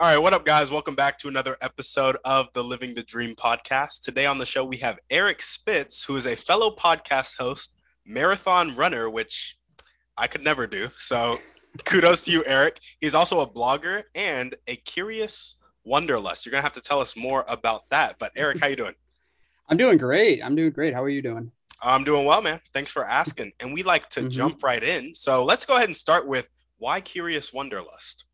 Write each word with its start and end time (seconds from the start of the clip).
All 0.00 0.06
right, 0.06 0.16
what 0.16 0.32
up, 0.32 0.46
guys? 0.46 0.70
Welcome 0.70 0.94
back 0.94 1.18
to 1.18 1.28
another 1.28 1.58
episode 1.60 2.16
of 2.24 2.48
the 2.54 2.64
Living 2.64 2.94
the 2.94 3.02
Dream 3.02 3.34
podcast. 3.34 4.00
Today 4.00 4.24
on 4.24 4.38
the 4.38 4.46
show, 4.46 4.64
we 4.64 4.78
have 4.78 4.98
Eric 5.10 5.42
Spitz, 5.42 6.02
who 6.02 6.16
is 6.16 6.26
a 6.26 6.34
fellow 6.34 6.70
podcast 6.74 7.36
host, 7.36 7.76
marathon 8.06 8.74
runner, 8.74 9.10
which 9.10 9.58
I 10.16 10.26
could 10.26 10.42
never 10.42 10.66
do. 10.66 10.88
So 10.96 11.38
kudos 11.84 12.22
to 12.22 12.32
you, 12.32 12.42
Eric. 12.46 12.80
He's 13.02 13.14
also 13.14 13.40
a 13.40 13.46
blogger 13.46 14.04
and 14.14 14.54
a 14.68 14.76
curious 14.76 15.58
wanderlust. 15.84 16.46
You're 16.46 16.52
gonna 16.52 16.62
have 16.62 16.72
to 16.72 16.80
tell 16.80 17.00
us 17.00 17.14
more 17.14 17.44
about 17.46 17.82
that. 17.90 18.16
But 18.18 18.32
Eric, 18.36 18.58
how 18.58 18.68
you 18.68 18.76
doing? 18.76 18.94
I'm 19.68 19.76
doing 19.76 19.98
great. 19.98 20.42
I'm 20.42 20.54
doing 20.54 20.70
great. 20.70 20.94
How 20.94 21.02
are 21.02 21.10
you 21.10 21.20
doing? 21.20 21.52
I'm 21.82 22.04
doing 22.04 22.24
well, 22.24 22.40
man. 22.40 22.58
Thanks 22.72 22.90
for 22.90 23.04
asking. 23.04 23.52
And 23.60 23.74
we 23.74 23.82
like 23.82 24.08
to 24.10 24.20
mm-hmm. 24.20 24.30
jump 24.30 24.62
right 24.62 24.82
in. 24.82 25.14
So 25.14 25.44
let's 25.44 25.66
go 25.66 25.76
ahead 25.76 25.88
and 25.88 25.96
start 25.96 26.26
with 26.26 26.48
why 26.78 27.02
curious 27.02 27.52
wanderlust. 27.52 28.24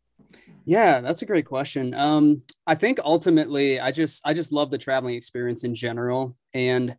Yeah, 0.67 0.99
that's 0.99 1.21
a 1.21 1.25
great 1.25 1.45
question. 1.45 1.93
Um, 1.93 2.43
I 2.67 2.75
think 2.75 2.99
ultimately, 3.03 3.79
I 3.79 3.91
just 3.91 4.21
I 4.27 4.33
just 4.33 4.51
love 4.51 4.69
the 4.69 4.77
traveling 4.77 5.15
experience 5.15 5.63
in 5.63 5.73
general, 5.75 6.35
and 6.53 6.95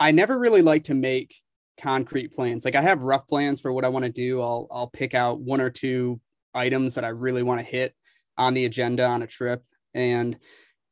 I 0.00 0.10
never 0.10 0.38
really 0.38 0.62
like 0.62 0.84
to 0.84 0.94
make 0.94 1.36
concrete 1.80 2.32
plans. 2.32 2.64
Like 2.64 2.74
I 2.74 2.82
have 2.82 3.00
rough 3.02 3.28
plans 3.28 3.60
for 3.60 3.72
what 3.72 3.84
I 3.84 3.88
want 3.90 4.04
to 4.06 4.10
do. 4.10 4.42
I'll 4.42 4.66
I'll 4.72 4.88
pick 4.88 5.14
out 5.14 5.40
one 5.40 5.60
or 5.60 5.70
two 5.70 6.20
items 6.52 6.96
that 6.96 7.04
I 7.04 7.08
really 7.10 7.44
want 7.44 7.60
to 7.60 7.66
hit 7.66 7.94
on 8.36 8.54
the 8.54 8.64
agenda 8.64 9.06
on 9.06 9.22
a 9.22 9.28
trip, 9.28 9.62
and 9.94 10.36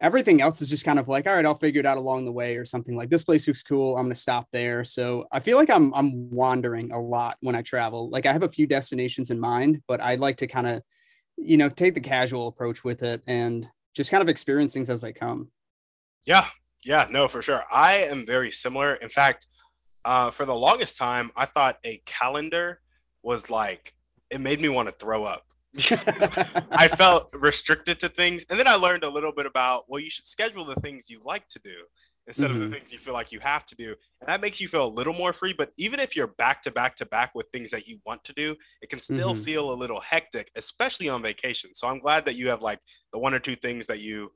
everything 0.01 0.43
else 0.43 0.63
is 0.63 0.71
just 0.71 0.85
kind 0.85 0.99
of 0.99 1.09
like, 1.09 1.27
all 1.27 1.35
right, 1.35 1.47
I'll 1.47 1.59
figure 1.59 1.81
it 1.81 1.87
out 1.87 1.99
along 1.99 2.25
the 2.25 2.33
way 2.33 2.57
or 2.57 2.67
something 2.67 2.97
like 2.97 3.11
this 3.11 3.25
place 3.25 3.47
looks 3.49 3.63
cool. 3.63 3.97
I'm 3.97 4.09
to 4.09 4.15
stop 4.17 4.49
there. 4.53 4.85
So 4.85 5.27
I 5.31 5.41
feel 5.41 5.57
like 5.59 5.71
I'm, 5.71 5.95
I'm 5.95 6.31
wandering 6.31 6.91
a 6.93 7.01
lot 7.01 7.37
when 7.41 7.55
I 7.55 7.63
travel. 7.63 8.11
Like 8.11 8.27
I 8.27 8.33
have 8.33 8.43
a 8.43 8.51
few 8.51 8.67
destinations 8.67 9.31
in 9.31 9.39
mind, 9.39 9.83
but 9.87 10.01
I 10.01 10.17
like 10.17 10.39
to 10.39 10.49
kind 10.49 10.67
of 10.67 10.83
you 11.37 11.57
know, 11.57 11.69
take 11.69 11.95
the 11.95 12.01
casual 12.01 12.49
approach 12.49 12.85
with 12.85 13.03
it 13.03 13.23
and 13.27 13.67
just 13.95 14.11
kind 14.11 14.23
of 14.23 14.29
experience 14.29 14.73
things 14.73 14.91
as 14.91 15.03
they 15.03 15.13
come. 15.13 15.49
Yeah. 16.27 16.47
Yeah. 16.85 17.07
No, 17.11 17.29
for 17.29 17.43
sure. 17.43 17.63
I 17.71 17.95
am 17.95 18.27
very 18.27 18.51
similar. 18.51 18.95
In 18.95 19.09
fact, 19.09 19.47
uh, 20.05 20.31
for 20.31 20.45
the 20.45 20.55
longest 20.55 20.97
time, 20.97 21.31
I 21.37 21.45
thought 21.45 21.79
a 21.85 22.01
calendar 22.07 22.81
was 23.23 23.51
like, 23.51 23.93
it 24.31 24.41
made 24.41 24.61
me 24.61 24.69
want 24.69 24.89
to 24.89 24.95
throw 24.95 25.25
up. 25.25 25.45
I 26.73 26.89
felt 26.89 27.31
restricted 27.33 28.01
to 28.01 28.09
things. 28.09 28.45
And 28.51 28.59
then 28.59 28.67
I 28.67 28.75
learned 28.75 29.05
a 29.05 29.09
little 29.09 29.33
bit 29.33 29.47
about, 29.47 29.85
well, 29.89 30.01
you 30.01 30.11
should 30.11 30.27
schedule 30.27 30.65
the 30.65 30.75
things 30.77 31.11
you 31.11 31.21
like 31.25 31.47
to 31.49 31.61
do 31.61 31.75
instead 32.27 32.51
mm-hmm. 32.51 32.55
of 32.55 32.61
the 32.61 32.67
mm-hmm. 32.67 32.75
things 32.75 32.93
you 32.93 32.99
feel 32.99 33.15
like 33.15 33.33
you 33.33 33.41
have 33.41 33.67
to 33.67 33.75
do. 33.77 33.95
And 34.21 34.29
that 34.29 34.41
makes 34.41 34.61
you 34.61 34.69
feel 34.69 34.85
a 34.85 34.89
little 34.89 35.13
more 35.13 35.33
free. 35.33 35.55
But 35.57 35.71
even 35.79 36.01
if 36.01 36.15
you're 36.15 36.35
back 36.39 36.63
to 36.63 36.71
back 36.71 36.97
to 36.97 37.07
back 37.07 37.33
with 37.35 37.47
things 37.53 37.71
that 37.71 37.87
you 37.87 37.99
want 38.07 38.23
to 38.25 38.33
do, 38.35 38.55
it 38.83 38.91
can 38.91 39.01
still 39.01 39.33
mm-hmm. 39.35 39.43
feel 39.43 39.73
a 39.73 39.75
little 39.75 40.01
hectic, 40.01 40.51
especially 40.57 41.09
on 41.09 41.23
vacation. 41.23 41.75
So 41.75 41.89
I'm 41.89 41.99
glad 41.99 42.25
that 42.27 42.37
you 42.37 42.49
have 42.49 42.63
like 42.63 42.81
the 43.13 43.19
one 43.19 43.35
or 43.35 43.39
two 43.39 43.57
things 43.57 43.87
that 43.89 44.01
you 44.01 44.31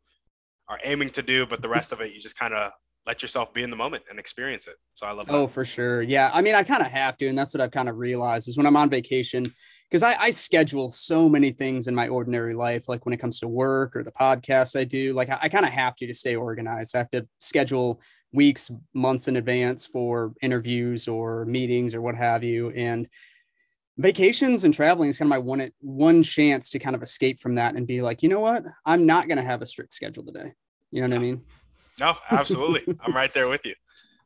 are 0.69 0.79
aiming 0.85 1.11
to 1.11 1.23
do, 1.23 1.47
but 1.47 1.63
the 1.63 1.69
rest 1.69 1.93
of 1.93 2.01
it, 2.01 2.13
you 2.13 2.21
just 2.21 2.39
kind 2.39 2.55
of 2.55 2.73
let 3.07 3.21
yourself 3.21 3.53
be 3.53 3.63
in 3.63 3.71
the 3.71 3.77
moment 3.77 4.03
and 4.09 4.19
experience 4.19 4.67
it. 4.67 4.77
So 4.95 5.07
I 5.07 5.13
love 5.13 5.27
that. 5.27 5.35
Oh, 5.35 5.47
for 5.47 5.65
sure. 5.65 6.01
Yeah. 6.03 6.31
I 6.33 6.41
mean, 6.41 6.55
I 6.55 6.63
kind 6.63 6.81
of 6.81 6.91
have 6.91 7.19
to. 7.19 7.27
And 7.27 7.37
that's 7.37 7.53
what 7.53 7.61
I've 7.61 7.70
kind 7.70 7.89
of 7.89 7.98
realized 7.98 8.48
is 8.48 8.57
when 8.57 8.67
I'm 8.67 8.77
on 8.77 8.89
vacation, 8.89 9.53
because 9.91 10.03
I, 10.03 10.17
I, 10.19 10.31
schedule 10.31 10.91
so 10.91 11.29
many 11.29 11.51
things 11.51 11.87
in 11.87 11.95
my 11.95 12.09
ordinary 12.09 12.55
life, 12.55 12.89
like 12.89 13.05
when 13.05 13.13
it 13.13 13.19
comes 13.19 13.41
to 13.41 13.48
work 13.48 13.95
or 13.95 14.03
the 14.03 14.11
podcast 14.11 14.79
I 14.79 14.85
do, 14.85 15.13
like 15.13 15.29
I, 15.29 15.39
I 15.43 15.48
kind 15.48 15.67
of 15.67 15.73
have 15.73 15.97
to 15.97 16.07
to 16.07 16.14
stay 16.14 16.35
organized. 16.35 16.95
I 16.95 16.98
have 16.98 17.11
to 17.11 17.29
schedule 17.41 18.01
weeks, 18.33 18.70
months 18.95 19.29
in 19.29 19.37
advance 19.37 19.87
for 19.87 20.33
interviews 20.41 21.07
or 21.07 21.45
meetings 21.45 21.95
or 21.95 22.01
what 22.01 22.17
have 22.17 22.43
you. 22.43 22.70
And 22.70 23.07
vacations 23.98 24.64
and 24.64 24.73
traveling 24.73 25.11
is 25.11 25.19
kind 25.19 25.29
of 25.29 25.31
my 25.31 25.39
one 25.39 25.70
one 25.81 26.23
chance 26.23 26.70
to 26.70 26.79
kind 26.79 26.97
of 26.97 27.03
escape 27.03 27.39
from 27.39 27.57
that 27.57 27.77
and 27.77 27.87
be 27.87 28.01
like, 28.01 28.23
you 28.23 28.31
know 28.31 28.41
what? 28.41 28.64
I'm 28.87 29.05
not 29.05 29.29
going 29.29 29.39
to 29.39 29.45
have 29.45 29.63
a 29.63 29.67
strict 29.67 29.93
schedule 29.93 30.25
today. 30.25 30.55
You 30.91 31.03
know 31.03 31.09
what 31.09 31.17
I 31.17 31.19
mean? 31.19 31.43
No, 32.01 32.17
absolutely. 32.31 32.83
I'm 33.01 33.15
right 33.15 33.33
there 33.33 33.49
with 33.49 33.65
you. 33.65 33.75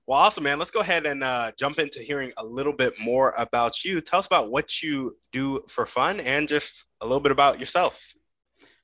Well, 0.06 0.18
awesome, 0.18 0.44
man. 0.44 0.58
Let's 0.58 0.70
go 0.70 0.80
ahead 0.80 1.04
and 1.04 1.22
uh, 1.22 1.52
jump 1.58 1.78
into 1.78 2.00
hearing 2.00 2.32
a 2.38 2.44
little 2.44 2.72
bit 2.72 2.94
more 2.98 3.34
about 3.36 3.84
you. 3.84 4.00
Tell 4.00 4.20
us 4.20 4.26
about 4.26 4.50
what 4.50 4.82
you 4.82 5.16
do 5.32 5.62
for 5.68 5.84
fun 5.84 6.20
and 6.20 6.48
just 6.48 6.86
a 7.02 7.06
little 7.06 7.20
bit 7.20 7.30
about 7.30 7.60
yourself. 7.60 8.14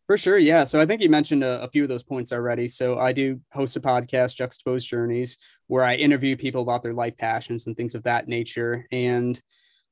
For 0.06 0.18
sure. 0.18 0.38
Yeah. 0.38 0.64
So 0.64 0.78
I 0.78 0.84
think 0.84 1.00
you 1.00 1.08
mentioned 1.08 1.42
a, 1.42 1.62
a, 1.62 1.68
few 1.68 1.82
of 1.82 1.88
those 1.88 2.02
points 2.02 2.30
already. 2.30 2.68
So 2.68 2.98
I 2.98 3.12
do 3.12 3.40
host 3.52 3.74
a 3.76 3.80
podcast, 3.80 4.34
Juxtaposed 4.34 4.86
Journeys, 4.86 5.38
where 5.66 5.82
I 5.82 5.94
interview 5.94 6.36
people 6.36 6.60
about 6.60 6.82
their 6.82 6.92
life 6.92 7.16
passions 7.16 7.66
and 7.66 7.74
things 7.74 7.94
of 7.94 8.02
that 8.02 8.28
nature. 8.28 8.86
And 8.92 9.40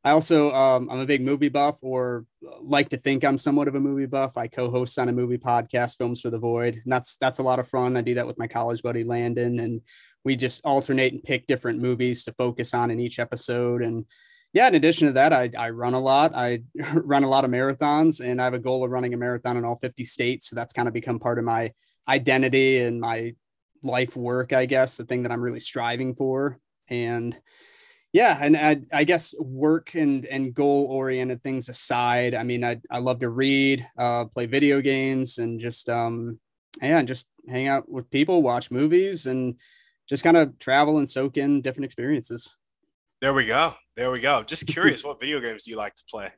I 0.04 0.10
also, 0.10 0.50
um, 0.52 0.90
I'm 0.90 0.98
a 0.98 1.06
big 1.06 1.22
movie 1.22 1.48
buff 1.48 1.78
or 1.80 2.26
like 2.60 2.88
to 2.88 2.96
think 2.96 3.24
I'm 3.24 3.38
somewhat 3.38 3.68
of 3.68 3.76
a 3.76 3.80
movie 3.80 4.06
buff. 4.06 4.36
I 4.36 4.48
co-host 4.48 4.98
on 4.98 5.08
a 5.08 5.12
movie 5.12 5.38
podcast, 5.38 5.96
Films 5.96 6.20
for 6.20 6.30
the 6.30 6.40
Void. 6.40 6.80
And 6.82 6.92
that's, 6.92 7.14
that's 7.16 7.38
a 7.38 7.42
lot 7.42 7.60
of 7.60 7.68
fun. 7.68 7.96
I 7.96 8.00
do 8.00 8.14
that 8.14 8.26
with 8.26 8.38
my 8.38 8.48
college 8.48 8.82
buddy, 8.82 9.04
Landon, 9.04 9.60
and 9.60 9.80
we 10.24 10.34
just 10.34 10.60
alternate 10.64 11.12
and 11.12 11.22
pick 11.22 11.46
different 11.46 11.80
movies 11.80 12.24
to 12.24 12.32
focus 12.32 12.74
on 12.74 12.90
in 12.90 12.98
each 12.98 13.20
episode. 13.20 13.82
And 13.82 14.04
yeah, 14.52 14.66
in 14.66 14.74
addition 14.74 15.06
to 15.06 15.12
that, 15.14 15.32
I, 15.32 15.50
I 15.56 15.70
run 15.70 15.94
a 15.94 16.00
lot. 16.00 16.32
I 16.34 16.62
run 16.94 17.22
a 17.22 17.28
lot 17.28 17.44
of 17.44 17.50
marathons 17.50 18.20
and 18.20 18.40
I 18.40 18.44
have 18.44 18.54
a 18.54 18.58
goal 18.58 18.84
of 18.84 18.90
running 18.90 19.14
a 19.14 19.16
marathon 19.16 19.56
in 19.56 19.64
all 19.64 19.78
50 19.80 20.04
states. 20.04 20.48
So 20.48 20.56
that's 20.56 20.72
kind 20.72 20.88
of 20.88 20.94
become 20.94 21.20
part 21.20 21.38
of 21.38 21.44
my 21.44 21.72
identity 22.08 22.80
and 22.80 23.00
my 23.00 23.34
life 23.84 24.16
work, 24.16 24.52
I 24.52 24.66
guess, 24.66 24.96
the 24.96 25.04
thing 25.04 25.22
that 25.22 25.32
I'm 25.32 25.40
really 25.40 25.60
striving 25.60 26.14
for. 26.14 26.58
And 26.88 27.36
yeah, 28.12 28.38
and 28.40 28.56
I, 28.56 28.80
I 28.92 29.04
guess 29.04 29.34
work 29.38 29.94
and 29.94 30.26
and 30.26 30.54
goal 30.54 30.86
oriented 30.90 31.42
things 31.42 31.70
aside, 31.70 32.34
I 32.34 32.42
mean, 32.42 32.62
I, 32.62 32.78
I 32.90 32.98
love 32.98 33.20
to 33.20 33.30
read, 33.30 33.86
uh, 33.96 34.26
play 34.26 34.44
video 34.44 34.82
games, 34.82 35.38
and 35.38 35.58
just 35.58 35.88
um, 35.88 36.38
yeah, 36.82 37.02
just 37.02 37.26
hang 37.48 37.68
out 37.68 37.88
with 37.88 38.10
people, 38.10 38.42
watch 38.42 38.70
movies, 38.70 39.26
and 39.26 39.56
just 40.08 40.24
kind 40.24 40.36
of 40.36 40.58
travel 40.58 40.98
and 40.98 41.08
soak 41.08 41.38
in 41.38 41.62
different 41.62 41.86
experiences. 41.86 42.54
There 43.22 43.32
we 43.32 43.46
go. 43.46 43.72
There 43.96 44.10
we 44.10 44.20
go. 44.20 44.42
Just 44.42 44.66
curious, 44.66 45.02
what 45.02 45.18
video 45.18 45.40
games 45.40 45.64
do 45.64 45.70
you 45.70 45.78
like 45.78 45.94
to 45.94 46.04
play? 46.10 46.28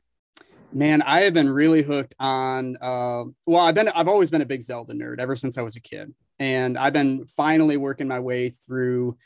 Man, 0.71 1.01
I 1.01 1.21
have 1.21 1.33
been 1.33 1.49
really 1.49 1.81
hooked 1.81 2.15
on. 2.19 2.77
Uh, 2.79 3.25
well, 3.45 3.65
I've 3.65 3.75
been 3.75 3.89
I've 3.89 4.07
always 4.07 4.31
been 4.31 4.41
a 4.41 4.45
big 4.45 4.61
Zelda 4.61 4.93
nerd 4.93 5.19
ever 5.19 5.35
since 5.35 5.57
I 5.57 5.61
was 5.61 5.75
a 5.75 5.81
kid, 5.81 6.13
and 6.39 6.77
I've 6.77 6.93
been 6.93 7.27
finally 7.27 7.75
working 7.75 8.07
my 8.07 8.21
way 8.21 8.55
through 8.65 9.17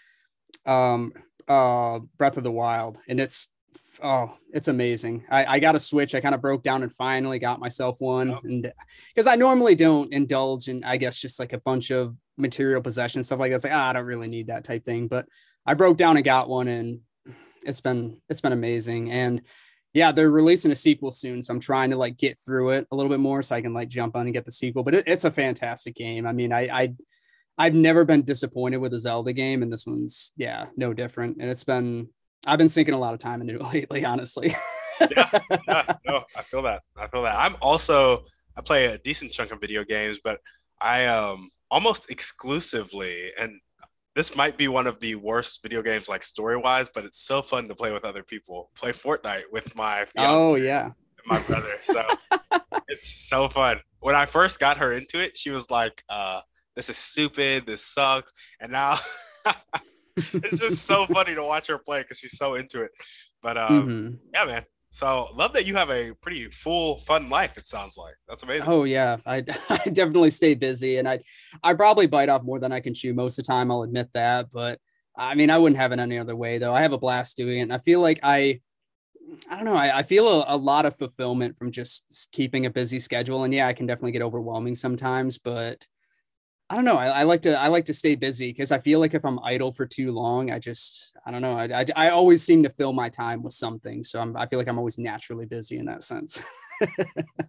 um, 0.66 1.14
uh, 1.50 2.00
Breath 2.18 2.38
of 2.38 2.44
the 2.44 2.52
Wild, 2.52 3.00
and 3.08 3.20
it's 3.20 3.50
oh, 4.02 4.34
it's 4.54 4.68
amazing. 4.68 5.26
I, 5.30 5.56
I 5.56 5.60
got 5.60 5.76
a 5.76 5.80
Switch. 5.80 6.16
I 6.16 6.22
kind 6.22 6.36
of 6.36 6.42
broke 6.42 6.64
down 6.64 6.84
and 6.84 6.94
finally 6.94 7.40
got 7.40 7.60
myself 7.60 7.98
one, 8.00 8.32
oh. 8.32 8.40
and 8.44 8.72
because 9.14 9.28
I 9.28 9.36
normally 9.36 9.76
don't 9.76 10.14
indulge 10.14 10.70
in, 10.70 10.84
I 10.84 10.98
guess, 10.98 11.18
just 11.18 11.40
like 11.40 11.54
a 11.54 11.60
bunch 11.60 11.92
of 11.92 12.16
material 12.38 12.82
possessions, 12.82 13.26
stuff 13.26 13.40
like 13.40 13.52
that. 13.52 13.58
It's 13.58 13.64
like, 13.66 13.74
ah, 13.74 13.90
I 13.90 13.94
don't 13.94 14.06
really 14.06 14.28
need 14.28 14.48
that 14.48 14.64
type 14.64 14.86
thing. 14.86 15.08
But 15.08 15.28
I 15.66 15.74
broke 15.74 15.98
down 15.98 16.16
and 16.16 16.24
got 16.24 16.48
one, 16.48 16.68
and 16.68 17.00
it's 17.64 17.82
been 17.82 18.22
it's 18.30 18.42
been 18.42 18.54
amazing. 18.54 19.12
And 19.12 19.42
yeah, 19.94 20.12
they're 20.12 20.30
releasing 20.30 20.72
a 20.72 20.76
sequel 20.76 21.12
soon, 21.12 21.42
so 21.42 21.52
I'm 21.54 21.60
trying 21.60 21.90
to 21.90 21.98
like 21.98 22.16
get 22.16 22.38
through 22.46 22.72
it 22.72 22.88
a 22.92 22.96
little 22.96 23.10
bit 23.10 23.20
more 23.20 23.42
so 23.42 23.56
I 23.56 23.62
can 23.62 23.74
like 23.74 23.90
jump 23.90 24.16
on 24.16 24.28
and 24.28 24.34
get 24.34 24.46
the 24.46 24.52
sequel. 24.52 24.84
But 24.84 24.96
it, 24.96 25.04
it's 25.08 25.26
a 25.26 25.32
fantastic 25.32 25.96
game. 25.96 26.28
I 26.28 26.32
mean, 26.32 26.54
I 26.54 26.70
I 26.72 26.94
I've 27.60 27.76
never 27.76 28.06
been 28.06 28.24
disappointed 28.24 28.78
with 28.78 28.94
a 28.94 29.00
Zelda 29.00 29.34
game, 29.34 29.62
and 29.62 29.72
this 29.72 29.86
one's 29.86 30.32
yeah, 30.38 30.68
no 30.78 30.94
different. 30.94 31.38
And 31.40 31.52
it's 31.52 31.64
been 31.64 32.10
I've 32.48 32.58
been 32.58 32.70
sinking 32.70 32.96
a 32.96 33.00
lot 33.00 33.14
of 33.14 33.20
time 33.20 33.42
into 33.42 33.56
it 33.56 33.62
lately, 33.74 34.06
honestly. 34.06 34.56
yeah, 35.00 35.30
yeah, 35.68 35.94
no, 36.08 36.24
I 36.36 36.42
feel 36.42 36.62
that. 36.64 36.82
I 36.98 37.08
feel 37.08 37.22
that. 37.24 37.36
I'm 37.38 37.56
also 37.62 38.24
I 38.58 38.62
play 38.62 38.86
a 38.86 38.98
decent 38.98 39.32
chunk 39.32 39.52
of 39.52 39.60
video 39.60 39.84
games, 39.84 40.20
but 40.24 40.40
I 40.82 41.06
um 41.06 41.50
almost 41.70 42.10
exclusively 42.10 43.30
and 43.40 43.60
this 44.16 44.36
might 44.36 44.58
be 44.58 44.68
one 44.68 44.88
of 44.88 45.00
the 45.00 45.14
worst 45.16 45.62
video 45.62 45.84
games 45.84 46.10
like 46.10 46.24
story 46.24 46.58
wise, 46.58 46.90
but 46.90 47.06
it's 47.06 47.20
so 47.20 47.42
fun 47.44 47.68
to 47.68 47.76
play 47.76 47.92
with 47.92 48.04
other 48.04 48.24
people. 48.24 48.72
Play 48.76 48.92
Fortnite 48.92 49.44
with 49.52 49.76
my 49.76 50.06
oh 50.18 50.56
yeah 50.56 50.92
my 51.26 51.40
brother. 51.44 51.72
So 51.84 52.04
it's 52.88 53.08
so 53.08 53.48
fun. 53.50 53.78
When 54.00 54.16
I 54.16 54.26
first 54.26 54.60
got 54.60 54.78
her 54.78 54.94
into 54.94 55.22
it, 55.22 55.38
she 55.38 55.52
was 55.52 55.70
like, 55.70 56.04
uh, 56.10 56.42
this 56.80 56.88
is 56.88 56.96
stupid, 56.96 57.66
this 57.66 57.86
sucks. 57.86 58.32
And 58.62 58.72
now 58.72 58.96
it's 60.16 60.60
just 60.60 60.86
so 60.86 61.06
funny 61.14 61.36
to 61.36 61.44
watch 61.44 61.68
her 61.68 61.78
play 61.78 62.04
because 62.04 62.20
she's 62.20 62.38
so 62.38 62.56
into 62.56 62.84
it. 62.84 62.92
But 63.44 63.58
um, 63.58 63.70
mm-hmm. 63.70 64.16
yeah, 64.34 64.46
man, 64.46 64.64
So 64.90 65.28
love 65.36 65.52
that 65.54 65.68
you 65.68 65.76
have 65.76 65.90
a 65.90 66.14
pretty 66.22 66.46
full, 66.46 66.96
fun 67.00 67.30
life. 67.30 67.58
It 67.58 67.68
sounds 67.68 67.98
like 67.98 68.14
that's 68.30 68.44
amazing. 68.44 68.70
Oh 68.70 68.86
yeah, 68.86 69.18
I, 69.26 69.44
I 69.70 69.90
definitely 69.90 70.32
stay 70.32 70.56
busy, 70.56 71.00
and 71.00 71.08
I 71.08 71.20
I 71.66 71.74
probably 71.74 72.08
bite 72.08 72.30
off 72.30 72.44
more 72.44 72.60
than 72.60 72.72
I 72.72 72.80
can 72.80 72.94
chew 72.94 73.14
most 73.14 73.38
of 73.38 73.46
the 73.46 73.52
time. 73.52 73.72
I'll 73.72 73.84
admit 73.84 74.08
that, 74.14 74.50
but 74.50 74.80
I 75.18 75.36
mean 75.36 75.50
I 75.50 75.58
wouldn't 75.58 75.82
have 75.82 75.92
it 75.92 76.00
any 76.00 76.18
other 76.18 76.36
way 76.38 76.60
though. 76.60 76.74
I 76.74 76.82
have 76.82 76.94
a 76.94 76.98
blast 76.98 77.36
doing 77.36 77.60
it, 77.60 77.64
and 77.64 77.74
I 77.74 77.80
feel 77.80 78.00
like 78.00 78.22
I 78.24 78.62
I 79.50 79.58
don't 79.58 79.66
know. 79.66 79.76
I, 79.76 79.98
I 79.98 80.04
feel 80.04 80.28
a, 80.30 80.46
a, 80.48 80.58
lot 80.58 80.86
of 80.86 80.98
fulfillment 80.98 81.58
from 81.58 81.72
just 81.72 82.30
keeping 82.32 82.66
a 82.66 82.70
busy 82.70 83.02
schedule, 83.02 83.44
and 83.44 83.54
yeah, 83.54 83.68
I 83.68 83.74
can 83.74 83.86
definitely 83.86 84.14
get 84.14 84.22
overwhelming 84.22 84.76
sometimes, 84.76 85.38
but 85.38 85.86
I 86.70 86.76
don't 86.76 86.86
know. 86.86 86.98
I, 86.98 87.08
I, 87.08 87.24
like 87.24 87.42
to 87.44 87.60
I 87.60 87.68
like 87.68 87.86
to 87.86 87.96
stay 87.96 88.14
busy 88.14 88.52
because 88.52 88.72
I 88.72 88.78
feel 88.78 89.00
like 89.00 89.16
if 89.16 89.26
I'm 89.26 89.40
idle 89.44 89.74
for 89.74 89.88
too 89.88 90.12
long, 90.12 90.52
I 90.52 90.60
just 90.60 91.18
I 91.26 91.32
don't 91.32 91.42
know. 91.42 91.58
I, 91.58 91.82
I, 91.82 91.86
I 91.96 92.10
always 92.10 92.44
seem 92.44 92.62
to 92.62 92.70
fill 92.70 92.94
my 92.94 93.10
time 93.10 93.42
with 93.42 93.54
something, 93.54 94.04
so 94.04 94.20
I'm, 94.20 94.38
I 94.38 94.46
feel 94.46 94.60
like 94.60 94.68
I'm 94.68 94.78
always 94.78 95.00
naturally 95.00 95.48
busy 95.48 95.80
in 95.80 95.86
that 95.86 96.04
sense. 96.04 96.40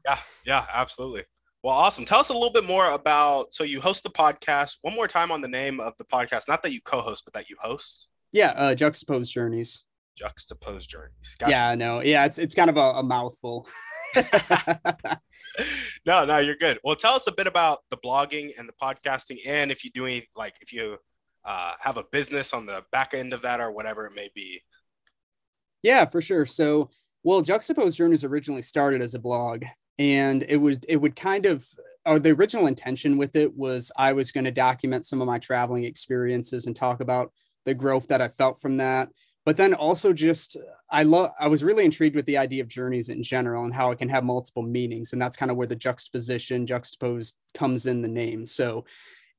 yeah, 0.06 0.18
yeah, 0.46 0.66
absolutely. 0.72 1.24
Well, 1.62 1.74
awesome. 1.74 2.06
Tell 2.06 2.20
us 2.20 2.30
a 2.30 2.32
little 2.32 2.52
bit 2.52 2.64
more 2.64 2.90
about. 2.90 3.52
So 3.52 3.64
you 3.64 3.82
host 3.82 4.02
the 4.02 4.10
podcast. 4.10 4.78
One 4.80 4.94
more 4.94 5.06
time 5.06 5.30
on 5.30 5.42
the 5.42 5.48
name 5.48 5.80
of 5.80 5.94
the 5.98 6.04
podcast. 6.04 6.48
Not 6.48 6.62
that 6.62 6.72
you 6.72 6.80
co-host, 6.80 7.24
but 7.26 7.34
that 7.34 7.50
you 7.50 7.56
host. 7.60 8.08
Yeah, 8.32 8.54
uh, 8.56 8.74
Juxtaposed 8.74 9.30
Journeys. 9.30 9.84
Juxtaposed 10.20 10.88
Journeys. 10.88 11.36
Gotcha. 11.38 11.50
Yeah, 11.50 11.74
no, 11.74 12.00
yeah, 12.00 12.26
it's 12.26 12.38
it's 12.38 12.54
kind 12.54 12.68
of 12.68 12.76
a, 12.76 12.98
a 12.98 13.02
mouthful. 13.02 13.66
no, 16.06 16.26
no, 16.26 16.38
you're 16.38 16.56
good. 16.56 16.78
Well, 16.84 16.96
tell 16.96 17.14
us 17.14 17.26
a 17.26 17.32
bit 17.32 17.46
about 17.46 17.78
the 17.90 17.96
blogging 17.96 18.52
and 18.58 18.68
the 18.68 18.74
podcasting, 18.80 19.38
and 19.46 19.70
if 19.70 19.82
you 19.84 19.90
do 19.90 20.04
any, 20.06 20.28
like, 20.36 20.56
if 20.60 20.72
you 20.72 20.98
uh, 21.44 21.72
have 21.80 21.96
a 21.96 22.04
business 22.12 22.52
on 22.52 22.66
the 22.66 22.84
back 22.92 23.14
end 23.14 23.32
of 23.32 23.40
that 23.42 23.60
or 23.60 23.72
whatever 23.72 24.06
it 24.06 24.12
may 24.14 24.28
be. 24.34 24.60
Yeah, 25.82 26.04
for 26.04 26.20
sure. 26.20 26.44
So, 26.44 26.90
well, 27.22 27.40
Juxtaposed 27.40 27.96
Journeys 27.96 28.24
originally 28.24 28.62
started 28.62 29.00
as 29.00 29.14
a 29.14 29.18
blog, 29.18 29.64
and 29.98 30.44
it 30.48 30.58
was 30.58 30.78
it 30.86 30.96
would 30.96 31.16
kind 31.16 31.46
of 31.46 31.66
or 32.04 32.18
the 32.18 32.32
original 32.32 32.66
intention 32.66 33.16
with 33.16 33.36
it 33.36 33.56
was 33.56 33.90
I 33.96 34.12
was 34.12 34.32
going 34.32 34.44
to 34.44 34.50
document 34.50 35.06
some 35.06 35.22
of 35.22 35.26
my 35.26 35.38
traveling 35.38 35.84
experiences 35.84 36.66
and 36.66 36.76
talk 36.76 37.00
about 37.00 37.32
the 37.64 37.74
growth 37.74 38.08
that 38.08 38.22
I 38.22 38.28
felt 38.28 38.60
from 38.60 38.78
that 38.78 39.08
but 39.44 39.56
then 39.56 39.74
also 39.74 40.12
just 40.12 40.56
I 40.90 41.02
love 41.02 41.30
I 41.38 41.48
was 41.48 41.64
really 41.64 41.84
intrigued 41.84 42.16
with 42.16 42.26
the 42.26 42.38
idea 42.38 42.62
of 42.62 42.68
journeys 42.68 43.08
in 43.08 43.22
general 43.22 43.64
and 43.64 43.74
how 43.74 43.90
it 43.90 43.98
can 43.98 44.08
have 44.08 44.24
multiple 44.24 44.62
meanings 44.62 45.12
and 45.12 45.20
that's 45.20 45.36
kind 45.36 45.50
of 45.50 45.56
where 45.56 45.66
the 45.66 45.76
juxtaposition 45.76 46.66
juxtaposed 46.66 47.36
comes 47.54 47.86
in 47.86 48.02
the 48.02 48.08
name. 48.08 48.46
So 48.46 48.84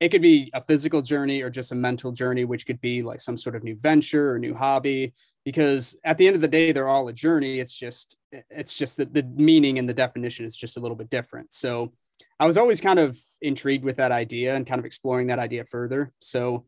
it 0.00 0.08
could 0.08 0.22
be 0.22 0.50
a 0.52 0.62
physical 0.62 1.00
journey 1.00 1.42
or 1.42 1.50
just 1.50 1.70
a 1.72 1.76
mental 1.76 2.10
journey 2.10 2.44
which 2.44 2.66
could 2.66 2.80
be 2.80 3.02
like 3.02 3.20
some 3.20 3.38
sort 3.38 3.54
of 3.54 3.62
new 3.62 3.76
venture 3.76 4.32
or 4.32 4.38
new 4.38 4.54
hobby 4.54 5.14
because 5.44 5.96
at 6.04 6.18
the 6.18 6.26
end 6.26 6.34
of 6.34 6.42
the 6.42 6.48
day 6.48 6.72
they're 6.72 6.88
all 6.88 7.08
a 7.08 7.12
journey. 7.12 7.60
It's 7.60 7.74
just 7.74 8.18
it's 8.50 8.74
just 8.74 8.96
that 8.96 9.14
the 9.14 9.22
meaning 9.22 9.78
and 9.78 9.88
the 9.88 9.94
definition 9.94 10.44
is 10.44 10.56
just 10.56 10.76
a 10.76 10.80
little 10.80 10.96
bit 10.96 11.10
different. 11.10 11.52
So 11.52 11.92
i 12.40 12.46
was 12.46 12.56
always 12.56 12.80
kind 12.80 12.98
of 12.98 13.20
intrigued 13.40 13.84
with 13.84 13.98
that 13.98 14.10
idea 14.10 14.56
and 14.56 14.66
kind 14.66 14.80
of 14.80 14.84
exploring 14.84 15.28
that 15.28 15.38
idea 15.38 15.64
further. 15.64 16.12
So 16.20 16.64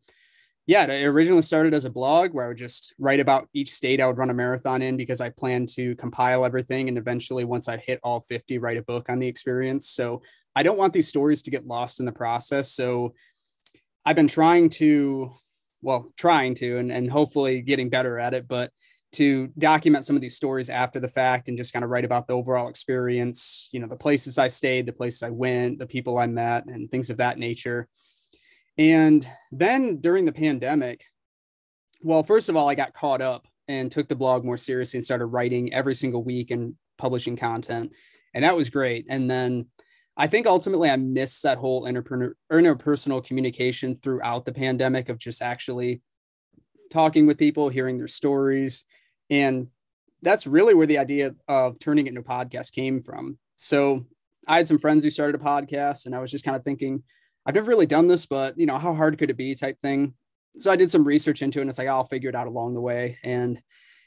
yeah, 0.67 0.85
it 0.85 1.05
originally 1.05 1.43
started 1.43 1.73
as 1.73 1.85
a 1.85 1.89
blog 1.89 2.33
where 2.33 2.45
I 2.45 2.47
would 2.47 2.57
just 2.57 2.95
write 2.97 3.19
about 3.19 3.47
each 3.53 3.73
state 3.73 4.01
I 4.01 4.07
would 4.07 4.17
run 4.17 4.31
a 4.31 4.33
marathon 4.33 4.81
in 4.81 4.97
because 4.97 5.21
I 5.21 5.29
planned 5.29 5.69
to 5.69 5.95
compile 5.95 6.43
everything 6.43 6.89
and 6.89 6.97
eventually, 6.97 7.45
once 7.45 7.67
I 7.67 7.77
hit 7.77 7.99
all 8.03 8.25
50, 8.29 8.57
write 8.57 8.77
a 8.77 8.83
book 8.83 9.07
on 9.09 9.19
the 9.19 9.27
experience. 9.27 9.89
So 9.89 10.21
I 10.55 10.63
don't 10.63 10.77
want 10.77 10.93
these 10.93 11.07
stories 11.07 11.43
to 11.43 11.51
get 11.51 11.67
lost 11.67 11.99
in 11.99 12.05
the 12.05 12.11
process. 12.11 12.71
So 12.71 13.13
I've 14.05 14.15
been 14.15 14.27
trying 14.27 14.69
to, 14.71 15.33
well, 15.81 16.11
trying 16.17 16.55
to, 16.55 16.77
and, 16.77 16.91
and 16.91 17.11
hopefully 17.11 17.61
getting 17.61 17.89
better 17.89 18.17
at 18.17 18.33
it, 18.33 18.47
but 18.47 18.71
to 19.13 19.47
document 19.57 20.05
some 20.05 20.15
of 20.15 20.21
these 20.21 20.35
stories 20.35 20.69
after 20.69 20.99
the 20.99 21.07
fact 21.07 21.47
and 21.47 21.57
just 21.57 21.73
kind 21.73 21.85
of 21.85 21.91
write 21.91 22.05
about 22.05 22.27
the 22.27 22.33
overall 22.33 22.69
experience, 22.69 23.69
you 23.71 23.79
know, 23.79 23.87
the 23.87 23.95
places 23.95 24.37
I 24.37 24.47
stayed, 24.47 24.87
the 24.87 24.93
places 24.93 25.23
I 25.23 25.29
went, 25.29 25.79
the 25.79 25.87
people 25.87 26.17
I 26.17 26.27
met, 26.27 26.65
and 26.65 26.89
things 26.89 27.09
of 27.09 27.17
that 27.17 27.37
nature. 27.37 27.87
And 28.77 29.27
then 29.51 29.97
during 30.01 30.25
the 30.25 30.31
pandemic, 30.31 31.03
well, 32.01 32.23
first 32.23 32.49
of 32.49 32.55
all, 32.55 32.69
I 32.69 32.75
got 32.75 32.93
caught 32.93 33.21
up 33.21 33.47
and 33.67 33.91
took 33.91 34.07
the 34.07 34.15
blog 34.15 34.43
more 34.43 34.57
seriously 34.57 34.97
and 34.97 35.05
started 35.05 35.25
writing 35.27 35.73
every 35.73 35.95
single 35.95 36.23
week 36.23 36.51
and 36.51 36.75
publishing 36.97 37.35
content. 37.35 37.93
And 38.33 38.43
that 38.43 38.55
was 38.55 38.69
great. 38.69 39.05
And 39.09 39.29
then 39.29 39.67
I 40.17 40.27
think 40.27 40.45
ultimately 40.45 40.89
I 40.89 40.97
missed 40.97 41.43
that 41.43 41.57
whole 41.57 41.83
interpersonal 41.85 43.25
communication 43.25 43.95
throughout 43.95 44.45
the 44.45 44.53
pandemic 44.53 45.09
of 45.09 45.17
just 45.17 45.41
actually 45.41 46.01
talking 46.91 47.25
with 47.25 47.37
people, 47.37 47.69
hearing 47.69 47.97
their 47.97 48.07
stories. 48.07 48.85
And 49.29 49.67
that's 50.21 50.47
really 50.47 50.73
where 50.73 50.87
the 50.87 50.99
idea 50.99 51.33
of 51.47 51.79
turning 51.79 52.07
it 52.07 52.09
into 52.09 52.21
a 52.21 52.23
podcast 52.23 52.71
came 52.71 53.01
from. 53.01 53.37
So 53.55 54.05
I 54.47 54.57
had 54.57 54.67
some 54.67 54.79
friends 54.79 55.03
who 55.03 55.09
started 55.09 55.39
a 55.39 55.43
podcast, 55.43 56.05
and 56.05 56.13
I 56.13 56.19
was 56.19 56.31
just 56.31 56.45
kind 56.45 56.55
of 56.55 56.63
thinking, 56.63 57.03
I've 57.45 57.55
never 57.55 57.69
really 57.69 57.85
done 57.85 58.07
this, 58.07 58.25
but 58.25 58.57
you 58.57 58.65
know, 58.65 58.77
how 58.77 58.93
hard 58.93 59.17
could 59.17 59.29
it 59.29 59.37
be 59.37 59.55
type 59.55 59.77
thing. 59.81 60.13
So 60.57 60.71
I 60.71 60.75
did 60.75 60.89
some 60.89 61.03
research 61.03 61.41
into 61.41 61.59
it 61.59 61.63
and 61.63 61.69
it's 61.69 61.77
like, 61.77 61.87
oh, 61.87 61.93
I'll 61.93 62.07
figure 62.07 62.29
it 62.29 62.35
out 62.35 62.47
along 62.47 62.73
the 62.73 62.81
way. 62.81 63.17
And 63.23 63.61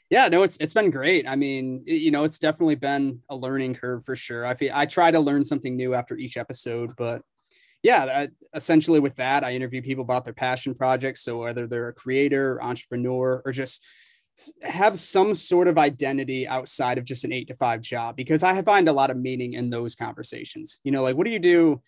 yeah, 0.09 0.27
no, 0.27 0.41
it's, 0.43 0.57
it's 0.57 0.73
been 0.73 0.89
great. 0.89 1.27
I 1.27 1.35
mean, 1.35 1.83
it, 1.85 2.01
you 2.01 2.09
know, 2.09 2.23
it's 2.23 2.39
definitely 2.39 2.75
been 2.75 3.21
a 3.29 3.35
learning 3.35 3.75
curve 3.75 4.03
for 4.03 4.15
sure. 4.15 4.45
I 4.45 4.55
feel 4.55 4.71
I 4.73 4.85
try 4.85 5.11
to 5.11 5.19
learn 5.19 5.45
something 5.45 5.75
new 5.75 5.93
after 5.93 6.17
each 6.17 6.37
episode, 6.37 6.91
but 6.97 7.21
yeah, 7.83 8.05
I, 8.05 8.27
essentially 8.57 8.99
with 8.99 9.15
that, 9.17 9.43
I 9.43 9.53
interview 9.53 9.81
people 9.81 10.03
about 10.03 10.25
their 10.25 10.33
passion 10.33 10.73
projects. 10.73 11.23
So 11.23 11.37
whether 11.37 11.67
they're 11.67 11.89
a 11.89 11.93
creator, 11.93 12.61
entrepreneur, 12.61 13.41
or 13.45 13.51
just 13.51 13.83
have 14.63 14.97
some 14.97 15.33
sort 15.33 15.67
of 15.67 15.77
identity 15.77 16.47
outside 16.47 16.97
of 16.97 17.05
just 17.05 17.23
an 17.23 17.31
eight 17.31 17.47
to 17.49 17.55
five 17.55 17.81
job, 17.81 18.15
because 18.15 18.41
I 18.41 18.61
find 18.63 18.89
a 18.89 18.93
lot 18.93 19.11
of 19.11 19.17
meaning 19.17 19.53
in 19.53 19.69
those 19.69 19.95
conversations. 19.95 20.79
You 20.83 20.91
know, 20.91 21.03
like 21.03 21.15
what 21.15 21.25
do 21.25 21.31
you 21.31 21.39
do 21.39 21.81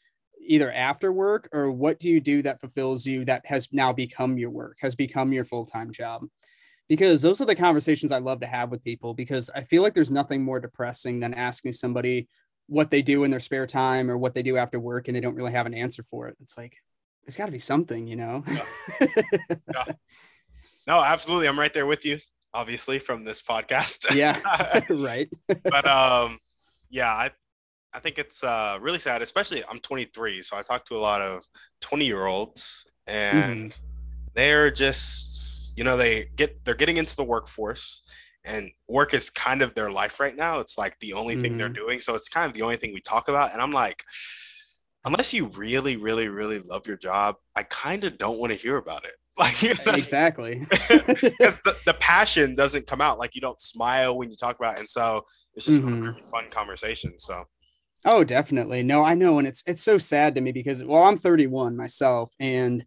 either 0.45 0.71
after 0.71 1.11
work 1.11 1.49
or 1.51 1.71
what 1.71 1.99
do 1.99 2.09
you 2.09 2.19
do 2.19 2.41
that 2.41 2.59
fulfills 2.59 3.05
you 3.05 3.25
that 3.25 3.45
has 3.45 3.67
now 3.71 3.93
become 3.93 4.37
your 4.37 4.49
work, 4.49 4.77
has 4.81 4.95
become 4.95 5.31
your 5.33 5.45
full 5.45 5.65
time 5.65 5.91
job? 5.91 6.25
Because 6.87 7.21
those 7.21 7.39
are 7.39 7.45
the 7.45 7.55
conversations 7.55 8.11
I 8.11 8.19
love 8.19 8.41
to 8.41 8.47
have 8.47 8.69
with 8.69 8.83
people 8.83 9.13
because 9.13 9.49
I 9.55 9.63
feel 9.63 9.81
like 9.81 9.93
there's 9.93 10.11
nothing 10.11 10.43
more 10.43 10.59
depressing 10.59 11.19
than 11.19 11.33
asking 11.33 11.73
somebody 11.73 12.27
what 12.67 12.91
they 12.91 13.01
do 13.01 13.23
in 13.23 13.31
their 13.31 13.39
spare 13.39 13.67
time 13.67 14.09
or 14.11 14.17
what 14.17 14.33
they 14.33 14.43
do 14.43 14.57
after 14.57 14.79
work 14.79 15.07
and 15.07 15.15
they 15.15 15.21
don't 15.21 15.35
really 15.35 15.51
have 15.53 15.65
an 15.65 15.73
answer 15.73 16.03
for 16.03 16.27
it. 16.27 16.35
It's 16.41 16.57
like, 16.57 16.75
there's 17.23 17.35
got 17.35 17.45
to 17.45 17.51
be 17.51 17.59
something, 17.59 18.07
you 18.07 18.15
know? 18.15 18.43
Yeah. 18.47 18.65
yeah. 19.73 19.85
No, 20.87 21.03
absolutely. 21.03 21.47
I'm 21.47 21.59
right 21.59 21.73
there 21.73 21.85
with 21.85 22.05
you, 22.05 22.19
obviously, 22.53 22.99
from 22.99 23.23
this 23.23 23.41
podcast. 23.41 24.15
yeah, 24.15 24.37
right. 24.89 25.29
but 25.47 25.87
um, 25.87 26.39
yeah, 26.89 27.09
I, 27.09 27.31
I 27.93 27.99
think 27.99 28.17
it's 28.17 28.43
uh, 28.43 28.77
really 28.81 28.99
sad, 28.99 29.21
especially 29.21 29.63
I'm 29.69 29.79
23, 29.79 30.41
so 30.41 30.57
I 30.57 30.61
talk 30.61 30.85
to 30.85 30.95
a 30.95 30.99
lot 30.99 31.21
of 31.21 31.43
20 31.81 32.05
year 32.05 32.25
olds, 32.25 32.85
and 33.07 33.71
mm-hmm. 33.71 33.81
they're 34.33 34.71
just, 34.71 35.77
you 35.77 35.83
know, 35.83 35.97
they 35.97 36.25
get 36.35 36.63
they're 36.63 36.75
getting 36.75 36.97
into 36.97 37.15
the 37.15 37.23
workforce, 37.23 38.03
and 38.45 38.71
work 38.87 39.13
is 39.13 39.29
kind 39.29 39.61
of 39.61 39.73
their 39.75 39.91
life 39.91 40.19
right 40.19 40.35
now. 40.35 40.59
It's 40.59 40.77
like 40.77 40.97
the 40.99 41.13
only 41.13 41.33
mm-hmm. 41.33 41.41
thing 41.41 41.57
they're 41.57 41.67
mm-hmm. 41.67 41.85
doing, 41.85 41.99
so 41.99 42.15
it's 42.15 42.29
kind 42.29 42.45
of 42.45 42.53
the 42.53 42.61
only 42.61 42.77
thing 42.77 42.93
we 42.93 43.01
talk 43.01 43.27
about. 43.27 43.51
And 43.53 43.61
I'm 43.61 43.71
like, 43.71 44.01
unless 45.05 45.33
you 45.33 45.47
really, 45.47 45.97
really, 45.97 46.29
really 46.29 46.59
love 46.59 46.87
your 46.87 46.97
job, 46.97 47.35
I 47.55 47.63
kind 47.63 48.03
of 48.05 48.17
don't 48.17 48.39
want 48.39 48.53
to 48.53 48.57
hear 48.57 48.77
about 48.77 49.05
it. 49.05 49.13
Like 49.37 49.63
exactly, 49.63 50.59
because 50.69 51.59
the, 51.63 51.75
the 51.85 51.95
passion 51.99 52.53
doesn't 52.53 52.85
come 52.85 53.01
out. 53.01 53.17
Like 53.17 53.33
you 53.33 53.41
don't 53.41 53.59
smile 53.59 54.15
when 54.15 54.29
you 54.29 54.35
talk 54.35 54.59
about, 54.59 54.73
it. 54.73 54.81
and 54.81 54.89
so 54.89 55.23
it's 55.55 55.65
just 55.65 55.81
mm-hmm. 55.81 56.03
a 56.03 56.11
really 56.11 56.21
fun 56.29 56.49
conversation. 56.51 57.17
So 57.17 57.45
Oh, 58.05 58.23
definitely. 58.23 58.83
No, 58.83 59.03
I 59.03 59.15
know. 59.15 59.39
And 59.39 59.47
it's 59.47 59.63
it's 59.67 59.83
so 59.83 59.97
sad 59.97 60.35
to 60.35 60.41
me 60.41 60.51
because 60.51 60.83
well, 60.83 61.03
I'm 61.03 61.17
31 61.17 61.77
myself 61.77 62.31
and 62.39 62.85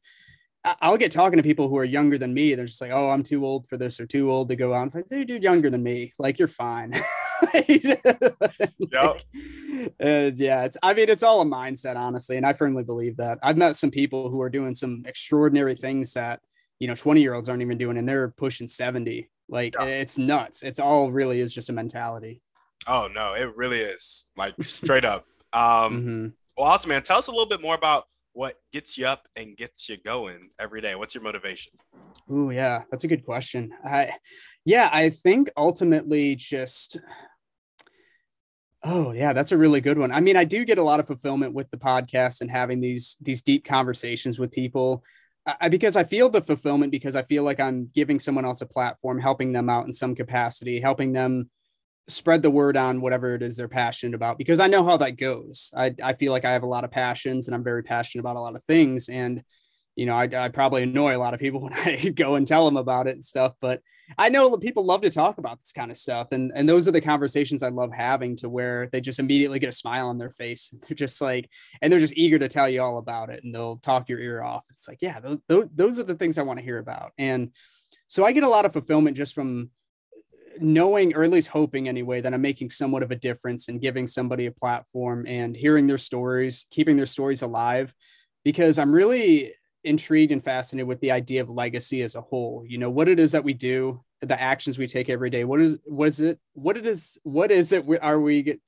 I'll 0.81 0.97
get 0.97 1.13
talking 1.13 1.37
to 1.37 1.43
people 1.43 1.69
who 1.69 1.77
are 1.77 1.85
younger 1.85 2.17
than 2.17 2.33
me. 2.33 2.55
They're 2.55 2.65
just 2.65 2.81
like, 2.81 2.91
"Oh, 2.91 3.11
I'm 3.11 3.23
too 3.23 3.45
old 3.45 3.69
for 3.69 3.77
this 3.77 4.01
or 4.01 4.07
too 4.07 4.31
old 4.31 4.49
to 4.49 4.57
go 4.57 4.73
on." 4.73 4.87
It's 4.87 4.95
like, 4.95 5.09
dude, 5.09 5.29
you're 5.29 5.39
younger 5.39 5.69
than 5.69 5.83
me. 5.83 6.13
Like, 6.19 6.39
you're 6.39 6.49
fine. 6.49 6.93
yep. 7.69 9.21
And 10.01 10.33
uh, 10.33 10.37
yeah, 10.37 10.65
it's. 10.65 10.79
I 10.83 10.95
mean, 10.95 11.11
it's 11.11 11.23
all 11.23 11.43
a 11.43 11.45
mindset, 11.45 11.97
honestly, 11.97 12.39
and 12.39 12.47
I 12.47 12.55
firmly 12.55 12.83
believe 12.83 13.19
that. 13.19 13.39
I've 13.43 13.59
met 13.59 13.77
some 13.77 13.91
people 13.91 14.31
who 14.31 14.41
are 14.41 14.49
doing 14.49 14.73
some 14.73 15.03
extraordinary 15.07 15.75
things 15.75 16.15
that 16.15 16.41
you 16.79 16.89
know 16.89 16.95
20 16.95 17.21
year 17.21 17.35
olds 17.35 17.51
aren't 17.51 17.63
even 17.63 17.77
doing, 17.77 17.99
and 17.99 18.09
they're 18.09 18.29
pushing 18.29 18.67
70. 18.67 19.29
Like, 19.51 19.75
yeah. 19.79 19.85
it's 19.85 20.17
nuts. 20.17 20.63
It's 20.63 20.79
all 20.79 21.13
really 21.13 21.41
is 21.41 21.53
just 21.53 21.69
a 21.69 21.75
mentality. 21.75 22.41
Oh 22.87 23.09
no, 23.13 23.35
it 23.35 23.57
really 23.57 23.81
is 23.81 24.31
like 24.37 24.55
straight 24.63 25.05
up. 25.05 25.27
Um, 25.53 25.63
mm-hmm. 25.63 26.27
Well, 26.57 26.69
awesome, 26.69 26.91
man. 26.91 27.03
Tell 27.03 27.19
us 27.19 27.27
a 27.27 27.31
little 27.31 27.49
bit 27.49 27.63
more 27.63 27.75
about 27.75 28.05
what 28.33 28.57
gets 28.73 28.99
you 28.99 29.07
up 29.07 29.29
and 29.37 29.57
gets 29.57 29.89
you 29.89 29.97
going 29.97 30.51
every 30.61 30.81
day. 30.81 30.95
What's 30.95 31.15
your 31.15 31.23
motivation? 31.23 31.73
Oh 32.29 32.51
yeah, 32.51 32.83
that's 32.91 33.05
a 33.05 33.09
good 33.09 33.25
question. 33.25 33.73
I, 33.85 34.13
yeah, 34.65 34.91
I 34.93 35.11
think 35.11 35.51
ultimately 35.57 36.37
just. 36.37 36.99
Oh 38.87 39.13
yeah, 39.13 39.33
that's 39.33 39.53
a 39.53 39.57
really 39.57 39.81
good 39.81 39.97
one. 39.97 40.13
I 40.13 40.21
mean, 40.21 40.37
I 40.37 40.45
do 40.45 40.65
get 40.65 40.77
a 40.77 40.83
lot 40.83 41.01
of 41.01 41.07
fulfillment 41.07 41.55
with 41.55 41.71
the 41.71 41.79
podcast 41.79 42.43
and 42.43 42.51
having 42.51 42.81
these 42.81 43.17
these 43.21 43.41
deep 43.41 43.65
conversations 43.65 44.39
with 44.39 44.51
people. 44.51 45.03
I, 45.47 45.69
because 45.69 45.97
I 45.97 46.05
feel 46.05 46.29
the 46.29 46.41
fulfillment 46.41 46.91
because 46.91 47.15
I 47.17 47.23
feel 47.23 47.45
like 47.45 47.61
I'm 47.61 47.91
giving 47.95 48.19
someone 48.19 48.45
else 48.45 48.63
a 48.63 48.67
platform, 48.67 49.21
helping 49.21 49.53
them 49.53 49.71
out 49.71 49.87
in 49.87 49.93
some 49.93 50.15
capacity, 50.15 50.81
helping 50.81 51.13
them 51.13 51.51
spread 52.09 52.43
the 52.43 52.51
word 52.51 52.77
on 52.77 53.01
whatever 53.01 53.35
it 53.35 53.43
is 53.43 53.57
they're 53.57 53.69
passionate 53.69 54.15
about 54.15 54.37
because 54.37 54.61
I 54.61 54.67
know 54.67 54.85
how 54.85 54.97
that 54.99 55.17
goes. 55.17 55.71
I, 55.75 55.95
I 56.03 56.13
feel 56.15 56.33
like 56.33 56.45
I 56.45 56.53
have 56.53 56.63
a 56.63 56.69
lot 56.69 56.85
of 56.85 56.91
passions 56.91 57.49
and 57.49 57.55
I'm 57.55 57.65
very 57.65 57.83
passionate 57.83 58.21
about 58.21 58.37
a 58.37 58.41
lot 58.41 58.57
of 58.57 58.63
things. 58.65 59.09
And, 59.09 59.43
you 59.97 60.05
know, 60.05 60.15
I, 60.15 60.29
I 60.37 60.49
probably 60.49 60.83
annoy 60.83 61.17
a 61.17 61.19
lot 61.19 61.33
of 61.33 61.41
people 61.41 61.61
when 61.63 61.73
I 61.73 61.97
go 62.15 62.35
and 62.35 62.47
tell 62.47 62.65
them 62.67 62.77
about 62.77 63.07
it 63.07 63.15
and 63.15 63.25
stuff, 63.25 63.55
but 63.61 63.81
I 64.19 64.29
know 64.29 64.51
that 64.51 64.61
people 64.61 64.85
love 64.85 65.01
to 65.01 65.11
talk 65.11 65.39
about 65.39 65.61
this 65.61 65.73
kind 65.73 65.91
of 65.91 65.97
stuff. 65.97 66.29
And, 66.33 66.53
and 66.55 66.69
those 66.69 66.87
are 66.87 66.93
the 66.93 67.01
conversations 67.01 67.63
I 67.63 67.71
love 67.71 67.91
having 67.91 68.37
to 68.37 68.51
where 68.51 68.87
they 68.93 69.01
just 69.01 69.19
immediately 69.19 69.59
get 69.59 69.71
a 69.71 69.73
smile 69.73 70.09
on 70.09 70.19
their 70.19 70.31
face. 70.31 70.71
And 70.73 70.83
they're 70.83 70.95
just 70.95 71.23
like, 71.23 71.49
and 71.81 71.91
they're 71.91 72.01
just 72.01 72.17
eager 72.17 72.39
to 72.39 72.49
tell 72.49 72.69
you 72.69 72.83
all 72.83 72.99
about 72.99 73.31
it 73.31 73.45
and 73.45 73.55
they'll 73.55 73.79
talk 73.79 74.11
your 74.11 74.21
ear 74.21 74.43
off. 74.43 74.65
It's 74.69 74.87
like, 74.87 74.99
yeah, 75.01 75.21
those, 75.21 75.39
those, 75.49 75.69
those 75.75 75.99
are 75.99 76.05
the 76.05 76.17
things 76.17 76.37
I 76.37 76.43
want 76.43 76.59
to 76.59 76.65
hear 76.65 76.79
about. 76.79 77.13
And 77.17 77.53
so 78.09 78.27
I 78.27 78.33
get 78.33 78.45
a 78.45 78.49
lot 78.49 78.67
of 78.67 78.75
fulfillment 78.75 79.17
just 79.17 79.35
from 79.35 79.71
knowing 80.61 81.15
or 81.15 81.23
at 81.23 81.31
least 81.31 81.49
hoping 81.49 81.89
anyway 81.89 82.21
that 82.21 82.35
i'm 82.35 82.43
making 82.43 82.71
somewhat 82.71 83.03
of 83.03 83.11
a 83.11 83.17
difference 83.17 83.69
and 83.69 83.81
giving 83.81 84.07
somebody 84.07 84.47
a 84.47 84.53
platform 84.53 85.25
and 85.27 85.57
hearing 85.57 85.87
their 85.87 85.99
stories 85.99 86.67
keeping 86.71 86.97
their 86.97 87.07
stories 87.07 87.43
alive 87.43 87.93
because 88.45 88.79
i'm 88.79 88.93
really 88.93 89.53
intrigued 89.85 90.33
and 90.33 90.43
fascinated 90.43 90.89
with 90.89 91.01
the 91.01 91.13
idea 91.13 91.43
of 91.43 91.51
legacy 91.51 92.03
as 92.03 92.15
a 92.15 92.21
whole. 92.21 92.65
You 92.67 92.79
know 92.79 92.91
what 92.91 93.09
it 93.09 93.19
is 93.19 93.33
that 93.33 93.45
we 93.45 93.53
do 93.53 94.03
the 94.21 94.41
actions 94.41 94.79
we 94.79 94.87
take 94.87 95.11
every 95.11 95.29
day 95.29 95.45
what 95.45 95.61
is 95.61 95.77
what 95.85 96.09
is 96.09 96.21
it 96.21 96.39
what 96.55 96.79
it 96.79 96.87
is 96.87 97.19
what 97.25 97.51
is 97.51 97.73
it 97.73 97.85
are 98.01 98.19
we 98.19 98.43
get, 98.43 98.61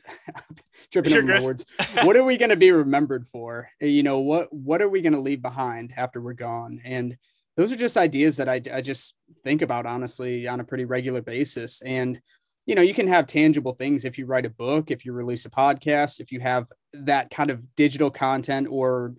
tripping 0.93 1.15
over 1.15 1.23
my 1.23 1.41
words. 1.41 1.65
What 2.03 2.17
are 2.17 2.25
we 2.25 2.37
going 2.37 2.51
to 2.51 2.57
be 2.57 2.73
remembered 2.73 3.27
for? 3.27 3.71
You 3.81 4.03
know 4.03 4.19
what 4.19 4.53
what 4.53 4.83
are 4.83 4.89
we 4.89 5.01
going 5.01 5.15
to 5.15 5.19
leave 5.19 5.41
behind 5.41 5.95
after 5.97 6.21
we're 6.21 6.35
gone? 6.35 6.83
And 6.85 7.17
those 7.57 7.73
are 7.73 7.77
just 7.77 7.97
ideas 7.97 8.37
that 8.37 8.49
I, 8.49 8.61
I 8.73 8.83
just 8.83 9.15
think 9.43 9.63
about 9.63 9.87
honestly 9.87 10.47
on 10.47 10.61
a 10.61 10.65
pretty 10.65 10.85
regular 10.85 11.23
basis. 11.23 11.81
And, 11.83 12.21
you 12.67 12.75
know, 12.75 12.83
you 12.83 12.93
can 12.93 13.09
have 13.09 13.27
tangible 13.27 13.73
things 13.73 14.05
if 14.05 14.19
you 14.19 14.27
write 14.27 14.45
a 14.45 14.51
book, 14.51 14.91
if 14.91 15.05
you 15.05 15.13
release 15.13 15.47
a 15.47 15.51
podcast, 15.51 16.21
if 16.21 16.31
you 16.31 16.41
have 16.41 16.71
that 16.93 17.31
kind 17.31 17.51
of 17.51 17.75
digital 17.75 18.11
content 18.11 18.69
or 18.71 19.15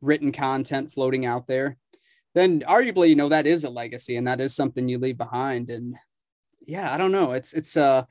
written 0.00 0.30
content 0.30 0.92
floating 0.92 1.26
out 1.26 1.46
there, 1.46 1.76
then 2.34 2.60
arguably, 2.60 3.08
you 3.08 3.16
know, 3.16 3.28
that 3.28 3.46
is 3.46 3.64
a 3.64 3.70
legacy 3.70 4.16
and 4.16 4.26
that 4.28 4.40
is 4.40 4.54
something 4.54 4.88
you 4.88 4.98
leave 4.98 5.18
behind. 5.18 5.68
And 5.68 5.96
yeah, 6.60 6.94
I 6.94 6.96
don't 6.96 7.12
know. 7.12 7.32
It's, 7.32 7.54
it's, 7.54 7.76
uh, 7.76 8.04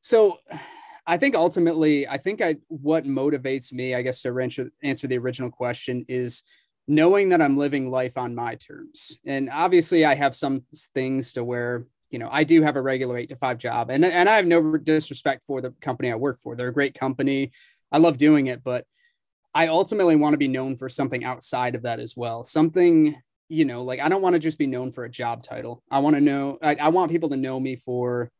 so 0.00 0.38
I 1.06 1.16
think 1.16 1.34
ultimately, 1.34 2.06
I 2.06 2.18
think 2.18 2.40
I, 2.40 2.56
what 2.68 3.04
motivates 3.04 3.72
me, 3.72 3.96
I 3.96 4.02
guess 4.02 4.22
to 4.22 4.38
answer, 4.38 4.70
answer 4.82 5.08
the 5.08 5.18
original 5.18 5.50
question 5.50 6.04
is, 6.08 6.44
knowing 6.86 7.30
that 7.30 7.40
I'm 7.40 7.56
living 7.56 7.90
life 7.90 8.18
on 8.18 8.34
my 8.34 8.56
terms. 8.56 9.18
And 9.24 9.48
obviously, 9.50 10.04
I 10.04 10.14
have 10.14 10.36
some 10.36 10.64
things 10.94 11.32
to 11.34 11.44
where, 11.44 11.86
you 12.10 12.18
know, 12.18 12.28
I 12.30 12.44
do 12.44 12.62
have 12.62 12.76
a 12.76 12.82
regular 12.82 13.16
eight 13.16 13.30
to 13.30 13.36
five 13.36 13.58
job. 13.58 13.90
And, 13.90 14.04
and 14.04 14.28
I 14.28 14.36
have 14.36 14.46
no 14.46 14.76
disrespect 14.76 15.42
for 15.46 15.60
the 15.60 15.70
company 15.80 16.12
I 16.12 16.16
work 16.16 16.40
for. 16.40 16.54
They're 16.54 16.68
a 16.68 16.74
great 16.74 16.94
company. 16.94 17.52
I 17.90 17.98
love 17.98 18.18
doing 18.18 18.48
it, 18.48 18.62
but 18.62 18.86
I 19.54 19.68
ultimately 19.68 20.16
want 20.16 20.34
to 20.34 20.38
be 20.38 20.48
known 20.48 20.76
for 20.76 20.88
something 20.88 21.24
outside 21.24 21.74
of 21.74 21.82
that 21.82 22.00
as 22.00 22.16
well. 22.16 22.44
Something, 22.44 23.16
you 23.48 23.64
know, 23.64 23.82
like 23.82 24.00
I 24.00 24.08
don't 24.08 24.22
want 24.22 24.34
to 24.34 24.40
just 24.40 24.58
be 24.58 24.66
known 24.66 24.92
for 24.92 25.04
a 25.04 25.10
job 25.10 25.42
title. 25.42 25.82
I 25.90 26.00
want 26.00 26.16
to 26.16 26.20
know, 26.20 26.58
I, 26.60 26.74
I 26.74 26.88
want 26.88 27.12
people 27.12 27.28
to 27.30 27.36
know 27.36 27.58
me 27.60 27.76
for 27.76 28.30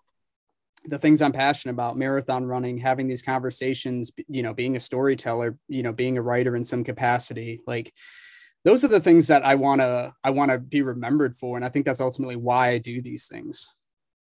the 0.87 0.99
things 0.99 1.23
I'm 1.23 1.33
passionate 1.33 1.73
about, 1.73 1.97
marathon 1.97 2.45
running, 2.45 2.79
having 2.79 3.07
these 3.07 3.23
conversations, 3.23 4.11
you 4.29 4.43
know, 4.43 4.53
being 4.53 4.77
a 4.77 4.81
storyteller, 4.81 5.57
you 5.69 5.83
know, 5.83 5.93
being 5.93 6.19
a 6.19 6.23
writer 6.23 6.57
in 6.57 6.65
some 6.65 6.85
capacity. 6.85 7.61
Like 7.67 7.93
those 8.64 8.85
are 8.85 8.88
the 8.88 9.00
things 9.00 9.28
that 9.28 9.44
I 9.44 9.54
want 9.54 9.80
to 9.80 10.12
I 10.25 10.30
want 10.30 10.50
to 10.50 10.59
be 10.59 10.83
remembered 10.83 11.37
for 11.37 11.56
and 11.56 11.64
I 11.64 11.68
think 11.68 11.87
that's 11.87 12.00
ultimately 12.00 12.37
why 12.37 12.68
I 12.68 12.78
do 12.78 13.00
these 13.00 13.28
things. 13.28 13.68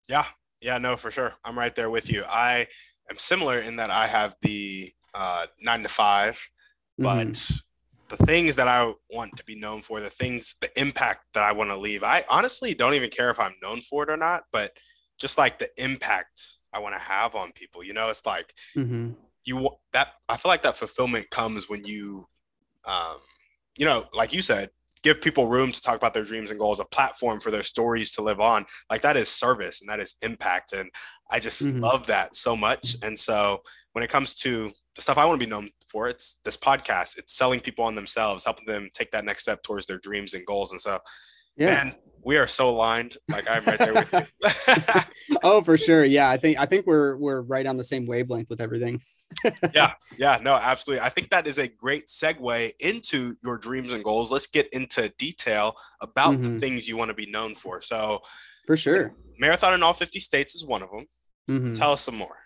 Yeah. 0.08 0.24
Yeah, 0.60 0.78
no, 0.78 0.96
for 0.96 1.10
sure. 1.10 1.34
I'm 1.44 1.58
right 1.58 1.74
there 1.74 1.90
with 1.90 2.12
you. 2.12 2.22
I 2.28 2.66
am 3.10 3.16
similar 3.16 3.60
in 3.60 3.76
that 3.76 3.90
I 3.90 4.06
have 4.06 4.36
the 4.42 4.90
uh 5.14 5.46
9 5.60 5.82
to 5.82 5.88
5, 5.88 6.50
but 6.98 7.26
mm-hmm. 7.26 8.16
the 8.16 8.24
things 8.26 8.56
that 8.56 8.68
I 8.68 8.92
want 9.10 9.36
to 9.36 9.44
be 9.44 9.56
known 9.56 9.82
for, 9.82 10.00
the 10.00 10.10
things 10.10 10.56
the 10.60 10.70
impact 10.80 11.24
that 11.34 11.42
I 11.42 11.52
want 11.52 11.70
to 11.70 11.76
leave. 11.76 12.04
I 12.04 12.24
honestly 12.28 12.74
don't 12.74 12.94
even 12.94 13.10
care 13.10 13.30
if 13.30 13.40
I'm 13.40 13.54
known 13.62 13.80
for 13.80 14.04
it 14.04 14.10
or 14.10 14.16
not, 14.16 14.44
but 14.52 14.70
just 15.18 15.38
like 15.38 15.58
the 15.58 15.70
impact 15.82 16.42
I 16.72 16.78
want 16.78 16.94
to 16.94 17.00
have 17.00 17.34
on 17.34 17.52
people. 17.52 17.82
You 17.82 17.94
know, 17.94 18.10
it's 18.10 18.26
like 18.26 18.54
mm-hmm. 18.76 19.12
you 19.44 19.70
that 19.92 20.08
I 20.28 20.36
feel 20.36 20.50
like 20.50 20.62
that 20.62 20.76
fulfillment 20.76 21.30
comes 21.30 21.68
when 21.68 21.84
you 21.84 22.28
um 22.86 23.18
you 23.78 23.86
know, 23.86 24.06
like 24.12 24.32
you 24.32 24.42
said, 24.42 24.70
give 25.02 25.20
people 25.20 25.46
room 25.46 25.72
to 25.72 25.80
talk 25.80 25.96
about 25.96 26.12
their 26.12 26.24
dreams 26.24 26.50
and 26.50 26.58
goals, 26.58 26.80
a 26.80 26.84
platform 26.86 27.40
for 27.40 27.50
their 27.50 27.62
stories 27.62 28.10
to 28.12 28.22
live 28.22 28.40
on. 28.40 28.64
Like 28.90 29.00
that 29.02 29.16
is 29.16 29.28
service 29.28 29.80
and 29.80 29.88
that 29.88 30.00
is 30.00 30.16
impact. 30.22 30.72
And 30.72 30.90
I 31.30 31.40
just 31.40 31.64
mm-hmm. 31.64 31.80
love 31.80 32.06
that 32.06 32.36
so 32.36 32.54
much. 32.54 32.96
And 33.02 33.18
so 33.18 33.60
when 33.92 34.04
it 34.04 34.10
comes 34.10 34.34
to 34.36 34.70
the 34.94 35.02
stuff 35.02 35.18
I 35.18 35.24
want 35.24 35.40
to 35.40 35.46
be 35.46 35.50
known 35.50 35.70
for, 35.90 36.08
it's 36.08 36.40
this 36.44 36.56
podcast, 36.56 37.18
it's 37.18 37.36
selling 37.36 37.60
people 37.60 37.84
on 37.84 37.94
themselves, 37.94 38.44
helping 38.44 38.66
them 38.66 38.90
take 38.92 39.10
that 39.12 39.24
next 39.24 39.42
step 39.42 39.62
towards 39.62 39.86
their 39.86 39.98
dreams 39.98 40.34
and 40.34 40.44
goals. 40.44 40.72
And 40.72 40.80
so, 40.80 40.98
yeah. 41.56 41.66
man, 41.66 41.94
we 42.22 42.36
are 42.36 42.46
so 42.46 42.68
aligned. 42.68 43.16
Like 43.28 43.48
I'm 43.50 43.64
right 43.64 43.78
there 43.78 43.94
with 43.94 44.12
you. 44.12 45.36
oh, 45.42 45.62
for 45.62 45.76
sure. 45.76 46.04
Yeah, 46.04 46.28
I 46.28 46.36
think 46.36 46.58
I 46.58 46.66
think 46.66 46.86
we're 46.86 47.16
we're 47.16 47.40
right 47.40 47.66
on 47.66 47.76
the 47.76 47.84
same 47.84 48.06
wavelength 48.06 48.50
with 48.50 48.60
everything. 48.60 49.00
yeah, 49.74 49.92
yeah, 50.18 50.38
no, 50.42 50.54
absolutely. 50.54 51.04
I 51.04 51.08
think 51.08 51.30
that 51.30 51.46
is 51.46 51.58
a 51.58 51.68
great 51.68 52.06
segue 52.06 52.72
into 52.80 53.36
your 53.42 53.58
dreams 53.58 53.92
and 53.92 54.02
goals. 54.02 54.30
Let's 54.30 54.46
get 54.46 54.68
into 54.72 55.08
detail 55.18 55.76
about 56.00 56.34
mm-hmm. 56.34 56.54
the 56.54 56.60
things 56.60 56.88
you 56.88 56.96
want 56.96 57.10
to 57.10 57.14
be 57.14 57.30
known 57.30 57.54
for. 57.54 57.80
So, 57.80 58.20
for 58.66 58.76
sure, 58.76 59.14
marathon 59.38 59.74
in 59.74 59.82
all 59.82 59.94
50 59.94 60.20
states 60.20 60.54
is 60.54 60.64
one 60.64 60.82
of 60.82 60.90
them. 60.90 61.06
Mm-hmm. 61.48 61.74
Tell 61.74 61.92
us 61.92 62.02
some 62.02 62.16
more. 62.16 62.36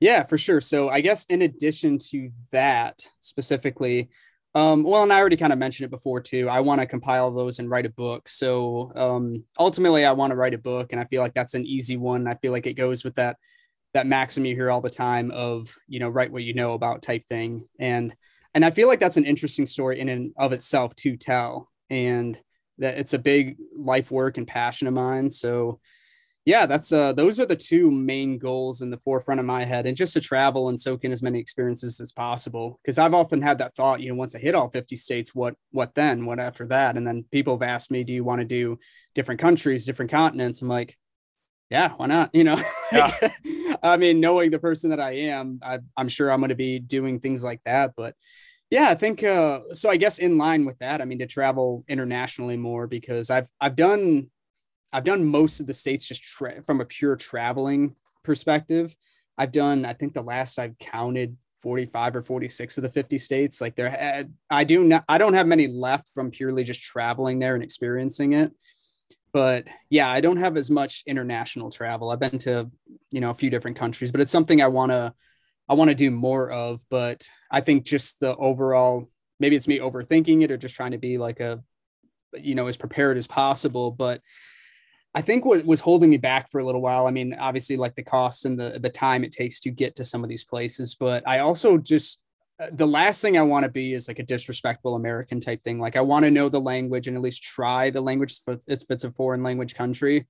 Yeah, 0.00 0.24
for 0.24 0.36
sure. 0.36 0.60
So, 0.60 0.88
I 0.88 1.00
guess 1.00 1.24
in 1.26 1.42
addition 1.42 1.98
to 2.10 2.30
that 2.50 3.06
specifically, 3.20 4.10
um, 4.54 4.82
well, 4.82 5.02
and 5.02 5.12
I 5.12 5.18
already 5.18 5.36
kind 5.36 5.52
of 5.52 5.58
mentioned 5.58 5.86
it 5.86 5.90
before 5.90 6.20
too. 6.20 6.48
I 6.48 6.60
want 6.60 6.80
to 6.80 6.86
compile 6.86 7.30
those 7.30 7.58
and 7.58 7.70
write 7.70 7.86
a 7.86 7.90
book. 7.90 8.28
So 8.28 8.92
um, 8.94 9.44
ultimately, 9.58 10.04
I 10.04 10.12
want 10.12 10.30
to 10.30 10.36
write 10.36 10.54
a 10.54 10.58
book, 10.58 10.92
and 10.92 11.00
I 11.00 11.04
feel 11.04 11.22
like 11.22 11.34
that's 11.34 11.54
an 11.54 11.66
easy 11.66 11.96
one. 11.96 12.26
I 12.26 12.34
feel 12.34 12.52
like 12.52 12.66
it 12.66 12.74
goes 12.74 13.02
with 13.02 13.14
that 13.16 13.38
that 13.94 14.06
maxim 14.06 14.46
you 14.46 14.54
hear 14.54 14.70
all 14.70 14.80
the 14.80 14.88
time 14.88 15.30
of 15.32 15.74
you 15.86 16.00
know 16.00 16.08
write 16.08 16.32
what 16.32 16.42
you 16.42 16.54
know 16.54 16.74
about 16.74 17.02
type 17.02 17.24
thing, 17.24 17.66
and 17.78 18.14
and 18.54 18.64
I 18.64 18.70
feel 18.70 18.88
like 18.88 19.00
that's 19.00 19.16
an 19.16 19.24
interesting 19.24 19.66
story 19.66 20.00
in 20.00 20.10
and 20.10 20.32
of 20.36 20.52
itself 20.52 20.94
to 20.96 21.16
tell, 21.16 21.70
and 21.88 22.38
that 22.78 22.98
it's 22.98 23.14
a 23.14 23.18
big 23.18 23.56
life 23.74 24.10
work 24.10 24.36
and 24.36 24.46
passion 24.46 24.86
of 24.86 24.94
mine. 24.94 25.30
So 25.30 25.80
yeah, 26.44 26.66
that's 26.66 26.92
uh 26.92 27.12
those 27.12 27.38
are 27.38 27.46
the 27.46 27.56
two 27.56 27.90
main 27.90 28.38
goals 28.38 28.82
in 28.82 28.90
the 28.90 28.98
forefront 28.98 29.38
of 29.38 29.46
my 29.46 29.64
head 29.64 29.86
and 29.86 29.96
just 29.96 30.14
to 30.14 30.20
travel 30.20 30.68
and 30.68 30.80
soak 30.80 31.04
in 31.04 31.12
as 31.12 31.22
many 31.22 31.38
experiences 31.38 32.00
as 32.00 32.10
possible 32.10 32.80
because 32.82 32.98
I've 32.98 33.14
often 33.14 33.40
had 33.40 33.58
that 33.58 33.74
thought, 33.74 34.00
you 34.00 34.08
know, 34.08 34.16
once 34.16 34.34
I 34.34 34.38
hit 34.38 34.54
all 34.54 34.68
50 34.68 34.96
states, 34.96 35.34
what 35.34 35.54
what 35.70 35.94
then? 35.94 36.26
What 36.26 36.40
after 36.40 36.66
that? 36.66 36.96
And 36.96 37.06
then 37.06 37.24
people 37.30 37.54
have 37.54 37.68
asked 37.68 37.90
me, 37.90 38.02
do 38.02 38.12
you 38.12 38.24
want 38.24 38.40
to 38.40 38.44
do 38.44 38.78
different 39.14 39.40
countries, 39.40 39.86
different 39.86 40.10
continents? 40.10 40.62
I'm 40.62 40.68
like, 40.68 40.96
yeah, 41.70 41.92
why 41.96 42.06
not? 42.06 42.30
You 42.34 42.44
know, 42.44 42.62
yeah. 42.92 43.16
I 43.82 43.96
mean, 43.96 44.20
knowing 44.20 44.50
the 44.50 44.58
person 44.58 44.90
that 44.90 45.00
I 45.00 45.12
am, 45.12 45.58
I, 45.62 45.80
I'm 45.96 46.08
sure 46.08 46.30
I'm 46.30 46.40
going 46.40 46.50
to 46.50 46.54
be 46.54 46.78
doing 46.78 47.18
things 47.18 47.42
like 47.42 47.62
that, 47.64 47.92
but 47.96 48.14
yeah, 48.70 48.88
I 48.88 48.94
think 48.94 49.22
uh, 49.22 49.60
so. 49.74 49.90
I 49.90 49.98
guess 49.98 50.18
in 50.18 50.38
line 50.38 50.64
with 50.64 50.78
that, 50.78 51.02
I 51.02 51.04
mean, 51.04 51.18
to 51.18 51.26
travel 51.26 51.84
internationally 51.88 52.56
more 52.56 52.86
because 52.86 53.28
I've 53.28 53.46
I've 53.60 53.76
done 53.76 54.30
I've 54.92 55.04
done 55.04 55.24
most 55.24 55.60
of 55.60 55.66
the 55.66 55.74
states 55.74 56.06
just 56.06 56.22
tra- 56.22 56.62
from 56.62 56.80
a 56.80 56.84
pure 56.84 57.16
traveling 57.16 57.96
perspective. 58.22 58.96
I've 59.38 59.52
done, 59.52 59.84
I 59.84 59.94
think 59.94 60.14
the 60.14 60.22
last 60.22 60.58
I've 60.58 60.78
counted 60.78 61.36
45 61.62 62.16
or 62.16 62.22
46 62.22 62.76
of 62.76 62.82
the 62.82 62.90
50 62.90 63.18
states. 63.18 63.60
Like 63.60 63.76
there, 63.76 63.94
eh, 63.96 64.24
I 64.50 64.64
do 64.64 64.84
not, 64.84 65.04
I 65.08 65.18
don't 65.18 65.34
have 65.34 65.46
many 65.46 65.68
left 65.68 66.08
from 66.12 66.30
purely 66.30 66.64
just 66.64 66.82
traveling 66.82 67.38
there 67.38 67.54
and 67.54 67.64
experiencing 67.64 68.32
it. 68.34 68.52
But 69.32 69.66
yeah, 69.88 70.10
I 70.10 70.20
don't 70.20 70.36
have 70.36 70.56
as 70.56 70.70
much 70.70 71.04
international 71.06 71.70
travel. 71.70 72.10
I've 72.10 72.20
been 72.20 72.38
to, 72.40 72.70
you 73.10 73.20
know, 73.20 73.30
a 73.30 73.34
few 73.34 73.48
different 73.48 73.78
countries, 73.78 74.12
but 74.12 74.20
it's 74.20 74.30
something 74.30 74.60
I 74.60 74.66
want 74.66 74.92
to, 74.92 75.14
I 75.68 75.74
want 75.74 75.88
to 75.88 75.94
do 75.94 76.10
more 76.10 76.50
of. 76.50 76.80
But 76.90 77.26
I 77.50 77.60
think 77.62 77.84
just 77.84 78.20
the 78.20 78.36
overall, 78.36 79.08
maybe 79.40 79.56
it's 79.56 79.68
me 79.68 79.78
overthinking 79.78 80.42
it 80.42 80.50
or 80.50 80.58
just 80.58 80.74
trying 80.74 80.90
to 80.90 80.98
be 80.98 81.16
like 81.16 81.40
a, 81.40 81.62
you 82.34 82.54
know, 82.54 82.66
as 82.66 82.76
prepared 82.76 83.16
as 83.16 83.26
possible. 83.26 83.90
But 83.90 84.20
I 85.14 85.20
think 85.20 85.44
what 85.44 85.64
was 85.66 85.80
holding 85.80 86.08
me 86.08 86.16
back 86.16 86.50
for 86.50 86.58
a 86.58 86.64
little 86.64 86.80
while. 86.80 87.06
I 87.06 87.10
mean, 87.10 87.34
obviously, 87.34 87.76
like 87.76 87.94
the 87.94 88.02
cost 88.02 88.46
and 88.46 88.58
the 88.58 88.78
the 88.80 88.90
time 88.90 89.24
it 89.24 89.32
takes 89.32 89.60
to 89.60 89.70
get 89.70 89.96
to 89.96 90.04
some 90.04 90.22
of 90.22 90.30
these 90.30 90.44
places, 90.44 90.94
but 90.94 91.22
I 91.26 91.40
also 91.40 91.76
just 91.76 92.22
uh, 92.58 92.68
the 92.72 92.86
last 92.86 93.20
thing 93.20 93.36
I 93.36 93.42
want 93.42 93.64
to 93.64 93.70
be 93.70 93.92
is 93.92 94.08
like 94.08 94.18
a 94.18 94.24
disrespectful 94.24 94.94
American 94.94 95.40
type 95.40 95.62
thing. 95.64 95.78
Like 95.78 95.96
I 95.96 96.00
want 96.00 96.24
to 96.24 96.30
know 96.30 96.48
the 96.48 96.60
language 96.60 97.08
and 97.08 97.16
at 97.16 97.22
least 97.22 97.42
try 97.42 97.90
the 97.90 98.00
language 98.00 98.40
if 98.46 98.82
it's 98.88 99.04
a 99.04 99.12
foreign 99.12 99.42
language 99.42 99.74
country. 99.74 100.26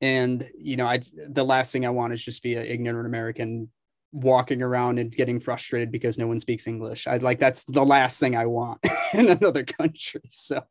And 0.00 0.48
you 0.56 0.76
know, 0.76 0.86
I 0.86 1.00
the 1.28 1.44
last 1.44 1.72
thing 1.72 1.84
I 1.84 1.90
want 1.90 2.12
is 2.12 2.24
just 2.24 2.42
be 2.42 2.54
an 2.54 2.66
ignorant 2.66 3.06
American 3.06 3.70
walking 4.12 4.60
around 4.60 4.98
and 4.98 5.10
getting 5.10 5.40
frustrated 5.40 5.90
because 5.90 6.18
no 6.18 6.26
one 6.26 6.38
speaks 6.38 6.66
English. 6.66 7.06
I'd 7.06 7.22
like 7.22 7.40
that's 7.40 7.64
the 7.64 7.84
last 7.84 8.20
thing 8.20 8.36
I 8.36 8.46
want 8.46 8.78
in 9.14 9.30
another 9.30 9.64
country. 9.64 10.22
So 10.30 10.62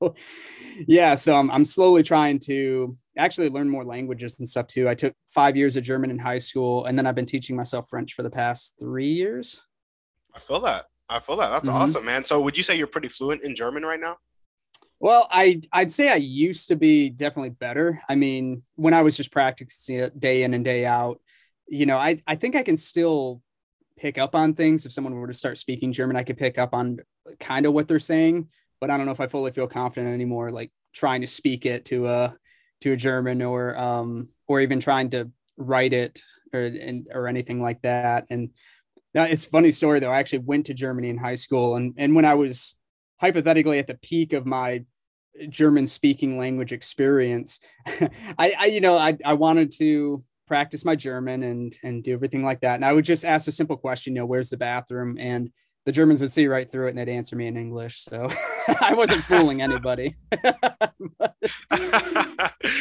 yeah, 0.87 1.15
so 1.15 1.35
I'm 1.35 1.49
I'm 1.51 1.65
slowly 1.65 2.03
trying 2.03 2.39
to 2.39 2.97
actually 3.17 3.49
learned 3.49 3.69
more 3.69 3.83
languages 3.83 4.37
and 4.39 4.47
stuff 4.47 4.67
too. 4.67 4.87
I 4.87 4.95
took 4.95 5.13
five 5.27 5.57
years 5.57 5.75
of 5.75 5.83
German 5.83 6.11
in 6.11 6.19
high 6.19 6.39
school, 6.39 6.85
and 6.85 6.97
then 6.97 7.05
I've 7.05 7.15
been 7.15 7.25
teaching 7.25 7.55
myself 7.55 7.89
French 7.89 8.13
for 8.13 8.23
the 8.23 8.29
past 8.29 8.75
three 8.79 9.05
years. 9.05 9.61
I 10.35 10.39
feel 10.39 10.61
that. 10.61 10.85
I 11.09 11.19
feel 11.19 11.35
that. 11.37 11.49
That's 11.49 11.67
mm-hmm. 11.67 11.77
awesome, 11.77 12.05
man. 12.05 12.23
So, 12.23 12.39
would 12.41 12.57
you 12.57 12.63
say 12.63 12.77
you're 12.77 12.87
pretty 12.87 13.09
fluent 13.09 13.43
in 13.43 13.55
German 13.55 13.83
right 13.83 13.99
now? 13.99 14.17
Well, 14.99 15.27
I 15.31 15.61
I'd 15.73 15.91
say 15.91 16.09
I 16.09 16.15
used 16.15 16.67
to 16.69 16.75
be 16.75 17.09
definitely 17.09 17.49
better. 17.49 18.01
I 18.07 18.15
mean, 18.15 18.63
when 18.75 18.93
I 18.93 19.01
was 19.01 19.17
just 19.17 19.31
practicing 19.31 19.95
it 19.95 20.19
day 20.19 20.43
in 20.43 20.53
and 20.53 20.63
day 20.63 20.85
out, 20.85 21.19
you 21.67 21.85
know, 21.85 21.97
I 21.97 22.21
I 22.27 22.35
think 22.35 22.55
I 22.55 22.63
can 22.63 22.77
still 22.77 23.41
pick 23.97 24.17
up 24.17 24.35
on 24.35 24.53
things. 24.53 24.85
If 24.85 24.93
someone 24.93 25.15
were 25.15 25.27
to 25.27 25.33
start 25.33 25.57
speaking 25.57 25.91
German, 25.91 26.15
I 26.15 26.23
could 26.23 26.37
pick 26.37 26.57
up 26.57 26.73
on 26.73 26.99
kind 27.39 27.65
of 27.65 27.73
what 27.73 27.87
they're 27.87 27.99
saying, 27.99 28.49
but 28.79 28.89
I 28.89 28.97
don't 28.97 29.07
know 29.07 29.11
if 29.11 29.19
I 29.19 29.27
fully 29.27 29.51
feel 29.51 29.67
confident 29.67 30.13
anymore. 30.13 30.49
Like 30.49 30.71
trying 30.93 31.21
to 31.21 31.27
speak 31.27 31.65
it 31.65 31.85
to 31.85 32.07
a 32.07 32.35
to 32.81 32.93
a 32.93 32.97
German 32.97 33.41
or 33.41 33.77
um 33.77 34.29
or 34.47 34.59
even 34.59 34.79
trying 34.79 35.09
to 35.11 35.31
write 35.57 35.93
it 35.93 36.21
or 36.53 36.71
or 37.13 37.27
anything 37.27 37.61
like 37.61 37.81
that. 37.83 38.25
And 38.29 38.49
now 39.13 39.23
it's 39.23 39.45
funny 39.45 39.71
story 39.71 39.99
though. 39.99 40.11
I 40.11 40.19
actually 40.19 40.39
went 40.39 40.65
to 40.67 40.73
Germany 40.73 41.09
in 41.09 41.17
high 41.17 41.35
school, 41.35 41.75
and 41.75 41.93
and 41.97 42.15
when 42.15 42.25
I 42.25 42.35
was 42.35 42.75
hypothetically 43.19 43.79
at 43.79 43.87
the 43.87 43.95
peak 43.95 44.33
of 44.33 44.45
my 44.45 44.83
German 45.49 45.87
speaking 45.87 46.37
language 46.37 46.71
experience, 46.71 47.59
I, 48.37 48.53
I 48.57 48.65
you 48.65 48.81
know 48.81 48.97
I 48.97 49.17
I 49.25 49.33
wanted 49.33 49.71
to 49.77 50.23
practice 50.47 50.83
my 50.83 50.95
German 50.95 51.43
and 51.43 51.75
and 51.83 52.03
do 52.03 52.13
everything 52.13 52.43
like 52.43 52.61
that. 52.61 52.75
And 52.75 52.85
I 52.85 52.93
would 52.93 53.05
just 53.05 53.25
ask 53.25 53.47
a 53.47 53.51
simple 53.51 53.77
question, 53.77 54.13
you 54.15 54.21
know, 54.21 54.25
where's 54.25 54.49
the 54.49 54.57
bathroom? 54.57 55.17
And 55.19 55.51
the 55.85 55.91
Germans 55.91 56.21
would 56.21 56.31
see 56.31 56.47
right 56.47 56.71
through 56.71 56.87
it 56.87 56.89
and 56.91 56.97
they'd 56.97 57.09
answer 57.09 57.35
me 57.35 57.47
in 57.47 57.57
English. 57.57 58.01
So 58.01 58.29
I 58.81 58.93
wasn't 58.93 59.23
fooling 59.23 59.61
anybody. 59.61 60.13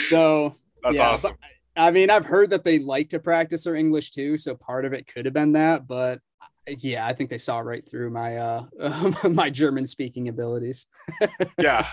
so 0.09 0.55
that's 0.83 0.97
yeah, 0.97 1.09
awesome. 1.09 1.37
I 1.77 1.91
mean, 1.91 2.11
I've 2.11 2.27
heard 2.27 2.51
that 2.51 2.65
they 2.65 2.79
like 2.79 3.09
to 3.11 3.19
practice 3.19 3.65
their 3.65 3.77
English 3.77 4.11
too, 4.11 4.37
so 4.37 4.55
part 4.55 4.85
of 4.85 4.93
it 4.93 5.07
could 5.07 5.25
have 5.25 5.35
been 5.35 5.53
that, 5.53 5.87
but 5.87 6.21
yeah, 6.67 7.07
I 7.07 7.13
think 7.13 7.31
they 7.31 7.39
saw 7.39 7.61
right 7.61 7.89
through 7.89 8.11
my 8.11 8.37
uh 8.37 8.65
my 9.31 9.51
German 9.51 9.87
speaking 9.87 10.29
abilities. 10.29 10.87
yeah. 11.59 11.87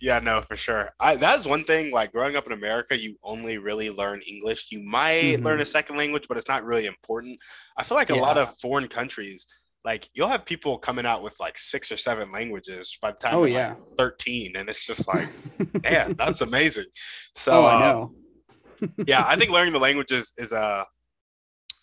Yeah, 0.00 0.18
no, 0.18 0.42
for 0.42 0.56
sure. 0.56 0.90
I 1.00 1.16
that's 1.16 1.46
one 1.46 1.64
thing 1.64 1.90
like 1.90 2.12
growing 2.12 2.36
up 2.36 2.46
in 2.46 2.52
America, 2.52 2.98
you 2.98 3.16
only 3.22 3.56
really 3.58 3.90
learn 3.90 4.20
English. 4.28 4.70
You 4.70 4.80
might 4.80 5.22
mm-hmm. 5.22 5.44
learn 5.44 5.60
a 5.60 5.64
second 5.64 5.96
language, 5.96 6.26
but 6.28 6.36
it's 6.36 6.48
not 6.48 6.64
really 6.64 6.84
important. 6.86 7.38
I 7.78 7.84
feel 7.84 7.96
like 7.96 8.10
a 8.10 8.16
yeah. 8.16 8.20
lot 8.20 8.36
of 8.36 8.54
foreign 8.58 8.88
countries 8.88 9.46
like 9.84 10.08
you'll 10.14 10.28
have 10.28 10.44
people 10.44 10.78
coming 10.78 11.04
out 11.04 11.22
with 11.22 11.38
like 11.38 11.58
six 11.58 11.92
or 11.92 11.96
seven 11.96 12.32
languages 12.32 12.96
by 13.00 13.10
the 13.10 13.18
time 13.18 13.34
oh, 13.34 13.44
yeah. 13.44 13.70
Like 13.70 13.98
13 13.98 14.56
and 14.56 14.68
it's 14.68 14.86
just 14.86 15.06
like 15.06 15.28
yeah 15.84 16.08
that's 16.16 16.40
amazing 16.40 16.86
so 17.34 17.62
oh, 17.62 17.66
i 17.66 17.86
uh, 17.88 18.06
yeah 19.06 19.24
i 19.26 19.36
think 19.36 19.50
learning 19.50 19.72
the 19.72 19.78
languages 19.78 20.32
is 20.38 20.52
a 20.52 20.84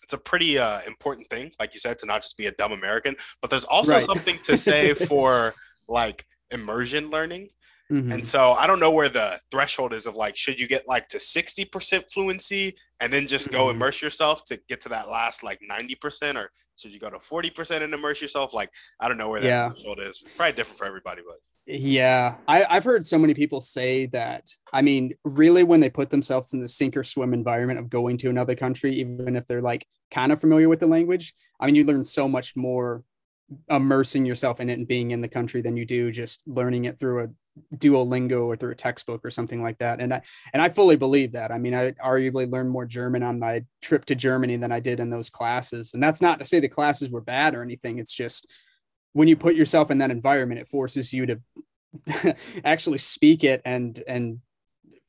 it's 0.02 0.12
a 0.12 0.18
pretty 0.18 0.58
uh, 0.58 0.80
important 0.86 1.28
thing 1.30 1.52
like 1.60 1.74
you 1.74 1.80
said 1.80 1.96
to 1.98 2.06
not 2.06 2.22
just 2.22 2.36
be 2.36 2.46
a 2.46 2.52
dumb 2.52 2.72
american 2.72 3.14
but 3.40 3.50
there's 3.50 3.64
also 3.64 3.92
right. 3.92 4.06
something 4.06 4.36
to 4.44 4.56
say 4.56 4.94
for 5.08 5.54
like 5.88 6.24
immersion 6.50 7.08
learning 7.10 7.48
Mm-hmm. 7.92 8.12
And 8.12 8.26
so 8.26 8.52
I 8.52 8.66
don't 8.66 8.80
know 8.80 8.90
where 8.90 9.10
the 9.10 9.38
threshold 9.50 9.92
is 9.92 10.06
of 10.06 10.16
like, 10.16 10.34
should 10.34 10.58
you 10.58 10.66
get 10.66 10.88
like 10.88 11.08
to 11.08 11.18
60% 11.18 12.10
fluency 12.10 12.74
and 13.00 13.12
then 13.12 13.26
just 13.26 13.50
go 13.50 13.66
mm-hmm. 13.66 13.76
immerse 13.76 14.00
yourself 14.00 14.44
to 14.46 14.58
get 14.66 14.80
to 14.82 14.88
that 14.88 15.10
last 15.10 15.44
like 15.44 15.60
90%? 15.70 16.36
Or 16.36 16.50
should 16.76 16.94
you 16.94 16.98
go 16.98 17.10
to 17.10 17.18
40% 17.18 17.82
and 17.82 17.92
immerse 17.92 18.22
yourself? 18.22 18.54
Like, 18.54 18.70
I 18.98 19.08
don't 19.08 19.18
know 19.18 19.28
where 19.28 19.40
that 19.42 19.46
yeah. 19.46 19.68
threshold 19.68 20.00
is. 20.00 20.24
Probably 20.36 20.54
different 20.54 20.78
for 20.78 20.86
everybody, 20.86 21.20
but. 21.26 21.36
Yeah, 21.66 22.36
I, 22.48 22.64
I've 22.68 22.82
heard 22.82 23.06
so 23.06 23.18
many 23.18 23.34
people 23.34 23.60
say 23.60 24.06
that. 24.06 24.48
I 24.72 24.82
mean, 24.82 25.12
really, 25.24 25.62
when 25.62 25.78
they 25.78 25.90
put 25.90 26.10
themselves 26.10 26.54
in 26.54 26.60
the 26.60 26.68
sink 26.68 26.96
or 26.96 27.04
swim 27.04 27.32
environment 27.32 27.78
of 27.78 27.88
going 27.88 28.18
to 28.18 28.30
another 28.30 28.56
country, 28.56 28.94
even 28.96 29.36
if 29.36 29.46
they're 29.46 29.62
like 29.62 29.86
kind 30.10 30.32
of 30.32 30.40
familiar 30.40 30.68
with 30.68 30.80
the 30.80 30.88
language, 30.88 31.34
I 31.60 31.66
mean, 31.66 31.76
you 31.76 31.84
learn 31.84 32.02
so 32.02 32.26
much 32.26 32.56
more 32.56 33.04
immersing 33.68 34.24
yourself 34.24 34.60
in 34.60 34.70
it 34.70 34.78
and 34.78 34.88
being 34.88 35.10
in 35.12 35.20
the 35.20 35.28
country 35.28 35.60
than 35.60 35.76
you 35.76 35.84
do 35.84 36.10
just 36.10 36.46
learning 36.48 36.86
it 36.86 36.98
through 36.98 37.22
a 37.22 37.28
Duolingo 37.76 38.46
or 38.46 38.56
through 38.56 38.72
a 38.72 38.76
textbook 38.76 39.24
or 39.24 39.30
something 39.30 39.62
like 39.62 39.78
that. 39.78 40.00
And 40.00 40.14
I 40.14 40.22
and 40.52 40.62
I 40.62 40.68
fully 40.68 40.96
believe 40.96 41.32
that. 41.32 41.50
I 41.50 41.58
mean, 41.58 41.74
I 41.74 41.92
arguably 41.92 42.50
learned 42.50 42.70
more 42.70 42.86
German 42.86 43.22
on 43.22 43.38
my 43.38 43.64
trip 43.82 44.04
to 44.06 44.14
Germany 44.14 44.56
than 44.56 44.72
I 44.72 44.80
did 44.80 45.00
in 45.00 45.10
those 45.10 45.30
classes. 45.30 45.94
And 45.94 46.02
that's 46.02 46.22
not 46.22 46.38
to 46.38 46.44
say 46.44 46.60
the 46.60 46.68
classes 46.68 47.10
were 47.10 47.20
bad 47.20 47.54
or 47.54 47.62
anything. 47.62 47.98
It's 47.98 48.12
just 48.12 48.50
when 49.12 49.28
you 49.28 49.36
put 49.36 49.54
yourself 49.54 49.90
in 49.90 49.98
that 49.98 50.10
environment, 50.10 50.60
it 50.60 50.68
forces 50.68 51.12
you 51.12 51.26
to 51.26 52.36
actually 52.64 52.98
speak 52.98 53.44
it 53.44 53.60
and 53.64 54.02
and 54.06 54.40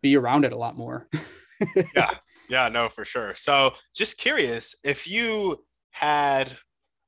be 0.01 0.17
around 0.17 0.45
it 0.45 0.53
a 0.53 0.57
lot 0.57 0.75
more. 0.75 1.07
yeah. 1.95 2.11
Yeah, 2.49 2.67
no, 2.67 2.89
for 2.89 3.05
sure. 3.05 3.35
So 3.35 3.71
just 3.95 4.17
curious 4.17 4.75
if 4.83 5.07
you 5.07 5.63
had 5.91 6.51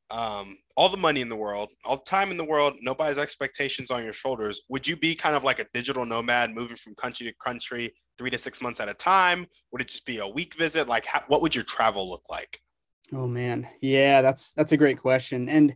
um 0.09 0.57
all 0.77 0.89
the 0.89 0.97
money 0.97 1.21
in 1.21 1.29
the 1.29 1.35
world, 1.35 1.69
all 1.85 1.97
the 1.97 2.03
time 2.03 2.31
in 2.31 2.37
the 2.37 2.43
world, 2.43 2.75
nobody's 2.81 3.17
expectations 3.17 3.91
on 3.91 4.03
your 4.03 4.13
shoulders, 4.13 4.61
would 4.69 4.85
you 4.85 4.97
be 4.97 5.15
kind 5.15 5.35
of 5.35 5.43
like 5.43 5.59
a 5.59 5.65
digital 5.73 6.05
nomad 6.05 6.51
moving 6.51 6.75
from 6.75 6.93
country 6.95 7.25
to 7.27 7.33
country 7.43 7.93
three 8.17 8.29
to 8.29 8.37
six 8.37 8.61
months 8.61 8.79
at 8.79 8.89
a 8.89 8.93
time? 8.93 9.47
Would 9.71 9.81
it 9.81 9.87
just 9.87 10.05
be 10.05 10.17
a 10.17 10.27
week 10.27 10.55
visit? 10.55 10.87
Like, 10.87 11.05
how, 11.05 11.21
what 11.27 11.41
would 11.41 11.55
your 11.55 11.63
travel 11.63 12.09
look 12.09 12.29
like? 12.29 12.59
Oh 13.13 13.27
man, 13.27 13.67
yeah, 13.81 14.21
that's 14.21 14.51
that's 14.53 14.71
a 14.71 14.77
great 14.77 14.99
question. 14.99 15.47
And 15.47 15.75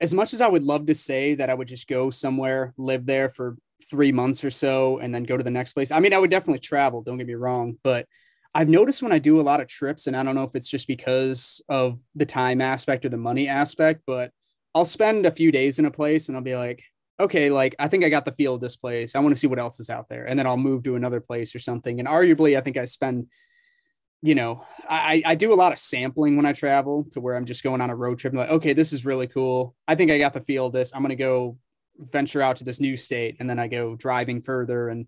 as 0.00 0.14
much 0.14 0.32
as 0.32 0.40
I 0.40 0.48
would 0.48 0.62
love 0.62 0.86
to 0.86 0.94
say 0.94 1.34
that 1.34 1.50
I 1.50 1.54
would 1.54 1.68
just 1.68 1.88
go 1.88 2.10
somewhere, 2.10 2.72
live 2.76 3.04
there 3.04 3.30
for 3.30 3.56
three 3.90 4.12
months 4.12 4.44
or 4.44 4.50
so, 4.50 4.98
and 4.98 5.14
then 5.14 5.24
go 5.24 5.36
to 5.36 5.44
the 5.44 5.50
next 5.50 5.74
place, 5.74 5.90
I 5.90 6.00
mean, 6.00 6.14
I 6.14 6.18
would 6.18 6.30
definitely 6.30 6.60
travel. 6.60 7.02
Don't 7.02 7.18
get 7.18 7.26
me 7.26 7.34
wrong, 7.34 7.78
but 7.82 8.06
I've 8.54 8.68
noticed 8.68 9.02
when 9.02 9.12
I 9.12 9.18
do 9.18 9.40
a 9.40 9.42
lot 9.42 9.60
of 9.60 9.68
trips, 9.68 10.06
and 10.06 10.16
I 10.16 10.22
don't 10.22 10.34
know 10.34 10.44
if 10.44 10.54
it's 10.54 10.68
just 10.68 10.86
because 10.86 11.62
of 11.68 11.98
the 12.14 12.26
time 12.26 12.60
aspect 12.60 13.04
or 13.04 13.08
the 13.08 13.16
money 13.16 13.48
aspect, 13.48 14.02
but 14.06 14.30
I'll 14.74 14.84
spend 14.84 15.26
a 15.26 15.30
few 15.30 15.52
days 15.52 15.78
in 15.78 15.86
a 15.86 15.90
place 15.90 16.28
and 16.28 16.36
I'll 16.36 16.42
be 16.42 16.56
like, 16.56 16.82
okay, 17.20 17.50
like 17.50 17.74
I 17.78 17.88
think 17.88 18.04
I 18.04 18.08
got 18.08 18.24
the 18.24 18.32
feel 18.32 18.54
of 18.54 18.60
this 18.60 18.76
place. 18.76 19.14
I 19.14 19.20
want 19.20 19.34
to 19.34 19.38
see 19.38 19.46
what 19.46 19.58
else 19.58 19.80
is 19.80 19.90
out 19.90 20.08
there. 20.08 20.24
And 20.24 20.38
then 20.38 20.46
I'll 20.46 20.56
move 20.56 20.82
to 20.84 20.96
another 20.96 21.20
place 21.20 21.54
or 21.54 21.58
something. 21.58 21.98
And 21.98 22.08
arguably, 22.08 22.56
I 22.56 22.62
think 22.62 22.76
I 22.76 22.86
spend, 22.86 23.26
you 24.22 24.34
know, 24.34 24.64
I, 24.88 25.22
I 25.24 25.34
do 25.34 25.52
a 25.52 25.54
lot 25.54 25.72
of 25.72 25.78
sampling 25.78 26.36
when 26.36 26.46
I 26.46 26.52
travel 26.52 27.04
to 27.12 27.20
where 27.20 27.36
I'm 27.36 27.44
just 27.44 27.62
going 27.62 27.80
on 27.80 27.90
a 27.90 27.96
road 27.96 28.18
trip. 28.18 28.32
And 28.32 28.40
like, 28.40 28.50
okay, 28.50 28.72
this 28.72 28.92
is 28.92 29.04
really 29.04 29.26
cool. 29.26 29.74
I 29.86 29.94
think 29.94 30.10
I 30.10 30.18
got 30.18 30.32
the 30.32 30.40
feel 30.40 30.66
of 30.66 30.72
this. 30.72 30.92
I'm 30.94 31.02
going 31.02 31.10
to 31.10 31.16
go 31.16 31.58
venture 31.98 32.42
out 32.42 32.56
to 32.56 32.64
this 32.64 32.80
new 32.80 32.96
state. 32.96 33.36
And 33.40 33.48
then 33.48 33.58
I 33.58 33.68
go 33.68 33.94
driving 33.94 34.42
further 34.42 34.88
and 34.88 35.06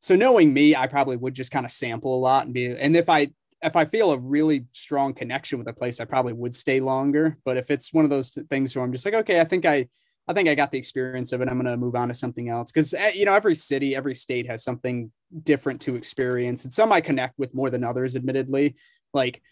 so 0.00 0.16
knowing 0.16 0.52
me, 0.52 0.74
I 0.74 0.86
probably 0.86 1.16
would 1.16 1.34
just 1.34 1.52
kind 1.52 1.64
of 1.64 1.72
sample 1.72 2.16
a 2.16 2.18
lot 2.18 2.46
and 2.46 2.54
be, 2.54 2.66
and 2.76 2.96
if 2.96 3.08
I, 3.08 3.30
if 3.62 3.76
I 3.76 3.84
feel 3.84 4.12
a 4.12 4.18
really 4.18 4.64
strong 4.72 5.12
connection 5.12 5.58
with 5.58 5.68
a 5.68 5.72
place, 5.72 6.00
I 6.00 6.06
probably 6.06 6.32
would 6.32 6.54
stay 6.54 6.80
longer. 6.80 7.36
But 7.44 7.58
if 7.58 7.70
it's 7.70 7.92
one 7.92 8.04
of 8.04 8.10
those 8.10 8.30
things 8.48 8.74
where 8.74 8.84
I'm 8.84 8.92
just 8.92 9.04
like, 9.04 9.14
okay, 9.14 9.40
I 9.40 9.44
think 9.44 9.66
I, 9.66 9.86
I 10.26 10.32
think 10.32 10.48
I 10.48 10.54
got 10.54 10.70
the 10.70 10.78
experience 10.78 11.32
of 11.32 11.40
it. 11.40 11.48
I'm 11.48 11.60
going 11.60 11.66
to 11.66 11.76
move 11.76 11.96
on 11.96 12.08
to 12.08 12.14
something 12.14 12.48
else 12.48 12.70
because 12.70 12.94
eh, 12.94 13.12
you 13.14 13.24
know 13.24 13.34
every 13.34 13.56
city, 13.56 13.96
every 13.96 14.14
state 14.14 14.46
has 14.46 14.62
something 14.62 15.10
different 15.42 15.80
to 15.82 15.96
experience, 15.96 16.62
and 16.62 16.72
some 16.72 16.92
I 16.92 17.00
connect 17.00 17.36
with 17.36 17.52
more 17.52 17.68
than 17.68 17.82
others. 17.82 18.14
Admittedly, 18.14 18.76
like 19.12 19.42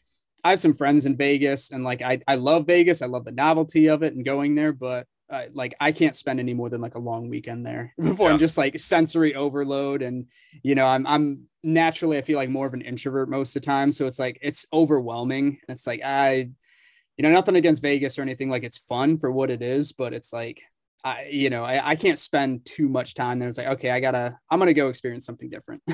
I 0.44 0.50
have 0.50 0.61
some 0.61 0.74
friends 0.74 1.04
in 1.04 1.16
Vegas, 1.16 1.72
and 1.72 1.82
like 1.82 2.00
I 2.00 2.20
I 2.28 2.37
love 2.37 2.66
Vegas. 2.66 3.02
I 3.02 3.06
love 3.06 3.24
the 3.24 3.32
novelty 3.32 3.88
of 3.88 4.04
it 4.04 4.14
and 4.14 4.24
going 4.24 4.54
there, 4.54 4.72
but 4.72 5.06
uh, 5.31 5.45
like 5.53 5.75
I 5.81 5.93
can't 5.93 6.17
spend 6.17 6.41
any 6.41 6.55
more 6.55 6.69
than 6.69 6.81
like 6.81 6.95
a 6.95 7.01
long 7.01 7.29
weekend 7.29 7.67
there 7.67 7.93
before 8.01 8.29
yeah. 8.29 8.35
I'm 8.35 8.38
just 8.38 8.59
like 8.59 8.79
sensory 8.79 9.35
overload 9.35 10.03
and 10.03 10.27
you 10.62 10.75
know 10.75 10.87
I'm 10.87 11.07
I'm 11.07 11.49
naturally 11.62 12.19
I 12.19 12.23
feel 12.23 12.37
like 12.37 12.49
more 12.49 12.67
of 12.67 12.75
an 12.75 12.83
introvert 12.83 13.29
most 13.29 13.55
of 13.55 13.62
the 13.62 13.67
time 13.67 13.93
so 13.93 14.07
it's 14.07 14.19
like 14.19 14.38
it's 14.41 14.67
overwhelming 14.73 15.59
it's 15.69 15.87
like 15.87 16.01
I 16.05 16.51
you 17.17 17.23
know 17.23 17.31
nothing 17.31 17.57
against 17.57 17.83
Vegas 17.83 18.19
or 18.19 18.23
anything 18.23 18.49
like 18.49 18.64
it's 18.64 18.79
fun 18.79 19.19
for 19.19 19.31
what 19.31 19.51
it 19.51 19.61
is 19.61 19.93
but 19.93 20.14
it's 20.14 20.33
like 20.33 20.62
I 21.05 21.29
you 21.31 21.51
know 21.51 21.64
I, 21.64 21.91
I 21.91 21.97
can't 21.97 22.19
spend 22.19 22.64
too 22.64 22.88
much 22.88 23.14
time 23.14 23.38
there 23.38 23.49
it's 23.49 23.59
like 23.59 23.67
okay 23.67 23.91
I 23.91 24.01
gotta 24.01 24.38
I'm 24.51 24.59
gonna 24.59 24.73
go 24.73 24.88
experience 24.88 25.27
something 25.27 25.51
different 25.51 25.83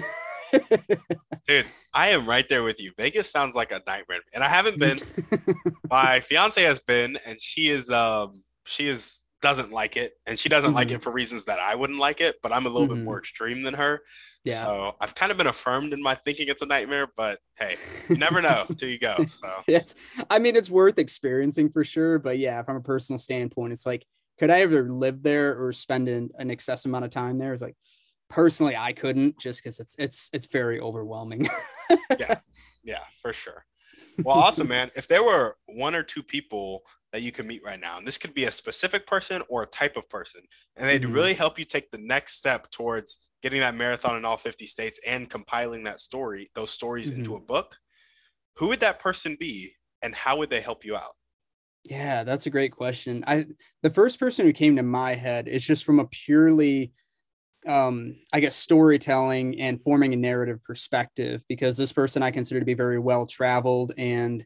Dude, 1.49 1.67
I 1.93 2.11
am 2.11 2.27
right 2.27 2.49
there 2.49 2.63
with 2.63 2.81
you. 2.81 2.93
Vegas 2.97 3.29
sounds 3.29 3.57
like 3.57 3.73
a 3.73 3.83
nightmare, 3.89 4.21
and 4.35 4.45
I 4.45 4.49
haven't 4.49 4.79
been. 4.79 5.01
My 5.91 6.21
fiance 6.21 6.63
has 6.63 6.79
been, 6.79 7.19
and 7.27 7.41
she 7.41 7.71
is 7.71 7.91
um 7.91 8.43
she 8.65 8.87
is 8.87 9.24
doesn't 9.45 9.71
like 9.73 9.99
it, 9.99 10.15
and 10.27 10.39
she 10.39 10.49
doesn't 10.49 10.71
mm-hmm. 10.71 10.77
like 10.77 10.91
it 10.91 11.03
for 11.03 11.13
reasons 11.13 11.45
that 11.45 11.61
I 11.61 11.75
wouldn't 11.75 11.99
like 11.99 12.23
it. 12.23 12.37
But 12.43 12.51
I'm 12.51 12.65
a 12.65 12.71
little 12.71 12.89
mm-hmm. 12.89 12.97
bit 12.97 13.05
more 13.05 13.19
extreme 13.19 13.63
than 13.63 13.75
her. 13.75 14.01
Yeah. 14.43 14.55
So 14.55 14.97
I've 15.01 15.15
kind 15.15 15.31
of 15.31 15.39
been 15.39 15.47
affirmed 15.47 15.93
in 15.93 16.03
my 16.03 16.15
thinking 16.15 16.49
it's 16.49 16.63
a 16.63 16.67
nightmare, 16.67 17.09
but 17.15 17.39
hey, 17.59 17.77
you 18.09 18.17
never 18.17 18.41
know 18.41 18.67
till 18.77 18.89
you 18.89 18.99
go. 18.99 19.25
So 19.27 19.49
yes, 19.69 19.95
I 20.31 20.39
mean 20.39 20.57
it's 20.57 20.71
worth 20.71 20.99
experiencing 20.99 21.71
for 21.71 21.85
sure. 21.85 22.19
But 22.19 22.39
yeah, 22.39 22.63
from 22.63 22.77
a 22.77 22.81
personal 22.81 23.19
standpoint, 23.19 23.75
it's 23.75 23.87
like, 23.87 24.05
could 24.39 24.51
I 24.51 24.63
ever 24.63 24.91
live 24.91 25.23
there 25.23 25.63
or 25.63 25.73
spend 25.73 26.09
an, 26.09 26.31
an 26.39 26.51
excess 26.51 26.87
amount 26.87 27.05
of 27.05 27.11
time 27.11 27.39
there? 27.39 27.53
It's 27.53 27.63
like 27.63 27.77
personally, 28.31 28.77
I 28.77 28.93
couldn't 28.93 29.39
just 29.39 29.63
because 29.63 29.79
it's 29.79 29.95
it's 29.99 30.31
it's 30.33 30.47
very 30.47 30.81
overwhelming. 30.81 31.49
yeah, 32.19 32.37
yeah, 32.83 33.05
for 33.21 33.33
sure. 33.33 33.65
Well, 34.23 34.37
awesome, 34.37 34.69
man. 34.69 34.91
If 34.97 35.09
there 35.09 35.25
were 35.25 35.57
one 35.67 35.95
or 35.95 36.03
two 36.03 36.23
people 36.23 36.83
that 37.13 37.23
you 37.23 37.33
could 37.33 37.47
meet 37.47 37.65
right 37.65 37.81
now, 37.81 37.99
and 37.99 38.07
this 38.07 38.19
could 38.19 38.35
be 38.35 38.45
a 38.45 38.51
specific 38.51 39.07
person 39.07 39.43
or 39.49 39.63
a 39.63 39.67
type 39.67 39.97
of 39.97 40.09
person, 40.09 40.43
and 40.77 40.89
they'd 40.89 41.03
mm-hmm. 41.03 41.13
really 41.13 41.35
help 41.35 41.59
you 41.59 41.65
take 41.65 41.91
the 41.91 41.99
next 41.99 42.35
step 42.35 42.71
towards 42.71 43.27
getting 43.43 43.61
that 43.61 43.75
marathon 43.75 44.17
in 44.17 44.25
all 44.25 44.37
50 44.37 44.67
states 44.67 45.01
and 45.07 45.29
compiling 45.29 45.85
that 45.85 46.01
story, 46.01 46.49
those 46.55 46.71
stories 46.71 47.11
mm-hmm. 47.11 47.21
into 47.21 47.37
a 47.37 47.41
book, 47.41 47.77
who 48.57 48.69
would 48.69 48.81
that 48.81 48.99
person 48.99 49.37
be 49.39 49.71
and 50.03 50.15
how 50.15 50.39
would 50.39 50.51
they 50.51 50.61
help 50.61 50.85
you 50.85 50.97
out? 50.97 51.13
Yeah, 51.85 52.25
that's 52.25 52.47
a 52.47 52.51
great 52.51 52.73
question. 52.73 53.23
I 53.27 53.45
the 53.83 53.91
first 53.91 54.19
person 54.19 54.47
who 54.47 54.55
came 54.55 54.77
to 54.77 54.83
my 54.83 55.15
head 55.15 55.49
is 55.49 55.65
just 55.65 55.85
from 55.85 56.01
a 56.01 56.07
purely 56.07 56.93
um 57.67 58.17
I 58.33 58.41
guess 58.41 58.57
storytelling 58.57 59.61
and 59.61 59.83
forming 59.83 60.13
a 60.13 60.17
narrative 60.17 60.63
perspective 60.63 61.43
because 61.49 61.77
this 61.77 61.93
person 61.93 62.23
I 62.23 62.31
consider 62.31 62.61
to 62.61 62.67
be 62.67 62.75
very 62.75 62.99
well 62.99 63.27
traveled 63.27 63.93
and 63.97 64.45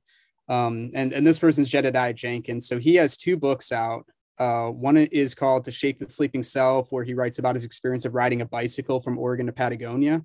um 0.48 0.90
and 0.94 1.12
and 1.12 1.26
this 1.26 1.38
person's 1.38 1.70
Jedidiah 1.70 2.14
Jenkins. 2.14 2.68
So 2.68 2.78
he 2.78 2.96
has 2.96 3.16
two 3.16 3.36
books 3.36 3.72
out. 3.72 4.06
Uh, 4.38 4.70
one 4.70 4.96
is 4.96 5.34
called 5.34 5.64
To 5.64 5.72
Shake 5.72 5.98
the 5.98 6.08
Sleeping 6.08 6.44
Self, 6.44 6.92
where 6.92 7.02
he 7.02 7.12
writes 7.12 7.40
about 7.40 7.56
his 7.56 7.64
experience 7.64 8.04
of 8.04 8.14
riding 8.14 8.40
a 8.40 8.46
bicycle 8.46 9.02
from 9.02 9.18
Oregon 9.18 9.46
to 9.46 9.52
Patagonia. 9.52 10.22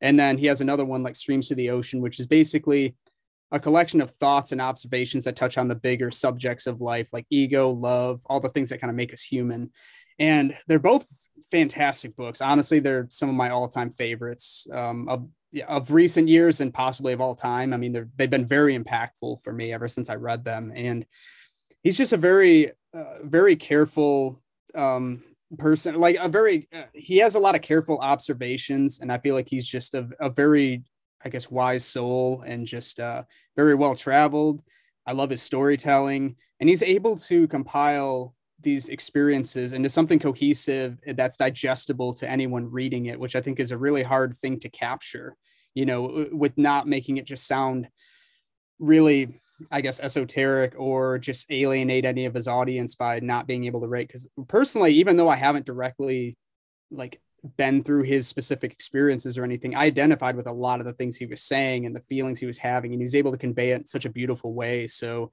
And 0.00 0.18
then 0.18 0.38
he 0.38 0.46
has 0.46 0.60
another 0.60 0.84
one 0.84 1.02
like 1.02 1.16
Streams 1.16 1.48
to 1.48 1.56
the 1.56 1.70
Ocean, 1.70 2.00
which 2.00 2.20
is 2.20 2.28
basically 2.28 2.94
a 3.52 3.60
collection 3.60 4.00
of 4.00 4.10
thoughts 4.12 4.52
and 4.52 4.60
observations 4.60 5.24
that 5.24 5.36
touch 5.36 5.58
on 5.58 5.68
the 5.68 5.74
bigger 5.74 6.10
subjects 6.10 6.66
of 6.66 6.80
life, 6.80 7.08
like 7.12 7.26
ego, 7.30 7.70
love, 7.70 8.20
all 8.26 8.40
the 8.40 8.48
things 8.50 8.68
that 8.68 8.80
kind 8.80 8.90
of 8.90 8.96
make 8.96 9.12
us 9.12 9.22
human. 9.22 9.70
And 10.18 10.54
they're 10.66 10.78
both 10.78 11.06
fantastic 11.50 12.16
books. 12.16 12.40
Honestly, 12.40 12.78
they're 12.80 13.06
some 13.10 13.28
of 13.28 13.34
my 13.34 13.50
all-time 13.50 13.90
favorites 13.90 14.66
um, 14.72 15.08
of 15.08 15.28
of 15.66 15.90
recent 15.90 16.28
years 16.28 16.60
and 16.60 16.74
possibly 16.74 17.12
of 17.12 17.20
all 17.20 17.34
time. 17.34 17.72
I 17.72 17.78
mean, 17.78 17.92
they're, 17.92 18.08
they've 18.16 18.28
been 18.28 18.46
very 18.46 18.78
impactful 18.78 19.42
for 19.42 19.52
me 19.52 19.72
ever 19.72 19.88
since 19.88 20.10
I 20.10 20.16
read 20.16 20.44
them. 20.44 20.70
And 20.74 21.06
he's 21.82 21.96
just 21.96 22.12
a 22.12 22.18
very, 22.18 22.72
uh, 22.92 23.18
very 23.22 23.56
careful 23.56 24.42
um, 24.74 25.22
person. 25.56 25.94
Like 25.94 26.18
a 26.20 26.28
very, 26.28 26.68
uh, 26.74 26.82
he 26.92 27.18
has 27.18 27.36
a 27.36 27.40
lot 27.40 27.54
of 27.54 27.62
careful 27.62 27.98
observations, 28.00 29.00
and 29.00 29.10
I 29.10 29.18
feel 29.18 29.34
like 29.34 29.48
he's 29.48 29.66
just 29.66 29.94
a, 29.94 30.08
a 30.20 30.28
very 30.28 30.82
I 31.24 31.28
guess, 31.28 31.50
wise 31.50 31.84
soul 31.84 32.44
and 32.46 32.66
just 32.66 33.00
uh, 33.00 33.24
very 33.56 33.74
well 33.74 33.96
traveled. 33.96 34.62
I 35.06 35.12
love 35.12 35.30
his 35.30 35.42
storytelling, 35.42 36.36
and 36.60 36.68
he's 36.68 36.82
able 36.82 37.16
to 37.16 37.48
compile 37.48 38.35
these 38.60 38.88
experiences 38.88 39.72
into 39.72 39.90
something 39.90 40.18
cohesive 40.18 40.98
that's 41.14 41.36
digestible 41.36 42.14
to 42.14 42.28
anyone 42.28 42.70
reading 42.70 43.06
it, 43.06 43.20
which 43.20 43.36
I 43.36 43.40
think 43.40 43.60
is 43.60 43.70
a 43.70 43.78
really 43.78 44.02
hard 44.02 44.36
thing 44.36 44.58
to 44.60 44.68
capture. 44.68 45.36
You 45.74 45.84
know, 45.84 46.26
with 46.32 46.56
not 46.56 46.88
making 46.88 47.18
it 47.18 47.26
just 47.26 47.46
sound 47.46 47.88
really, 48.78 49.40
I 49.70 49.82
guess, 49.82 50.00
esoteric 50.00 50.74
or 50.78 51.18
just 51.18 51.50
alienate 51.50 52.06
any 52.06 52.24
of 52.24 52.34
his 52.34 52.48
audience 52.48 52.94
by 52.94 53.20
not 53.20 53.46
being 53.46 53.64
able 53.64 53.82
to 53.82 53.88
rate. 53.88 54.08
Because 54.08 54.26
personally, 54.48 54.94
even 54.94 55.16
though 55.16 55.28
I 55.28 55.36
haven't 55.36 55.66
directly 55.66 56.38
like 56.90 57.20
been 57.58 57.84
through 57.84 58.04
his 58.04 58.26
specific 58.26 58.72
experiences 58.72 59.36
or 59.36 59.44
anything, 59.44 59.74
I 59.74 59.84
identified 59.84 60.34
with 60.34 60.46
a 60.46 60.52
lot 60.52 60.80
of 60.80 60.86
the 60.86 60.94
things 60.94 61.16
he 61.16 61.26
was 61.26 61.42
saying 61.42 61.84
and 61.84 61.94
the 61.94 62.00
feelings 62.00 62.40
he 62.40 62.46
was 62.46 62.58
having, 62.58 62.92
and 62.92 63.00
he 63.00 63.04
was 63.04 63.14
able 63.14 63.32
to 63.32 63.38
convey 63.38 63.72
it 63.72 63.80
in 63.80 63.86
such 63.86 64.06
a 64.06 64.10
beautiful 64.10 64.54
way. 64.54 64.86
So, 64.86 65.30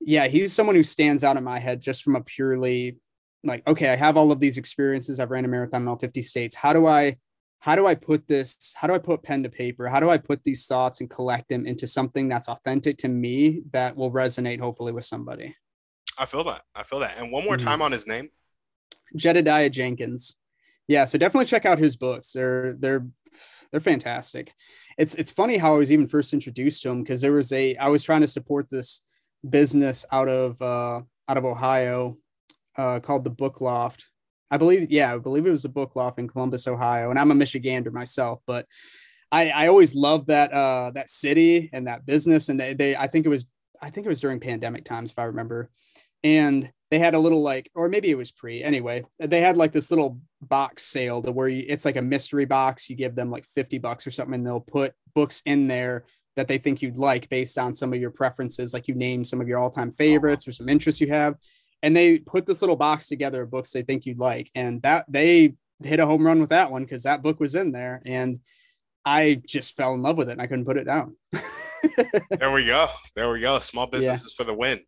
yeah, 0.00 0.28
he's 0.28 0.52
someone 0.52 0.76
who 0.76 0.84
stands 0.84 1.24
out 1.24 1.36
in 1.36 1.44
my 1.44 1.58
head 1.58 1.80
just 1.80 2.02
from 2.02 2.16
a 2.16 2.20
purely 2.20 2.96
like, 3.44 3.66
okay, 3.66 3.90
I 3.90 3.96
have 3.96 4.16
all 4.16 4.32
of 4.32 4.40
these 4.40 4.58
experiences. 4.58 5.20
I've 5.20 5.30
ran 5.30 5.44
a 5.44 5.48
marathon 5.48 5.82
in 5.82 5.88
all 5.88 5.98
50 5.98 6.22
states. 6.22 6.54
How 6.54 6.72
do 6.72 6.86
I, 6.86 7.16
how 7.60 7.76
do 7.76 7.86
I 7.86 7.94
put 7.94 8.26
this? 8.26 8.74
How 8.76 8.88
do 8.88 8.94
I 8.94 8.98
put 8.98 9.22
pen 9.22 9.42
to 9.44 9.48
paper? 9.48 9.88
How 9.88 10.00
do 10.00 10.10
I 10.10 10.18
put 10.18 10.42
these 10.42 10.66
thoughts 10.66 11.00
and 11.00 11.08
collect 11.08 11.48
them 11.48 11.66
into 11.66 11.86
something 11.86 12.28
that's 12.28 12.48
authentic 12.48 12.98
to 12.98 13.08
me 13.08 13.62
that 13.72 13.96
will 13.96 14.10
resonate 14.10 14.60
hopefully 14.60 14.92
with 14.92 15.04
somebody? 15.04 15.54
I 16.18 16.26
feel 16.26 16.44
that. 16.44 16.62
I 16.74 16.82
feel 16.82 17.00
that. 17.00 17.18
And 17.18 17.30
one 17.30 17.44
more 17.44 17.56
mm-hmm. 17.56 17.66
time 17.66 17.82
on 17.82 17.92
his 17.92 18.06
name. 18.06 18.30
Jedidiah 19.16 19.70
Jenkins 19.70 20.36
yeah 20.88 21.04
so 21.04 21.18
definitely 21.18 21.46
check 21.46 21.66
out 21.66 21.78
his 21.78 21.96
books 21.96 22.32
they're 22.32 22.74
they're 22.74 23.06
they're 23.70 23.80
fantastic 23.80 24.52
it's 24.98 25.14
it's 25.14 25.30
funny 25.30 25.56
how 25.56 25.74
i 25.74 25.78
was 25.78 25.92
even 25.92 26.06
first 26.06 26.32
introduced 26.32 26.82
to 26.82 26.88
him 26.88 27.02
because 27.02 27.20
there 27.20 27.32
was 27.32 27.52
a 27.52 27.76
i 27.76 27.88
was 27.88 28.02
trying 28.02 28.20
to 28.20 28.28
support 28.28 28.68
this 28.70 29.00
business 29.50 30.04
out 30.12 30.28
of 30.28 30.60
uh 30.60 31.00
out 31.28 31.36
of 31.36 31.44
ohio 31.44 32.16
uh 32.76 33.00
called 33.00 33.24
the 33.24 33.30
book 33.30 33.60
loft. 33.60 34.06
I 34.50 34.58
believe 34.58 34.90
yeah 34.90 35.12
i 35.14 35.18
believe 35.18 35.44
it 35.44 35.50
was 35.50 35.64
a 35.64 35.68
book 35.68 35.96
loft 35.96 36.20
in 36.20 36.28
columbus 36.28 36.68
ohio 36.68 37.10
and 37.10 37.18
i'm 37.18 37.32
a 37.32 37.34
michigander 37.34 37.92
myself 37.92 38.40
but 38.46 38.64
i 39.32 39.50
i 39.50 39.66
always 39.66 39.96
loved 39.96 40.28
that 40.28 40.52
uh 40.52 40.92
that 40.94 41.10
city 41.10 41.68
and 41.72 41.88
that 41.88 42.06
business 42.06 42.48
and 42.48 42.60
they, 42.60 42.72
they 42.72 42.94
i 42.94 43.08
think 43.08 43.26
it 43.26 43.28
was 43.28 43.46
i 43.82 43.90
think 43.90 44.06
it 44.06 44.08
was 44.08 44.20
during 44.20 44.38
pandemic 44.38 44.84
times 44.84 45.10
if 45.10 45.18
i 45.18 45.24
remember. 45.24 45.68
And 46.24 46.72
they 46.90 46.98
had 46.98 47.14
a 47.14 47.18
little 47.18 47.42
like 47.42 47.70
or 47.74 47.88
maybe 47.88 48.10
it 48.10 48.16
was 48.16 48.32
pre 48.32 48.62
anyway 48.62 49.04
they 49.18 49.40
had 49.40 49.56
like 49.56 49.72
this 49.72 49.90
little 49.90 50.20
box 50.40 50.84
sale 50.84 51.22
to 51.22 51.32
where 51.32 51.48
you, 51.48 51.64
it's 51.68 51.84
like 51.84 51.96
a 51.96 52.02
mystery 52.02 52.44
box. 52.44 52.88
You 52.88 52.96
give 52.96 53.14
them 53.14 53.30
like 53.30 53.46
50 53.54 53.78
bucks 53.78 54.06
or 54.06 54.10
something 54.10 54.34
and 54.34 54.46
they'll 54.46 54.60
put 54.60 54.94
books 55.14 55.42
in 55.46 55.66
there 55.66 56.04
that 56.36 56.48
they 56.48 56.58
think 56.58 56.82
you'd 56.82 56.96
like 56.98 57.28
based 57.28 57.58
on 57.58 57.74
some 57.74 57.92
of 57.92 58.00
your 58.00 58.10
preferences 58.10 58.72
like 58.72 58.88
you 58.88 58.94
name 58.94 59.24
some 59.24 59.40
of 59.40 59.48
your 59.48 59.58
all-time 59.58 59.88
uh-huh. 59.88 59.96
favorites 59.96 60.46
or 60.46 60.52
some 60.52 60.68
interests 60.68 61.00
you 61.00 61.08
have 61.08 61.36
and 61.82 61.96
they 61.96 62.18
put 62.18 62.46
this 62.46 62.62
little 62.62 62.76
box 62.76 63.08
together 63.08 63.42
of 63.42 63.50
books 63.50 63.70
they 63.70 63.82
think 63.82 64.06
you'd 64.06 64.18
like 64.18 64.50
and 64.54 64.80
that 64.82 65.04
they 65.08 65.54
hit 65.82 66.00
a 66.00 66.06
home 66.06 66.26
run 66.26 66.40
with 66.40 66.50
that 66.50 66.70
one 66.70 66.82
because 66.82 67.02
that 67.02 67.22
book 67.22 67.40
was 67.40 67.54
in 67.54 67.72
there 67.72 68.00
and 68.06 68.40
i 69.04 69.40
just 69.46 69.76
fell 69.76 69.94
in 69.94 70.02
love 70.02 70.16
with 70.16 70.28
it 70.28 70.32
and 70.32 70.42
i 70.42 70.46
couldn't 70.46 70.64
put 70.64 70.78
it 70.78 70.84
down 70.84 71.16
there 72.30 72.52
we 72.52 72.66
go 72.66 72.86
there 73.14 73.30
we 73.30 73.40
go 73.40 73.58
small 73.58 73.86
businesses 73.86 74.36
yeah. 74.38 74.44
for 74.44 74.50
the 74.50 74.56
win 74.56 74.78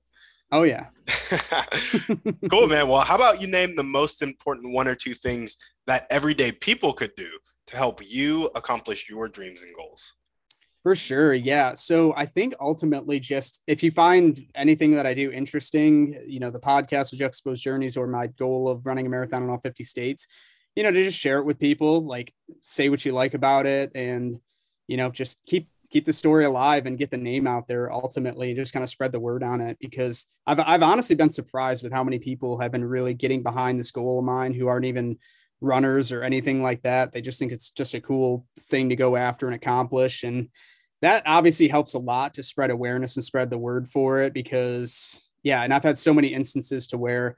Oh 0.50 0.62
yeah. 0.62 0.86
cool, 2.50 2.68
man. 2.68 2.88
Well, 2.88 3.02
how 3.02 3.16
about 3.16 3.40
you 3.40 3.46
name 3.46 3.76
the 3.76 3.82
most 3.82 4.22
important 4.22 4.72
one 4.72 4.88
or 4.88 4.94
two 4.94 5.12
things 5.12 5.58
that 5.86 6.06
everyday 6.10 6.52
people 6.52 6.92
could 6.94 7.14
do 7.16 7.28
to 7.66 7.76
help 7.76 8.00
you 8.08 8.50
accomplish 8.54 9.10
your 9.10 9.28
dreams 9.28 9.62
and 9.62 9.70
goals? 9.74 10.14
For 10.88 10.96
sure. 10.96 11.34
Yeah. 11.34 11.74
So 11.74 12.14
I 12.16 12.24
think 12.24 12.54
ultimately 12.58 13.20
just 13.20 13.60
if 13.66 13.82
you 13.82 13.90
find 13.90 14.42
anything 14.54 14.92
that 14.92 15.04
I 15.04 15.12
do 15.12 15.30
interesting, 15.30 16.18
you 16.26 16.40
know, 16.40 16.48
the 16.48 16.60
podcast 16.60 17.10
with 17.10 17.20
Juxtaposed 17.20 17.62
Journeys 17.62 17.94
or 17.94 18.06
my 18.06 18.28
goal 18.28 18.70
of 18.70 18.86
running 18.86 19.04
a 19.04 19.10
marathon 19.10 19.42
in 19.42 19.50
all 19.50 19.60
50 19.60 19.84
states, 19.84 20.26
you 20.74 20.82
know, 20.82 20.90
to 20.90 21.04
just 21.04 21.18
share 21.18 21.40
it 21.40 21.44
with 21.44 21.58
people, 21.58 22.06
like 22.06 22.32
say 22.62 22.88
what 22.88 23.04
you 23.04 23.12
like 23.12 23.34
about 23.34 23.66
it 23.66 23.92
and, 23.94 24.40
you 24.86 24.96
know, 24.96 25.10
just 25.10 25.36
keep 25.44 25.68
keep 25.90 26.06
the 26.06 26.12
story 26.14 26.46
alive 26.46 26.86
and 26.86 26.96
get 26.96 27.10
the 27.10 27.18
name 27.18 27.46
out 27.46 27.68
there 27.68 27.92
ultimately 27.92 28.54
just 28.54 28.72
kind 28.72 28.82
of 28.82 28.88
spread 28.88 29.12
the 29.12 29.20
word 29.20 29.42
on 29.42 29.60
it 29.60 29.76
because 29.80 30.26
I've, 30.46 30.60
I've 30.60 30.82
honestly 30.82 31.16
been 31.16 31.28
surprised 31.28 31.82
with 31.82 31.92
how 31.92 32.02
many 32.02 32.18
people 32.18 32.58
have 32.60 32.72
been 32.72 32.84
really 32.84 33.12
getting 33.12 33.42
behind 33.42 33.78
this 33.78 33.90
goal 33.90 34.20
of 34.20 34.24
mine 34.24 34.54
who 34.54 34.68
aren't 34.68 34.86
even 34.86 35.18
runners 35.60 36.12
or 36.12 36.22
anything 36.22 36.62
like 36.62 36.82
that 36.84 37.12
they 37.12 37.20
just 37.20 37.38
think 37.38 37.52
it's 37.52 37.70
just 37.72 37.92
a 37.92 38.00
cool 38.00 38.46
thing 38.70 38.88
to 38.90 38.96
go 38.96 39.16
after 39.16 39.44
and 39.46 39.54
accomplish 39.54 40.22
and 40.22 40.48
that 41.00 41.22
obviously 41.26 41.68
helps 41.68 41.94
a 41.94 41.98
lot 41.98 42.34
to 42.34 42.42
spread 42.42 42.70
awareness 42.70 43.16
and 43.16 43.24
spread 43.24 43.50
the 43.50 43.58
word 43.58 43.88
for 43.88 44.20
it 44.20 44.32
because 44.32 45.28
yeah 45.42 45.62
and 45.62 45.72
i've 45.72 45.82
had 45.82 45.98
so 45.98 46.12
many 46.12 46.28
instances 46.28 46.86
to 46.86 46.98
where 46.98 47.36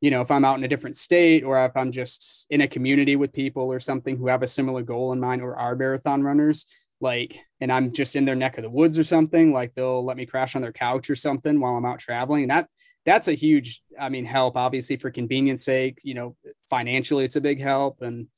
you 0.00 0.10
know 0.10 0.20
if 0.20 0.30
i'm 0.30 0.44
out 0.44 0.58
in 0.58 0.64
a 0.64 0.68
different 0.68 0.96
state 0.96 1.44
or 1.44 1.62
if 1.64 1.72
i'm 1.76 1.92
just 1.92 2.46
in 2.50 2.60
a 2.60 2.68
community 2.68 3.16
with 3.16 3.32
people 3.32 3.72
or 3.72 3.80
something 3.80 4.16
who 4.16 4.28
have 4.28 4.42
a 4.42 4.48
similar 4.48 4.82
goal 4.82 5.12
in 5.12 5.20
mind 5.20 5.42
or 5.42 5.56
are 5.56 5.76
marathon 5.76 6.22
runners 6.22 6.66
like 7.00 7.38
and 7.60 7.72
i'm 7.72 7.92
just 7.92 8.16
in 8.16 8.24
their 8.24 8.36
neck 8.36 8.56
of 8.58 8.62
the 8.62 8.70
woods 8.70 8.98
or 8.98 9.04
something 9.04 9.52
like 9.52 9.74
they'll 9.74 10.04
let 10.04 10.16
me 10.16 10.26
crash 10.26 10.54
on 10.54 10.62
their 10.62 10.72
couch 10.72 11.10
or 11.10 11.16
something 11.16 11.60
while 11.60 11.76
i'm 11.76 11.86
out 11.86 11.98
traveling 11.98 12.48
that 12.48 12.68
that's 13.04 13.28
a 13.28 13.32
huge 13.32 13.82
i 13.98 14.08
mean 14.08 14.24
help 14.24 14.56
obviously 14.56 14.96
for 14.96 15.10
convenience 15.10 15.64
sake 15.64 15.98
you 16.04 16.14
know 16.14 16.36
financially 16.70 17.24
it's 17.24 17.36
a 17.36 17.40
big 17.40 17.60
help 17.60 18.02
and 18.02 18.28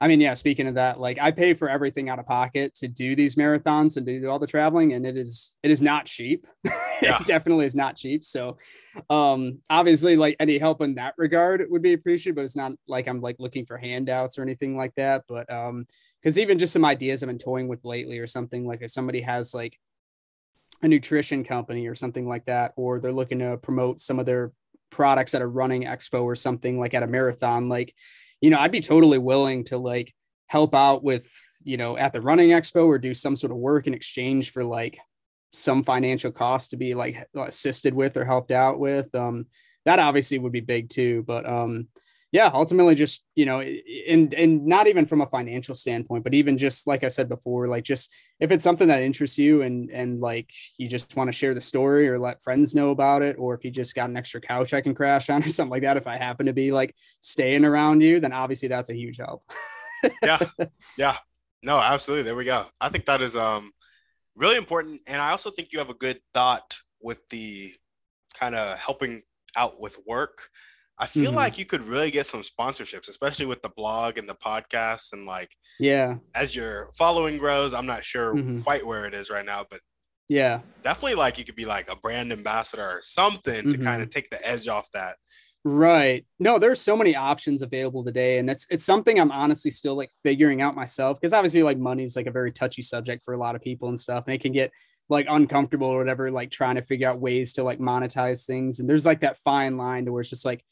i 0.00 0.08
mean 0.08 0.20
yeah 0.20 0.34
speaking 0.34 0.66
of 0.66 0.74
that 0.74 1.00
like 1.00 1.18
i 1.20 1.30
pay 1.30 1.54
for 1.54 1.68
everything 1.68 2.08
out 2.08 2.18
of 2.18 2.26
pocket 2.26 2.74
to 2.74 2.88
do 2.88 3.14
these 3.14 3.36
marathons 3.36 3.96
and 3.96 4.06
to 4.06 4.20
do 4.20 4.28
all 4.30 4.38
the 4.38 4.46
traveling 4.46 4.92
and 4.92 5.06
it 5.06 5.16
is 5.16 5.56
it 5.62 5.70
is 5.70 5.82
not 5.82 6.06
cheap. 6.06 6.46
Yeah. 7.02 7.18
it 7.20 7.26
definitely 7.26 7.66
is 7.66 7.74
not 7.74 7.96
cheap. 7.96 8.24
So 8.24 8.56
um 9.10 9.58
obviously 9.68 10.16
like 10.16 10.36
any 10.38 10.58
help 10.58 10.80
in 10.80 10.94
that 10.94 11.14
regard 11.18 11.66
would 11.68 11.82
be 11.82 11.92
appreciated 11.92 12.36
but 12.36 12.44
it's 12.44 12.56
not 12.56 12.72
like 12.86 13.08
i'm 13.08 13.20
like 13.20 13.36
looking 13.40 13.66
for 13.66 13.76
handouts 13.76 14.38
or 14.38 14.42
anything 14.42 14.76
like 14.76 14.94
that. 14.94 15.24
But 15.28 15.52
um 15.52 15.86
because 16.22 16.38
even 16.38 16.58
just 16.58 16.72
some 16.72 16.84
ideas 16.84 17.22
I've 17.22 17.26
been 17.26 17.38
toying 17.38 17.68
with 17.68 17.84
lately 17.84 18.20
or 18.20 18.26
something 18.28 18.64
like 18.64 18.80
if 18.80 18.92
somebody 18.92 19.20
has 19.22 19.52
like 19.52 19.78
a 20.84 20.88
nutrition 20.88 21.44
company 21.44 21.86
or 21.86 21.94
something 21.94 22.28
like 22.28 22.44
that, 22.46 22.72
or 22.76 23.00
they're 23.00 23.12
looking 23.12 23.38
to 23.40 23.56
promote 23.56 24.00
some 24.00 24.18
of 24.18 24.26
their 24.26 24.52
products 24.90 25.34
at 25.34 25.42
a 25.42 25.46
running 25.46 25.84
expo 25.84 26.22
or 26.22 26.36
something 26.36 26.78
like 26.78 26.94
at 26.94 27.02
a 27.02 27.06
marathon, 27.06 27.68
like, 27.68 27.94
you 28.44 28.50
know, 28.50 28.58
I'd 28.58 28.70
be 28.70 28.82
totally 28.82 29.16
willing 29.16 29.64
to 29.64 29.78
like 29.78 30.12
help 30.48 30.74
out 30.74 31.02
with, 31.02 31.26
you 31.62 31.78
know, 31.78 31.96
at 31.96 32.12
the 32.12 32.20
running 32.20 32.50
expo 32.50 32.84
or 32.84 32.98
do 32.98 33.14
some 33.14 33.36
sort 33.36 33.50
of 33.50 33.56
work 33.56 33.86
in 33.86 33.94
exchange 33.94 34.52
for 34.52 34.62
like 34.62 34.98
some 35.54 35.82
financial 35.82 36.30
cost 36.30 36.68
to 36.68 36.76
be 36.76 36.92
like 36.92 37.26
assisted 37.34 37.94
with 37.94 38.18
or 38.18 38.26
helped 38.26 38.50
out 38.50 38.78
with. 38.78 39.14
Um, 39.14 39.46
that 39.86 39.98
obviously 39.98 40.38
would 40.38 40.52
be 40.52 40.60
big 40.60 40.90
too. 40.90 41.24
But 41.26 41.48
um, 41.48 41.88
yeah, 42.34 42.50
ultimately 42.52 42.96
just, 42.96 43.22
you 43.36 43.46
know, 43.46 43.60
and 43.60 44.34
and 44.34 44.66
not 44.66 44.88
even 44.88 45.06
from 45.06 45.20
a 45.20 45.26
financial 45.26 45.76
standpoint, 45.76 46.24
but 46.24 46.34
even 46.34 46.58
just 46.58 46.84
like 46.84 47.04
I 47.04 47.08
said 47.08 47.28
before, 47.28 47.68
like 47.68 47.84
just 47.84 48.10
if 48.40 48.50
it's 48.50 48.64
something 48.64 48.88
that 48.88 49.04
interests 49.04 49.38
you 49.38 49.62
and 49.62 49.88
and 49.92 50.20
like 50.20 50.50
you 50.76 50.88
just 50.88 51.14
want 51.14 51.28
to 51.28 51.32
share 51.32 51.54
the 51.54 51.60
story 51.60 52.08
or 52.08 52.18
let 52.18 52.42
friends 52.42 52.74
know 52.74 52.90
about 52.90 53.22
it, 53.22 53.36
or 53.38 53.54
if 53.54 53.64
you 53.64 53.70
just 53.70 53.94
got 53.94 54.10
an 54.10 54.16
extra 54.16 54.40
couch 54.40 54.74
I 54.74 54.80
can 54.80 54.96
crash 54.96 55.30
on 55.30 55.44
or 55.44 55.48
something 55.48 55.70
like 55.70 55.82
that, 55.82 55.96
if 55.96 56.08
I 56.08 56.16
happen 56.16 56.46
to 56.46 56.52
be 56.52 56.72
like 56.72 56.92
staying 57.20 57.64
around 57.64 58.00
you, 58.00 58.18
then 58.18 58.32
obviously 58.32 58.66
that's 58.66 58.90
a 58.90 58.96
huge 58.96 59.18
help. 59.18 59.44
yeah, 60.24 60.40
yeah, 60.98 61.16
no, 61.62 61.78
absolutely. 61.78 62.24
There 62.24 62.34
we 62.34 62.46
go. 62.46 62.64
I 62.80 62.88
think 62.88 63.06
that 63.06 63.22
is 63.22 63.36
um 63.36 63.70
really 64.34 64.56
important, 64.56 65.02
and 65.06 65.22
I 65.22 65.30
also 65.30 65.52
think 65.52 65.68
you 65.70 65.78
have 65.78 65.90
a 65.90 65.94
good 65.94 66.18
thought 66.34 66.78
with 67.00 67.20
the 67.28 67.72
kind 68.36 68.56
of 68.56 68.76
helping 68.76 69.22
out 69.56 69.80
with 69.80 70.00
work. 70.04 70.48
I 70.98 71.06
feel 71.06 71.26
mm-hmm. 71.26 71.36
like 71.36 71.58
you 71.58 71.64
could 71.64 71.82
really 71.82 72.10
get 72.10 72.26
some 72.26 72.42
sponsorships, 72.42 73.08
especially 73.08 73.46
with 73.46 73.62
the 73.62 73.70
blog 73.76 74.16
and 74.18 74.28
the 74.28 74.34
podcast, 74.34 75.12
and 75.12 75.26
like 75.26 75.50
yeah, 75.80 76.16
as 76.34 76.54
your 76.54 76.90
following 76.96 77.38
grows. 77.38 77.74
I'm 77.74 77.86
not 77.86 78.04
sure 78.04 78.34
mm-hmm. 78.34 78.60
quite 78.60 78.86
where 78.86 79.06
it 79.06 79.14
is 79.14 79.30
right 79.30 79.44
now, 79.44 79.64
but 79.68 79.80
yeah, 80.28 80.60
definitely 80.82 81.16
like 81.16 81.38
you 81.38 81.44
could 81.44 81.56
be 81.56 81.64
like 81.64 81.90
a 81.90 81.96
brand 81.96 82.32
ambassador 82.32 82.82
or 82.82 83.00
something 83.02 83.62
mm-hmm. 83.64 83.70
to 83.72 83.78
kind 83.78 84.02
of 84.02 84.10
take 84.10 84.30
the 84.30 84.46
edge 84.46 84.68
off 84.68 84.88
that. 84.92 85.16
Right. 85.66 86.26
No, 86.38 86.58
there's 86.58 86.80
so 86.80 86.96
many 86.96 87.16
options 87.16 87.62
available 87.62 88.04
today, 88.04 88.38
and 88.38 88.48
that's 88.48 88.66
it's 88.70 88.84
something 88.84 89.18
I'm 89.18 89.32
honestly 89.32 89.72
still 89.72 89.96
like 89.96 90.10
figuring 90.22 90.62
out 90.62 90.76
myself 90.76 91.20
because 91.20 91.32
obviously 91.32 91.62
like 91.62 91.78
money 91.78 92.04
is 92.04 92.16
like 92.16 92.26
a 92.26 92.30
very 92.32 92.52
touchy 92.52 92.82
subject 92.82 93.24
for 93.24 93.34
a 93.34 93.38
lot 93.38 93.56
of 93.56 93.62
people 93.62 93.88
and 93.88 93.98
stuff, 93.98 94.24
and 94.26 94.34
it 94.34 94.42
can 94.42 94.52
get 94.52 94.70
like 95.08 95.26
uncomfortable 95.28 95.88
or 95.88 95.98
whatever, 95.98 96.30
like 96.30 96.50
trying 96.50 96.76
to 96.76 96.82
figure 96.82 97.08
out 97.08 97.20
ways 97.20 97.52
to 97.54 97.62
like 97.62 97.78
monetize 97.78 98.46
things. 98.46 98.80
And 98.80 98.88
there's 98.88 99.06
like 99.06 99.20
that 99.20 99.38
fine 99.38 99.76
line 99.76 100.04
to 100.04 100.12
where 100.12 100.20
it's 100.20 100.30
just 100.30 100.44
like, 100.44 100.64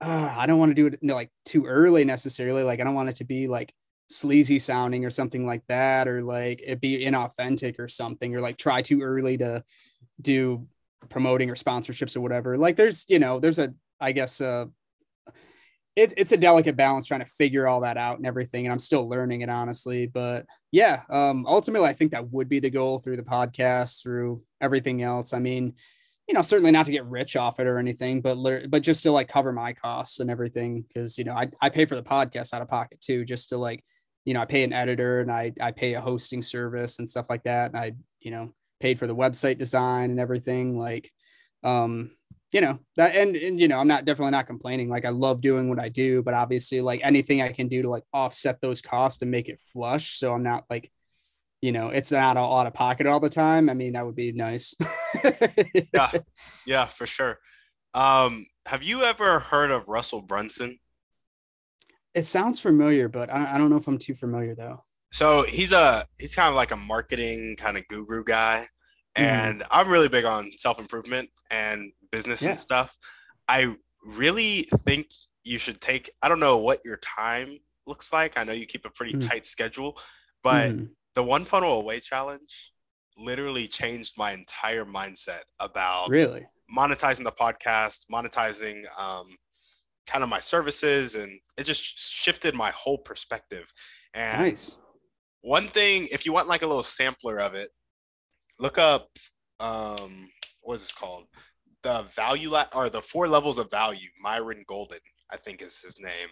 uh, 0.00 0.34
I 0.36 0.46
don't 0.46 0.58
want 0.58 0.70
to 0.70 0.74
do 0.74 0.86
it 0.86 0.98
you 1.00 1.08
know, 1.08 1.14
like 1.14 1.30
too 1.44 1.66
early 1.66 2.04
necessarily. 2.04 2.62
Like 2.62 2.80
I 2.80 2.84
don't 2.84 2.94
want 2.94 3.10
it 3.10 3.16
to 3.16 3.24
be 3.24 3.48
like 3.48 3.72
sleazy 4.08 4.58
sounding 4.58 5.04
or 5.04 5.10
something 5.10 5.46
like 5.46 5.62
that, 5.68 6.08
or 6.08 6.22
like 6.22 6.62
it 6.64 6.80
be 6.80 7.04
inauthentic 7.04 7.78
or 7.78 7.88
something, 7.88 8.34
or 8.34 8.40
like 8.40 8.56
try 8.56 8.82
too 8.82 9.02
early 9.02 9.36
to 9.38 9.62
do 10.20 10.66
promoting 11.08 11.50
or 11.50 11.54
sponsorships 11.54 12.16
or 12.16 12.20
whatever. 12.20 12.56
Like 12.56 12.76
there's, 12.76 13.04
you 13.08 13.18
know, 13.18 13.40
there's 13.40 13.58
a, 13.58 13.74
I 14.00 14.12
guess, 14.12 14.40
uh, 14.40 14.66
it, 15.96 16.14
it's 16.16 16.32
a 16.32 16.36
delicate 16.36 16.76
balance 16.76 17.06
trying 17.06 17.20
to 17.20 17.26
figure 17.26 17.66
all 17.66 17.80
that 17.80 17.96
out 17.96 18.18
and 18.18 18.26
everything. 18.26 18.64
And 18.64 18.72
I'm 18.72 18.78
still 18.78 19.08
learning 19.08 19.42
it 19.42 19.50
honestly, 19.50 20.06
but 20.06 20.46
yeah, 20.70 21.02
um, 21.10 21.46
ultimately, 21.46 21.88
I 21.88 21.92
think 21.92 22.12
that 22.12 22.30
would 22.30 22.48
be 22.48 22.60
the 22.60 22.70
goal 22.70 23.00
through 23.00 23.16
the 23.16 23.22
podcast, 23.22 24.02
through 24.02 24.42
everything 24.60 25.02
else. 25.02 25.34
I 25.34 25.40
mean, 25.40 25.74
you 26.30 26.34
know, 26.34 26.42
certainly 26.42 26.70
not 26.70 26.86
to 26.86 26.92
get 26.92 27.04
rich 27.06 27.34
off 27.34 27.58
it 27.58 27.66
or 27.66 27.76
anything, 27.80 28.20
but 28.20 28.38
but 28.70 28.84
just 28.84 29.02
to 29.02 29.10
like 29.10 29.28
cover 29.28 29.52
my 29.52 29.72
costs 29.72 30.20
and 30.20 30.30
everything, 30.30 30.82
because 30.86 31.18
you 31.18 31.24
know, 31.24 31.34
I 31.34 31.48
I 31.60 31.70
pay 31.70 31.86
for 31.86 31.96
the 31.96 32.04
podcast 32.04 32.54
out 32.54 32.62
of 32.62 32.68
pocket 32.68 33.00
too, 33.00 33.24
just 33.24 33.48
to 33.48 33.58
like, 33.58 33.84
you 34.24 34.32
know, 34.32 34.40
I 34.40 34.44
pay 34.44 34.62
an 34.62 34.72
editor 34.72 35.18
and 35.18 35.32
I 35.32 35.52
I 35.60 35.72
pay 35.72 35.94
a 35.94 36.00
hosting 36.00 36.40
service 36.40 37.00
and 37.00 37.10
stuff 37.10 37.26
like 37.28 37.42
that, 37.44 37.72
and 37.72 37.76
I 37.80 37.94
you 38.20 38.30
know 38.30 38.54
paid 38.78 39.00
for 39.00 39.08
the 39.08 39.16
website 39.16 39.58
design 39.58 40.12
and 40.12 40.20
everything, 40.20 40.78
like, 40.78 41.10
um, 41.64 42.12
you 42.52 42.60
know 42.60 42.78
that 42.96 43.16
and, 43.16 43.34
and 43.34 43.60
you 43.60 43.68
know 43.68 43.78
i'm 43.78 43.86
not 43.86 44.04
definitely 44.04 44.32
not 44.32 44.46
complaining 44.46 44.88
like 44.88 45.04
i 45.04 45.10
love 45.10 45.40
doing 45.40 45.68
what 45.68 45.78
i 45.78 45.88
do 45.88 46.20
but 46.20 46.34
obviously 46.34 46.80
like 46.80 47.00
anything 47.04 47.40
i 47.40 47.48
can 47.48 47.68
do 47.68 47.82
to 47.82 47.88
like 47.88 48.02
offset 48.12 48.60
those 48.60 48.82
costs 48.82 49.22
and 49.22 49.30
make 49.30 49.48
it 49.48 49.60
flush 49.72 50.18
so 50.18 50.32
i'm 50.32 50.42
not 50.42 50.64
like 50.68 50.90
you 51.60 51.72
know 51.72 51.88
it's 51.88 52.10
not 52.10 52.36
all 52.36 52.58
out 52.58 52.66
of 52.66 52.74
pocket 52.74 53.06
all 53.06 53.20
the 53.20 53.30
time 53.30 53.68
i 53.68 53.74
mean 53.74 53.92
that 53.92 54.04
would 54.04 54.16
be 54.16 54.32
nice 54.32 54.74
yeah 55.92 56.10
yeah 56.66 56.84
for 56.86 57.06
sure 57.06 57.38
um 57.94 58.46
have 58.66 58.82
you 58.82 59.02
ever 59.02 59.40
heard 59.40 59.70
of 59.70 59.88
russell 59.88 60.22
brunson 60.22 60.78
it 62.14 62.22
sounds 62.22 62.60
familiar 62.60 63.08
but 63.08 63.32
I, 63.32 63.54
I 63.54 63.58
don't 63.58 63.70
know 63.70 63.76
if 63.76 63.86
i'm 63.86 63.98
too 63.98 64.14
familiar 64.14 64.54
though 64.54 64.84
so 65.12 65.42
he's 65.42 65.72
a 65.72 66.06
he's 66.18 66.34
kind 66.34 66.48
of 66.48 66.54
like 66.54 66.72
a 66.72 66.76
marketing 66.76 67.56
kind 67.56 67.76
of 67.76 67.86
guru 67.88 68.24
guy 68.24 68.64
mm-hmm. 69.16 69.22
and 69.22 69.60
mm. 69.60 69.66
i'm 69.70 69.88
really 69.88 70.08
big 70.08 70.24
on 70.24 70.50
self-improvement 70.56 71.28
and 71.50 71.92
business 72.10 72.42
yeah. 72.42 72.50
and 72.50 72.60
stuff, 72.60 72.96
I 73.48 73.74
really 74.04 74.68
think 74.80 75.08
you 75.44 75.58
should 75.58 75.80
take, 75.80 76.10
I 76.22 76.28
don't 76.28 76.40
know 76.40 76.58
what 76.58 76.80
your 76.84 76.98
time 76.98 77.58
looks 77.86 78.12
like. 78.12 78.38
I 78.38 78.44
know 78.44 78.52
you 78.52 78.66
keep 78.66 78.84
a 78.84 78.90
pretty 78.90 79.14
mm. 79.14 79.28
tight 79.28 79.46
schedule, 79.46 79.98
but 80.42 80.72
mm. 80.72 80.88
The 81.14 81.22
one 81.22 81.44
funnel 81.44 81.80
away 81.80 82.00
challenge 82.00 82.72
literally 83.16 83.66
changed 83.66 84.14
my 84.16 84.32
entire 84.32 84.84
mindset 84.84 85.42
about 85.58 86.08
really 86.08 86.46
monetizing 86.74 87.24
the 87.24 87.32
podcast, 87.32 88.06
monetizing 88.12 88.84
um, 88.98 89.26
kind 90.06 90.22
of 90.22 90.30
my 90.30 90.40
services, 90.40 91.14
and 91.14 91.40
it 91.58 91.64
just 91.64 91.82
shifted 91.82 92.54
my 92.54 92.70
whole 92.70 92.98
perspective. 92.98 93.70
And 94.14 94.40
nice. 94.40 94.76
One 95.42 95.68
thing, 95.68 96.06
if 96.12 96.26
you 96.26 96.32
want 96.32 96.48
like 96.48 96.62
a 96.62 96.66
little 96.66 96.82
sampler 96.82 97.40
of 97.40 97.54
it, 97.54 97.70
look 98.58 98.78
up 98.78 99.08
um, 99.58 100.30
what 100.62 100.74
is 100.74 100.82
this 100.82 100.92
called? 100.92 101.24
the 101.82 102.02
value 102.14 102.50
la- 102.50 102.66
or 102.74 102.88
the 102.88 103.00
four 103.00 103.28
levels 103.28 103.58
of 103.58 103.70
value. 103.70 104.08
Myron 104.20 104.64
Golden, 104.66 104.98
I 105.30 105.36
think, 105.36 105.62
is 105.62 105.80
his 105.80 105.98
name, 106.00 106.28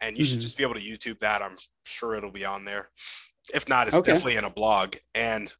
and 0.00 0.16
you 0.16 0.24
mm-hmm. 0.24 0.32
should 0.32 0.40
just 0.40 0.56
be 0.56 0.62
able 0.62 0.74
to 0.74 0.80
YouTube 0.80 1.18
that. 1.20 1.42
I'm 1.42 1.56
sure 1.84 2.14
it'll 2.14 2.30
be 2.30 2.44
on 2.44 2.64
there. 2.64 2.90
If 3.54 3.68
not, 3.68 3.86
it's 3.86 3.96
okay. 3.96 4.12
definitely 4.12 4.36
in 4.36 4.44
a 4.44 4.50
blog. 4.50 4.94
And 5.14 5.52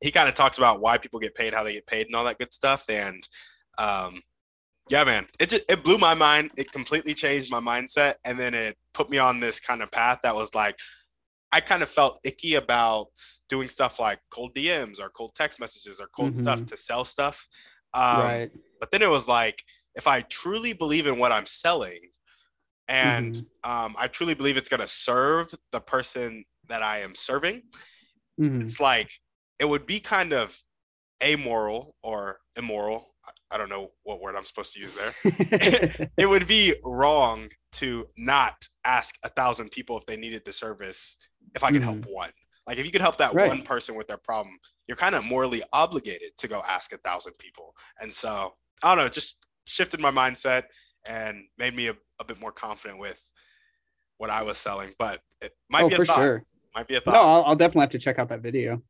he 0.00 0.10
kind 0.10 0.28
of 0.28 0.34
talks 0.34 0.58
about 0.58 0.80
why 0.80 0.98
people 0.98 1.18
get 1.20 1.34
paid, 1.34 1.52
how 1.52 1.62
they 1.64 1.74
get 1.74 1.86
paid, 1.86 2.06
and 2.06 2.14
all 2.14 2.24
that 2.24 2.38
good 2.38 2.52
stuff. 2.52 2.84
And 2.88 3.26
um, 3.78 4.22
yeah, 4.90 5.04
man, 5.04 5.26
it 5.38 5.48
just 5.48 5.64
it 5.68 5.84
blew 5.84 5.98
my 5.98 6.14
mind. 6.14 6.50
It 6.56 6.70
completely 6.72 7.14
changed 7.14 7.50
my 7.50 7.60
mindset, 7.60 8.14
and 8.24 8.38
then 8.38 8.54
it 8.54 8.76
put 8.94 9.10
me 9.10 9.18
on 9.18 9.40
this 9.40 9.60
kind 9.60 9.82
of 9.82 9.90
path 9.90 10.20
that 10.22 10.34
was 10.34 10.54
like. 10.54 10.76
I 11.50 11.60
kind 11.60 11.82
of 11.82 11.88
felt 11.88 12.18
icky 12.24 12.56
about 12.56 13.08
doing 13.48 13.70
stuff 13.70 13.98
like 13.98 14.18
cold 14.30 14.54
DMs 14.54 15.00
or 15.00 15.08
cold 15.08 15.30
text 15.34 15.58
messages 15.58 15.98
or 15.98 16.06
cold 16.14 16.32
mm-hmm. 16.32 16.42
stuff 16.42 16.66
to 16.66 16.76
sell 16.76 17.06
stuff. 17.06 17.48
Um, 17.94 18.02
right. 18.18 18.50
But 18.80 18.90
then 18.90 19.00
it 19.00 19.08
was 19.08 19.26
like, 19.26 19.62
if 19.94 20.06
I 20.06 20.20
truly 20.20 20.74
believe 20.74 21.06
in 21.06 21.18
what 21.18 21.32
I'm 21.32 21.46
selling, 21.46 22.00
and 22.88 23.34
mm-hmm. 23.34 23.70
um, 23.70 23.96
I 23.98 24.08
truly 24.08 24.34
believe 24.34 24.56
it's 24.56 24.68
going 24.68 24.80
to 24.80 24.88
serve 24.88 25.52
the 25.72 25.80
person 25.80 26.44
that 26.68 26.82
I 26.82 27.00
am 27.00 27.14
serving, 27.14 27.62
mm-hmm. 28.40 28.60
it's 28.60 28.80
like 28.80 29.10
it 29.58 29.68
would 29.68 29.86
be 29.86 30.00
kind 30.00 30.32
of 30.32 30.56
amoral 31.22 31.94
or 32.02 32.38
immoral. 32.56 33.06
I 33.50 33.58
don't 33.58 33.68
know 33.68 33.90
what 34.04 34.20
word 34.20 34.36
I'm 34.36 34.44
supposed 34.44 34.72
to 34.74 34.80
use 34.80 34.94
there. 34.94 35.12
it 36.16 36.28
would 36.28 36.46
be 36.46 36.74
wrong 36.84 37.48
to 37.72 38.06
not 38.16 38.54
ask 38.84 39.16
a 39.24 39.28
thousand 39.28 39.70
people 39.70 39.98
if 39.98 40.06
they 40.06 40.16
needed 40.16 40.44
the 40.44 40.52
service 40.52 41.16
if 41.54 41.64
I 41.64 41.70
could 41.70 41.82
mm-hmm. 41.82 42.02
help 42.02 42.06
one. 42.08 42.30
Like 42.66 42.78
if 42.78 42.84
you 42.84 42.92
could 42.92 43.00
help 43.00 43.16
that 43.16 43.32
right. 43.32 43.48
one 43.48 43.62
person 43.62 43.94
with 43.94 44.06
their 44.06 44.18
problem, 44.18 44.54
you're 44.86 44.96
kind 44.96 45.14
of 45.14 45.24
morally 45.24 45.62
obligated 45.72 46.36
to 46.36 46.48
go 46.48 46.62
ask 46.68 46.92
a 46.92 46.98
thousand 46.98 47.32
people. 47.38 47.74
And 48.00 48.12
so 48.12 48.52
I 48.82 48.88
don't 48.88 48.98
know, 48.98 49.06
it 49.06 49.12
just 49.12 49.36
shifted 49.64 50.00
my 50.00 50.10
mindset 50.10 50.64
and 51.06 51.44
made 51.56 51.74
me 51.74 51.88
a, 51.88 51.96
a 52.20 52.24
bit 52.24 52.38
more 52.40 52.52
confident 52.52 53.00
with 53.00 53.30
what 54.18 54.28
I 54.28 54.42
was 54.42 54.58
selling. 54.58 54.92
But 54.98 55.20
it 55.40 55.52
might 55.70 55.84
oh, 55.84 55.88
be 55.88 55.94
a 55.94 55.96
for 55.96 56.04
thought. 56.04 56.16
sure. 56.16 56.44
Might 56.74 56.86
be 56.86 56.96
a 56.96 57.00
thought. 57.00 57.14
No, 57.14 57.20
I'll, 57.20 57.44
I'll 57.44 57.56
definitely 57.56 57.82
have 57.82 57.90
to 57.90 57.98
check 57.98 58.18
out 58.18 58.28
that 58.28 58.40
video. 58.40 58.82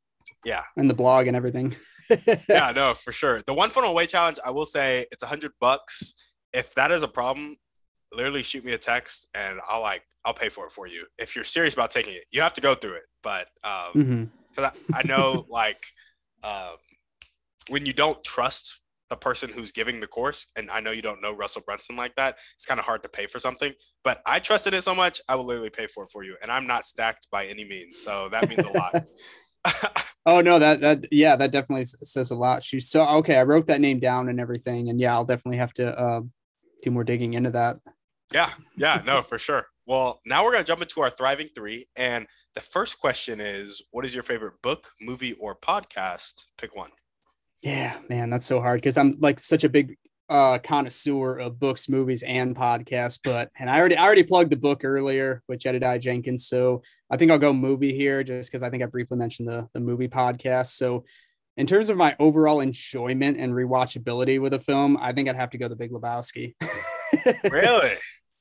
Yeah. 0.44 0.62
And 0.76 0.88
the 0.88 0.94
blog 0.94 1.26
and 1.26 1.36
everything. 1.36 1.74
yeah, 2.48 2.72
no, 2.74 2.94
for 2.94 3.12
sure. 3.12 3.42
The 3.46 3.54
one 3.54 3.70
funnel 3.70 3.90
away 3.90 4.06
challenge, 4.06 4.38
I 4.44 4.50
will 4.50 4.66
say 4.66 5.06
it's 5.10 5.22
a 5.22 5.26
hundred 5.26 5.52
bucks. 5.60 6.14
If 6.52 6.74
that 6.74 6.90
is 6.90 7.02
a 7.02 7.08
problem, 7.08 7.56
literally 8.12 8.42
shoot 8.42 8.64
me 8.64 8.72
a 8.72 8.78
text 8.78 9.28
and 9.34 9.60
I'll 9.68 9.82
like 9.82 10.02
I'll 10.24 10.34
pay 10.34 10.48
for 10.48 10.66
it 10.66 10.72
for 10.72 10.86
you. 10.86 11.06
If 11.18 11.34
you're 11.34 11.44
serious 11.44 11.74
about 11.74 11.90
taking 11.90 12.14
it, 12.14 12.24
you 12.32 12.40
have 12.40 12.54
to 12.54 12.60
go 12.60 12.74
through 12.74 12.94
it. 12.94 13.04
But 13.22 13.48
um, 13.64 13.92
mm-hmm. 13.94 14.24
I, 14.58 14.70
I 14.94 15.02
know 15.04 15.46
like 15.50 15.82
um, 16.42 16.76
when 17.70 17.86
you 17.86 17.92
don't 17.92 18.22
trust 18.24 18.80
the 19.10 19.16
person 19.16 19.50
who's 19.50 19.72
giving 19.72 20.00
the 20.00 20.06
course, 20.06 20.48
and 20.56 20.70
I 20.70 20.80
know 20.80 20.90
you 20.90 21.02
don't 21.02 21.22
know 21.22 21.34
Russell 21.34 21.62
Brunson 21.64 21.96
like 21.96 22.14
that, 22.16 22.36
it's 22.54 22.66
kind 22.66 22.80
of 22.80 22.86
hard 22.86 23.02
to 23.02 23.08
pay 23.08 23.26
for 23.26 23.38
something. 23.38 23.72
But 24.04 24.20
I 24.26 24.38
trusted 24.38 24.74
it 24.74 24.84
so 24.84 24.94
much, 24.94 25.20
I 25.28 25.34
will 25.34 25.44
literally 25.44 25.70
pay 25.70 25.86
for 25.86 26.04
it 26.04 26.10
for 26.10 26.24
you. 26.24 26.36
And 26.42 26.50
I'm 26.50 26.66
not 26.66 26.84
stacked 26.84 27.28
by 27.30 27.46
any 27.46 27.64
means, 27.64 28.02
so 28.02 28.28
that 28.30 28.48
means 28.48 28.64
a 28.64 28.72
lot. 28.72 29.04
oh 30.26 30.40
no, 30.40 30.58
that 30.58 30.80
that 30.80 31.04
yeah, 31.10 31.36
that 31.36 31.50
definitely 31.50 31.84
says 31.84 32.30
a 32.30 32.36
lot. 32.36 32.62
She's 32.64 32.90
so 32.90 33.06
okay. 33.18 33.36
I 33.36 33.42
wrote 33.42 33.66
that 33.66 33.80
name 33.80 33.98
down 33.98 34.28
and 34.28 34.40
everything, 34.40 34.88
and 34.88 35.00
yeah, 35.00 35.12
I'll 35.12 35.24
definitely 35.24 35.58
have 35.58 35.72
to 35.74 35.98
uh, 35.98 36.20
do 36.82 36.90
more 36.90 37.04
digging 37.04 37.34
into 37.34 37.50
that. 37.50 37.78
Yeah, 38.32 38.50
yeah, 38.76 39.02
no, 39.04 39.22
for 39.22 39.38
sure. 39.38 39.66
Well, 39.86 40.20
now 40.26 40.44
we're 40.44 40.52
going 40.52 40.62
to 40.62 40.68
jump 40.68 40.82
into 40.82 41.00
our 41.00 41.08
thriving 41.08 41.48
three. 41.54 41.86
And 41.96 42.26
the 42.54 42.60
first 42.60 43.00
question 43.00 43.40
is 43.40 43.82
What 43.90 44.04
is 44.04 44.14
your 44.14 44.22
favorite 44.22 44.60
book, 44.62 44.90
movie, 45.00 45.32
or 45.34 45.56
podcast? 45.56 46.44
Pick 46.58 46.76
one. 46.76 46.90
Yeah, 47.62 47.96
man, 48.08 48.30
that's 48.30 48.46
so 48.46 48.60
hard 48.60 48.80
because 48.80 48.96
I'm 48.96 49.16
like 49.20 49.40
such 49.40 49.64
a 49.64 49.68
big 49.68 49.96
uh, 50.28 50.58
connoisseur 50.58 51.38
of 51.38 51.58
books, 51.58 51.88
movies, 51.88 52.22
and 52.22 52.54
podcasts. 52.54 53.18
But 53.22 53.50
and 53.58 53.68
I 53.68 53.78
already 53.78 53.96
I 53.96 54.04
already 54.04 54.22
plugged 54.22 54.50
the 54.50 54.56
book 54.56 54.84
earlier 54.84 55.42
with 55.48 55.60
Jedidiah 55.60 56.00
Jenkins, 56.00 56.46
so 56.46 56.82
I 57.10 57.16
think 57.16 57.30
I'll 57.30 57.38
go 57.38 57.52
movie 57.52 57.94
here 57.94 58.22
just 58.22 58.50
because 58.50 58.62
I 58.62 58.70
think 58.70 58.82
I 58.82 58.86
briefly 58.86 59.18
mentioned 59.18 59.48
the 59.48 59.68
the 59.74 59.80
movie 59.80 60.08
podcast. 60.08 60.76
So 60.76 61.04
in 61.56 61.66
terms 61.66 61.88
of 61.88 61.96
my 61.96 62.14
overall 62.20 62.60
enjoyment 62.60 63.38
and 63.38 63.52
rewatchability 63.52 64.40
with 64.40 64.54
a 64.54 64.60
film, 64.60 64.96
I 65.00 65.12
think 65.12 65.28
I'd 65.28 65.36
have 65.36 65.50
to 65.50 65.58
go 65.58 65.66
The 65.66 65.74
Big 65.74 65.90
Lebowski. 65.90 66.54
really? 67.50 67.94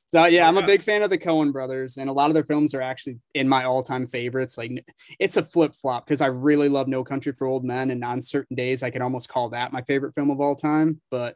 So 0.09 0.25
yeah, 0.25 0.45
oh, 0.45 0.47
I'm 0.47 0.57
a 0.57 0.65
big 0.65 0.83
fan 0.83 1.03
of 1.03 1.09
the 1.09 1.17
Coen 1.17 1.51
brothers, 1.51 1.97
and 1.97 2.09
a 2.09 2.13
lot 2.13 2.29
of 2.29 2.33
their 2.33 2.45
films 2.45 2.73
are 2.73 2.81
actually 2.81 3.19
in 3.33 3.47
my 3.47 3.65
all-time 3.65 4.07
favorites. 4.07 4.57
Like 4.57 4.85
it's 5.19 5.37
a 5.37 5.43
flip-flop 5.43 6.05
because 6.05 6.21
I 6.21 6.27
really 6.27 6.69
love 6.69 6.87
No 6.87 7.03
Country 7.03 7.33
for 7.33 7.45
Old 7.45 7.65
Men, 7.65 7.91
and 7.91 8.03
on 8.03 8.21
certain 8.21 8.55
days 8.55 8.83
I 8.83 8.89
can 8.89 9.01
almost 9.01 9.27
call 9.27 9.49
that 9.49 9.73
my 9.73 9.81
favorite 9.81 10.15
film 10.15 10.29
of 10.29 10.39
all 10.39 10.55
time. 10.55 11.01
But 11.11 11.35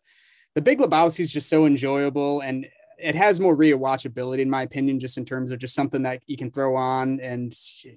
The 0.56 0.62
Big 0.62 0.80
Lebowski 0.80 1.20
is 1.22 1.34
just 1.34 1.50
so 1.50 1.66
enjoyable, 1.66 2.40
and 2.42 2.66
it 2.98 3.16
has 3.16 3.40
more 3.40 3.58
rewatchability 3.58 4.40
in 4.40 4.50
my 4.50 4.62
opinion, 4.62 5.00
just 5.00 5.18
in 5.18 5.26
terms 5.26 5.52
of 5.52 5.60
just 5.60 5.76
something 5.76 6.04
that 6.04 6.22
you 6.28 6.38
can 6.38 6.52
throw 6.52 6.76
on 6.76 7.20
and 7.20 7.54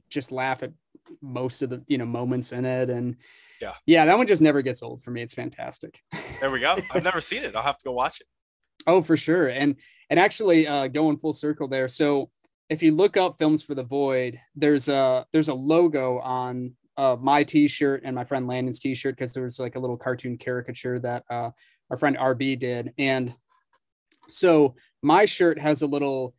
just 0.09 0.33
laugh 0.33 0.63
at 0.65 0.73
most 1.21 1.63
of 1.63 1.71
the 1.71 1.85
you 1.87 1.99
know 1.99 2.07
moments 2.07 2.51
in 2.51 2.65
it. 2.65 2.91
And 2.91 3.17
yeah, 3.61 3.75
yeah, 3.87 4.07
that 4.07 4.19
one 4.19 4.27
just 4.27 4.43
never 4.43 4.61
gets 4.61 4.83
old 4.83 5.05
for 5.05 5.13
me. 5.13 5.23
It's 5.23 5.35
fantastic. 5.35 6.01
There 6.41 6.51
we 6.51 6.59
go. 6.59 6.77
I've 6.93 7.05
never 7.05 7.21
seen 7.21 7.45
it. 7.45 7.55
I'll 7.55 7.63
have 7.63 7.79
to 7.79 7.85
go 7.85 7.93
watch 7.93 8.21
it. 8.21 8.27
Oh, 8.87 9.03
for 9.03 9.17
sure. 9.17 9.49
And 9.49 9.77
and 10.11 10.21
actually, 10.21 10.67
uh, 10.67 10.89
going 10.89 11.17
full 11.17 11.33
circle 11.33 11.69
there. 11.69 11.89
So 11.89 12.31
if 12.71 12.83
you 12.83 12.95
look 12.95 13.17
up 13.17 13.39
films 13.39 13.63
for 13.63 13.75
the 13.75 13.83
void, 13.83 14.39
there's 14.55 14.89
a 14.89 15.27
there's 15.33 15.49
a 15.49 15.55
logo 15.55 16.19
on 16.21 16.73
uh, 16.97 17.17
my 17.21 17.43
t-shirt 17.43 18.03
and 18.05 18.15
my 18.15 18.25
friend 18.25 18.47
Landon's 18.47 18.81
t-shirt 18.81 19.17
because 19.17 19.33
there 19.33 19.43
was 19.43 19.59
like 19.59 19.77
a 19.77 19.81
little 19.81 19.97
cartoon 19.97 20.39
caricature 20.39 20.99
that 21.01 21.25
uh, 21.29 21.51
our 21.91 21.97
friend 21.97 22.17
RB 22.17 22.59
did. 22.59 22.93
And 22.99 23.35
so 24.29 24.77
my 25.03 25.25
shirt 25.25 25.59
has 25.59 25.83
a 25.83 25.87
little 25.87 26.35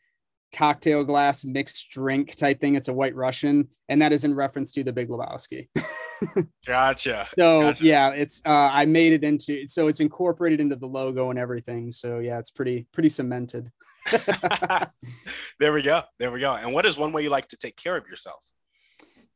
cocktail 0.56 1.04
glass 1.04 1.44
mixed 1.44 1.90
drink 1.90 2.36
type 2.36 2.60
thing. 2.60 2.76
It's 2.76 2.88
a 2.88 2.94
white 2.94 3.16
Russian, 3.16 3.68
and 3.90 4.02
that 4.02 4.14
is 4.14 4.24
in 4.24 4.34
reference 4.34 4.72
to 4.74 4.84
the 4.84 4.94
Big 4.94 5.10
Lebowski. 5.10 5.68
gotcha. 6.66 7.28
So 7.38 7.62
gotcha. 7.62 7.84
yeah, 7.84 8.10
it's 8.12 8.42
uh, 8.46 8.70
I 8.72 8.86
made 8.86 9.14
it 9.14 9.24
into 9.24 9.68
so 9.68 9.88
it's 9.88 10.00
incorporated 10.00 10.60
into 10.60 10.76
the 10.76 10.88
logo 10.88 11.30
and 11.30 11.38
everything. 11.38 11.92
So 11.92 12.20
yeah, 12.20 12.40
it's 12.40 12.52
pretty 12.52 12.88
pretty 12.94 13.10
cemented. 13.10 13.70
there 15.60 15.74
we 15.74 15.82
go. 15.82 16.02
There 16.20 16.32
we 16.32 16.40
go. 16.40 16.54
And 16.54 16.74
what 16.74 16.86
is 16.86 16.98
one 16.98 17.12
way 17.12 17.24
you 17.24 17.30
like 17.30 17.48
to 17.48 17.58
take 17.58 17.76
care 17.76 17.98
of 17.98 18.08
yourself? 18.08 18.46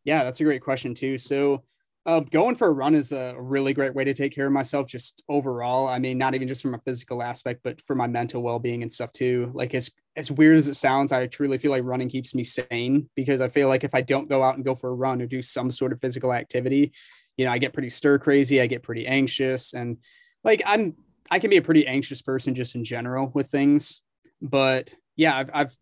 Yeah, 0.05 0.23
that's 0.23 0.39
a 0.39 0.43
great 0.43 0.61
question 0.61 0.95
too. 0.95 1.17
So 1.17 1.63
uh, 2.05 2.21
going 2.21 2.55
for 2.55 2.67
a 2.67 2.71
run 2.71 2.95
is 2.95 3.11
a 3.11 3.35
really 3.37 3.73
great 3.73 3.93
way 3.93 4.03
to 4.03 4.13
take 4.13 4.33
care 4.33 4.47
of 4.47 4.53
myself 4.53 4.87
just 4.87 5.21
overall 5.27 5.87
i 5.87 5.99
mean 5.99 6.17
not 6.17 6.33
even 6.33 6.47
just 6.47 6.61
from 6.61 6.73
a 6.73 6.79
physical 6.79 7.21
aspect 7.21 7.59
but 7.63 7.79
for 7.81 7.95
my 7.95 8.07
mental 8.07 8.41
well-being 8.41 8.81
and 8.81 8.91
stuff 8.91 9.11
too 9.11 9.51
like 9.53 9.75
as 9.75 9.91
as 10.19 10.31
weird 10.31 10.57
as 10.57 10.67
it 10.67 10.75
sounds 10.75 11.11
i 11.11 11.25
truly 11.27 11.57
feel 11.57 11.71
like 11.71 11.83
running 11.83 12.09
keeps 12.09 12.35
me 12.35 12.43
sane 12.43 13.09
because 13.15 13.41
i 13.41 13.47
feel 13.47 13.67
like 13.67 13.83
if 13.83 13.95
i 13.95 14.01
don't 14.01 14.29
go 14.29 14.43
out 14.43 14.55
and 14.55 14.65
go 14.65 14.75
for 14.75 14.89
a 14.89 14.93
run 14.93 15.21
or 15.21 15.25
do 15.25 15.41
some 15.41 15.71
sort 15.71 15.91
of 15.91 16.01
physical 16.01 16.33
activity 16.33 16.91
you 17.37 17.45
know 17.45 17.51
i 17.51 17.57
get 17.57 17.73
pretty 17.73 17.89
stir 17.89 18.19
crazy 18.19 18.61
i 18.61 18.67
get 18.67 18.83
pretty 18.83 19.07
anxious 19.07 19.73
and 19.73 19.97
like 20.43 20.61
i'm 20.65 20.95
i 21.31 21.39
can 21.39 21.49
be 21.49 21.57
a 21.57 21.61
pretty 21.61 21.87
anxious 21.87 22.21
person 22.21 22.53
just 22.53 22.75
in 22.75 22.83
general 22.83 23.31
with 23.33 23.47
things 23.47 24.01
but 24.41 24.93
yeah 25.15 25.37
i've, 25.37 25.49
I've 25.53 25.77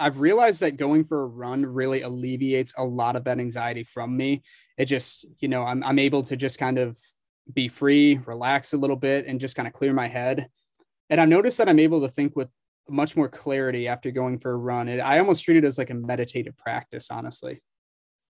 I've 0.00 0.18
realized 0.18 0.62
that 0.62 0.78
going 0.78 1.04
for 1.04 1.22
a 1.22 1.26
run 1.26 1.66
really 1.66 2.00
alleviates 2.00 2.72
a 2.78 2.84
lot 2.84 3.16
of 3.16 3.24
that 3.24 3.38
anxiety 3.38 3.84
from 3.84 4.16
me. 4.16 4.42
It 4.78 4.86
just, 4.86 5.26
you 5.40 5.48
know, 5.48 5.62
I'm, 5.62 5.84
I'm 5.84 5.98
able 5.98 6.22
to 6.22 6.36
just 6.36 6.58
kind 6.58 6.78
of 6.78 6.98
be 7.52 7.68
free, 7.68 8.18
relax 8.24 8.72
a 8.72 8.78
little 8.78 8.96
bit, 8.96 9.26
and 9.26 9.38
just 9.38 9.56
kind 9.56 9.68
of 9.68 9.74
clear 9.74 9.92
my 9.92 10.06
head. 10.06 10.48
And 11.10 11.20
I've 11.20 11.28
noticed 11.28 11.58
that 11.58 11.68
I'm 11.68 11.78
able 11.78 12.00
to 12.00 12.08
think 12.08 12.34
with 12.34 12.48
much 12.90 13.16
more 13.16 13.28
clarity 13.28 13.88
after 13.88 14.10
going 14.10 14.38
for 14.38 14.52
a 14.52 14.56
run. 14.56 14.88
It, 14.88 14.98
I 15.00 15.18
almost 15.18 15.44
treat 15.44 15.56
it 15.56 15.64
as 15.64 15.78
like 15.78 15.90
a 15.90 15.94
meditative 15.94 16.56
practice, 16.56 17.10
honestly. 17.10 17.62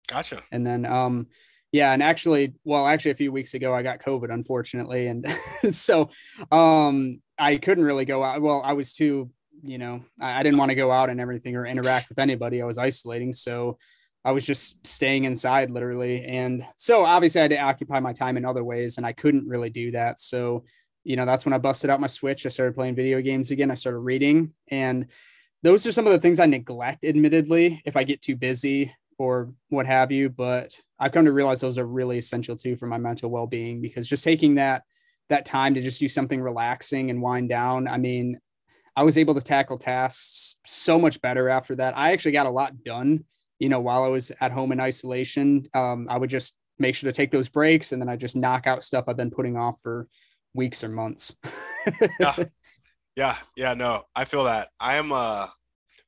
Gotcha. 0.07 0.41
And 0.51 0.65
then, 0.65 0.85
um, 0.85 1.27
yeah, 1.71 1.91
and 1.91 2.01
actually, 2.01 2.55
well, 2.63 2.87
actually, 2.87 3.11
a 3.11 3.15
few 3.15 3.31
weeks 3.31 3.53
ago, 3.53 3.73
I 3.73 3.83
got 3.83 4.01
COVID, 4.01 4.31
unfortunately, 4.31 5.07
and 5.07 5.25
so 5.71 6.09
um, 6.51 7.21
I 7.37 7.57
couldn't 7.57 7.83
really 7.83 8.05
go 8.05 8.23
out. 8.23 8.41
Well, 8.41 8.61
I 8.63 8.73
was 8.73 8.93
too 8.93 9.31
you 9.63 9.77
know, 9.77 10.03
I, 10.19 10.39
I 10.39 10.43
didn't 10.43 10.59
want 10.59 10.69
to 10.69 10.75
go 10.75 10.91
out 10.91 11.09
and 11.09 11.19
everything 11.19 11.55
or 11.55 11.65
interact 11.65 12.09
with 12.09 12.19
anybody. 12.19 12.61
I 12.61 12.65
was 12.65 12.77
isolating. 12.77 13.33
So 13.33 13.77
I 14.23 14.31
was 14.31 14.45
just 14.45 14.85
staying 14.85 15.25
inside 15.25 15.69
literally. 15.69 16.23
And 16.25 16.65
so 16.75 17.05
obviously 17.05 17.39
I 17.39 17.43
had 17.43 17.51
to 17.51 17.61
occupy 17.61 17.99
my 17.99 18.13
time 18.13 18.37
in 18.37 18.45
other 18.45 18.63
ways 18.63 18.97
and 18.97 19.05
I 19.05 19.13
couldn't 19.13 19.47
really 19.47 19.69
do 19.69 19.91
that. 19.91 20.19
So, 20.19 20.65
you 21.07 21.15
know, 21.15 21.25
that's 21.25 21.45
when 21.45 21.53
I 21.53 21.57
busted 21.57 21.89
out 21.89 22.01
my 22.01 22.07
Switch. 22.07 22.45
I 22.45 22.49
started 22.49 22.75
playing 22.75 22.95
video 22.95 23.21
games 23.21 23.49
again. 23.49 23.71
I 23.71 23.75
started 23.75 23.99
reading. 23.99 24.51
And 24.67 25.07
those 25.63 25.87
are 25.87 25.93
some 25.93 26.05
of 26.05 26.11
the 26.11 26.19
things 26.19 26.37
I 26.37 26.47
neglect, 26.47 27.05
admittedly, 27.05 27.81
if 27.85 27.95
I 27.95 28.03
get 28.03 28.21
too 28.21 28.35
busy 28.35 28.93
or 29.17 29.53
what 29.69 29.87
have 29.87 30.11
you. 30.11 30.29
But 30.29 30.77
I've 30.99 31.13
come 31.13 31.23
to 31.23 31.31
realize 31.31 31.61
those 31.61 31.77
are 31.77 31.87
really 31.87 32.17
essential 32.17 32.57
too 32.57 32.75
for 32.75 32.87
my 32.87 32.97
mental 32.97 33.29
well 33.29 33.47
being 33.47 33.79
because 33.79 34.05
just 34.05 34.25
taking 34.25 34.55
that 34.55 34.83
that 35.29 35.45
time 35.45 35.75
to 35.75 35.81
just 35.81 36.01
do 36.01 36.09
something 36.09 36.41
relaxing 36.41 37.09
and 37.09 37.21
wind 37.21 37.47
down. 37.47 37.87
I 37.87 37.97
mean, 37.97 38.37
I 38.93 39.03
was 39.03 39.17
able 39.17 39.35
to 39.35 39.41
tackle 39.41 39.77
tasks 39.77 40.57
so 40.65 40.99
much 40.99 41.21
better 41.21 41.47
after 41.47 41.73
that. 41.77 41.97
I 41.97 42.11
actually 42.11 42.33
got 42.33 42.47
a 42.47 42.51
lot 42.51 42.83
done, 42.83 43.23
you 43.59 43.69
know, 43.69 43.79
while 43.79 44.03
I 44.03 44.09
was 44.09 44.33
at 44.41 44.51
home 44.51 44.73
in 44.73 44.81
isolation. 44.81 45.69
Um, 45.73 46.07
I 46.09 46.17
would 46.17 46.29
just 46.29 46.57
make 46.79 46.95
sure 46.95 47.09
to 47.09 47.15
take 47.15 47.31
those 47.31 47.47
breaks 47.47 47.93
and 47.93 48.01
then 48.01 48.09
I 48.09 48.17
just 48.17 48.35
knock 48.35 48.67
out 48.67 48.83
stuff 48.83 49.05
I've 49.07 49.15
been 49.15 49.31
putting 49.31 49.55
off 49.55 49.81
for 49.81 50.09
weeks 50.57 50.83
or 50.83 50.89
months. 50.89 51.35
yeah. 52.19 52.35
Yeah. 53.15 53.35
Yeah. 53.55 53.73
No, 53.73 54.03
I 54.15 54.25
feel 54.25 54.43
that. 54.43 54.69
I 54.79 54.97
am 54.97 55.11
uh, 55.11 55.47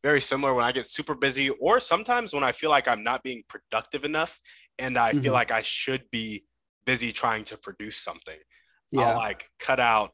very 0.03 0.21
similar 0.21 0.53
when 0.53 0.63
I 0.63 0.71
get 0.71 0.85
super 0.85 1.15
busy, 1.15 1.49
or 1.49 1.79
sometimes 1.79 2.35
when 2.35 2.43
I 2.43 2.51
feel 2.51 2.69
like 2.69 2.88
I'm 2.88 3.03
not 3.03 3.23
being 3.23 3.41
productive 3.49 4.05
enough 4.05 4.39
and 4.77 4.95
I 4.95 5.09
mm-hmm. 5.09 5.21
feel 5.21 5.33
like 5.33 5.49
I 5.49 5.63
should 5.63 6.03
be 6.12 6.43
busy 6.85 7.12
trying 7.12 7.45
to 7.45 7.57
produce 7.57 7.97
something. 7.97 8.38
Yeah. 8.91 9.09
I'll 9.09 9.17
like 9.17 9.49
cut 9.59 9.79
out 9.79 10.13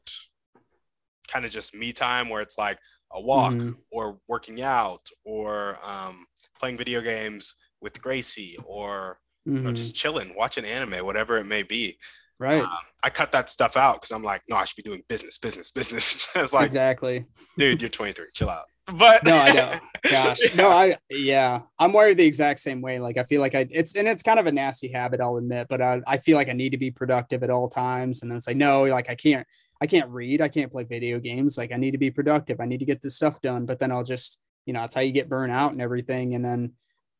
kind 1.28 1.44
of 1.44 1.50
just 1.50 1.74
me 1.74 1.92
time 1.92 2.30
where 2.30 2.40
it's 2.40 2.56
like 2.56 2.78
a 3.12 3.20
walk 3.20 3.54
mm-hmm. 3.54 3.72
or 3.90 4.18
working 4.28 4.62
out 4.62 5.06
or 5.24 5.78
um, 5.84 6.24
playing 6.58 6.78
video 6.78 7.00
games 7.00 7.56
with 7.80 8.00
Gracie 8.00 8.56
or 8.64 9.18
mm-hmm. 9.46 9.58
you 9.58 9.62
know, 9.62 9.72
just 9.72 9.90
mm-hmm. 9.92 9.96
chilling, 9.96 10.34
watching 10.36 10.64
anime, 10.64 11.04
whatever 11.04 11.36
it 11.36 11.46
may 11.46 11.62
be. 11.62 11.98
Right. 12.38 12.62
Um, 12.62 12.70
I 13.02 13.10
cut 13.10 13.32
that 13.32 13.48
stuff 13.48 13.76
out 13.76 13.94
because 14.00 14.12
I'm 14.12 14.22
like, 14.22 14.42
no, 14.48 14.56
I 14.56 14.64
should 14.64 14.76
be 14.76 14.82
doing 14.82 15.02
business, 15.08 15.38
business, 15.38 15.70
business. 15.70 16.28
it's 16.36 16.52
like, 16.52 16.66
exactly, 16.66 17.24
dude, 17.56 17.80
you're 17.80 17.88
23, 17.88 18.26
chill 18.34 18.50
out. 18.50 18.64
But 18.86 19.24
no, 19.24 19.36
I 19.36 19.52
know. 19.52 19.78
Gosh, 20.10 20.38
yeah. 20.40 20.62
no, 20.62 20.70
I 20.70 20.96
yeah, 21.10 21.62
I'm 21.78 21.92
wired 21.92 22.18
the 22.18 22.26
exact 22.26 22.60
same 22.60 22.80
way. 22.80 23.00
Like 23.00 23.16
I 23.18 23.24
feel 23.24 23.40
like 23.40 23.54
I 23.54 23.66
it's 23.70 23.96
and 23.96 24.06
it's 24.06 24.22
kind 24.22 24.38
of 24.38 24.46
a 24.46 24.52
nasty 24.52 24.88
habit, 24.88 25.20
I'll 25.20 25.38
admit, 25.38 25.66
but 25.68 25.82
I, 25.82 26.00
I 26.06 26.18
feel 26.18 26.36
like 26.36 26.48
I 26.48 26.52
need 26.52 26.70
to 26.70 26.78
be 26.78 26.92
productive 26.92 27.42
at 27.42 27.50
all 27.50 27.68
times. 27.68 28.22
And 28.22 28.30
then 28.30 28.36
it's 28.36 28.46
like, 28.46 28.56
no, 28.56 28.84
like 28.84 29.10
I 29.10 29.16
can't 29.16 29.46
I 29.80 29.86
can't 29.86 30.10
read, 30.10 30.40
I 30.40 30.48
can't 30.48 30.70
play 30.70 30.84
video 30.84 31.18
games. 31.18 31.58
Like 31.58 31.72
I 31.72 31.76
need 31.76 31.92
to 31.92 31.98
be 31.98 32.10
productive. 32.10 32.60
I 32.60 32.66
need 32.66 32.78
to 32.78 32.86
get 32.86 33.02
this 33.02 33.16
stuff 33.16 33.40
done. 33.40 33.66
But 33.66 33.78
then 33.78 33.90
I'll 33.90 34.04
just, 34.04 34.38
you 34.64 34.72
know, 34.72 34.80
that's 34.80 34.94
how 34.94 35.00
you 35.00 35.12
get 35.12 35.28
burnt 35.28 35.52
out 35.52 35.72
and 35.72 35.82
everything. 35.82 36.34
And 36.34 36.44
then 36.44 36.72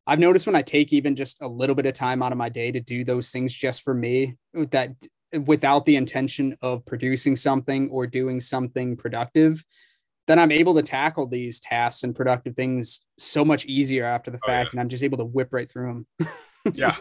I've 0.07 0.19
noticed 0.19 0.45
when 0.45 0.55
I 0.55 0.61
take 0.61 0.93
even 0.93 1.17
just 1.17 1.41
a 1.41 1.47
little 1.47 1.75
bit 1.75 1.85
of 1.85 1.93
time 1.93 2.23
out 2.23 2.31
of 2.31 2.37
my 2.37 2.47
day 2.47 2.71
to 2.71 2.79
do 2.79 3.03
those 3.03 3.29
things 3.29 3.53
just 3.53 3.83
for 3.83 3.93
me, 3.93 4.37
that 4.53 4.91
without 5.45 5.85
the 5.85 5.97
intention 5.97 6.55
of 6.61 6.85
producing 6.85 7.35
something 7.35 7.89
or 7.89 8.07
doing 8.07 8.39
something 8.39 8.95
productive, 8.95 9.63
then 10.27 10.39
I'm 10.39 10.51
able 10.51 10.73
to 10.75 10.81
tackle 10.81 11.27
these 11.27 11.59
tasks 11.59 12.03
and 12.03 12.15
productive 12.15 12.55
things 12.55 13.01
so 13.19 13.43
much 13.43 13.65
easier 13.65 14.05
after 14.05 14.31
the 14.31 14.39
oh, 14.43 14.47
fact. 14.47 14.69
Yeah. 14.69 14.71
And 14.71 14.79
I'm 14.79 14.89
just 14.89 15.03
able 15.03 15.17
to 15.17 15.25
whip 15.25 15.49
right 15.51 15.69
through 15.69 16.05
them. 16.19 16.29
yeah. 16.73 16.95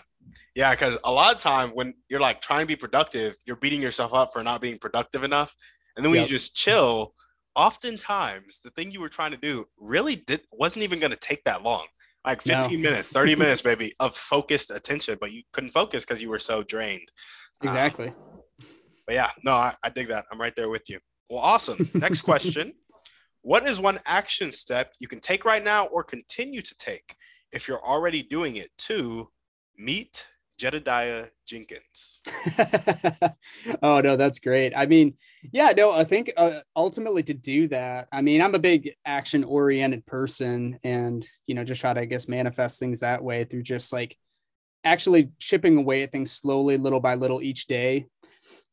Yeah, 0.57 0.73
because 0.73 0.99
a 1.05 1.13
lot 1.13 1.35
of 1.35 1.41
time 1.41 1.71
when 1.71 1.95
you're 2.09 2.21
like 2.21 2.41
trying 2.41 2.61
to 2.61 2.67
be 2.67 2.77
productive, 2.77 3.37
you're 3.47 3.57
beating 3.57 3.81
yourself 3.83 4.15
up 4.15 4.33
for 4.33 4.43
not 4.43 4.61
being 4.61 4.79
productive 4.79 5.23
enough. 5.23 5.55
And 5.97 6.05
then 6.05 6.11
when 6.11 6.21
yep. 6.21 6.29
you 6.29 6.35
just 6.35 6.57
chill, 6.57 7.15
oftentimes 7.55 8.61
the 8.61 8.71
thing 8.71 8.91
you 8.91 9.01
were 9.01 9.09
trying 9.09 9.31
to 9.31 9.37
do 9.37 9.67
really 9.79 10.17
did 10.17 10.41
wasn't 10.51 10.85
even 10.85 10.99
going 10.99 11.13
to 11.13 11.19
take 11.19 11.45
that 11.45 11.63
long. 11.63 11.87
Like 12.27 12.43
15 12.43 12.83
no. 12.83 12.91
minutes, 12.91 13.13
30 13.13 13.37
minutes 13.37 13.65
maybe 13.65 13.93
of 14.01 14.17
focused 14.17 14.73
attention, 14.73 15.17
but 15.21 15.33
you 15.33 15.43
couldn't 15.53 15.71
focus 15.71 16.05
because 16.05 16.21
you 16.21 16.29
were 16.29 16.41
so 16.41 16.65
drained. 16.65 17.09
Exactly. 17.63 18.09
Um, 18.09 18.15
but 19.07 19.15
yeah, 19.15 19.31
no, 19.45 19.53
I, 19.53 19.75
I 19.85 19.91
dig 19.91 20.09
that. 20.09 20.25
I'm 20.33 20.41
right 20.41 20.55
there 20.57 20.69
with 20.69 20.89
you. 20.89 20.99
Well, 21.31 21.39
awesome. 21.39 21.89
Next 21.95 22.23
question. 22.23 22.73
What 23.43 23.65
is 23.65 23.79
one 23.79 24.01
action 24.07 24.51
step 24.51 24.93
you 24.99 25.07
can 25.07 25.21
take 25.21 25.45
right 25.45 25.63
now 25.63 25.87
or 25.87 26.03
continue 26.03 26.63
to 26.63 26.75
take 26.79 27.15
if 27.53 27.69
you're 27.69 27.85
already 27.87 28.25
doing 28.25 28.57
it 28.57 28.71
to 28.79 29.29
meet 29.79 30.27
Jedidiah 30.59 31.29
Jenkins. 31.47 32.21
oh 33.83 34.01
no, 34.01 34.17
that's 34.17 34.39
great. 34.39 34.73
I 34.77 34.87
mean, 34.87 35.15
yeah, 35.53 35.73
no, 35.77 35.93
I 35.93 36.05
think 36.05 36.33
uh, 36.37 36.61
ultimately 36.75 37.23
to 37.25 37.35
do 37.35 37.69
that, 37.69 38.09
I 38.11 38.23
mean, 38.23 38.41
I'm 38.41 38.55
a 38.55 38.59
big 38.59 38.95
action 39.05 39.45
oriented 39.45 40.07
person, 40.07 40.79
and 40.83 41.27
you 41.47 41.55
know, 41.55 41.65
just 41.65 41.81
try 41.81 41.93
to 41.93 42.01
I 42.01 42.05
guess 42.07 42.29
manifest 42.29 42.79
things 42.79 43.01
that 43.01 43.23
way 43.23 43.45
through 43.45 43.65
just 43.65 43.93
like 43.93 44.17
actually 44.85 45.31
chipping 45.39 45.79
away 45.79 46.03
at 46.03 46.13
things 46.13 46.33
slowly, 46.33 46.77
little 46.77 47.01
by 47.01 47.17
little 47.17 47.43
each 47.43 47.67
day. 47.67 48.07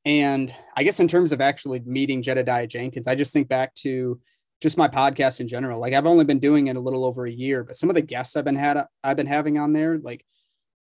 And 0.06 0.54
I 0.76 0.84
guess 0.84 1.00
in 1.00 1.08
terms 1.08 1.32
of 1.32 1.42
actually 1.42 1.80
meeting 1.86 2.22
Jedidiah 2.22 2.68
Jenkins, 2.68 3.08
I 3.08 3.16
just 3.16 3.34
think 3.34 3.48
back 3.48 3.74
to 3.76 4.20
just 4.62 4.78
my 4.78 4.88
podcast 4.88 5.40
in 5.40 5.48
general. 5.48 5.80
Like 5.80 5.94
I've 5.94 6.06
only 6.06 6.26
been 6.26 6.40
doing 6.40 6.68
it 6.68 6.76
a 6.76 6.80
little 6.80 7.04
over 7.04 7.26
a 7.26 7.32
year, 7.32 7.64
but 7.64 7.76
some 7.76 7.90
of 7.90 7.96
the 7.96 8.02
guests 8.02 8.36
I've 8.36 8.46
been 8.46 8.56
had 8.56 8.86
I've 9.04 9.18
been 9.18 9.28
having 9.28 9.58
on 9.58 9.74
there, 9.74 9.98
like 9.98 10.26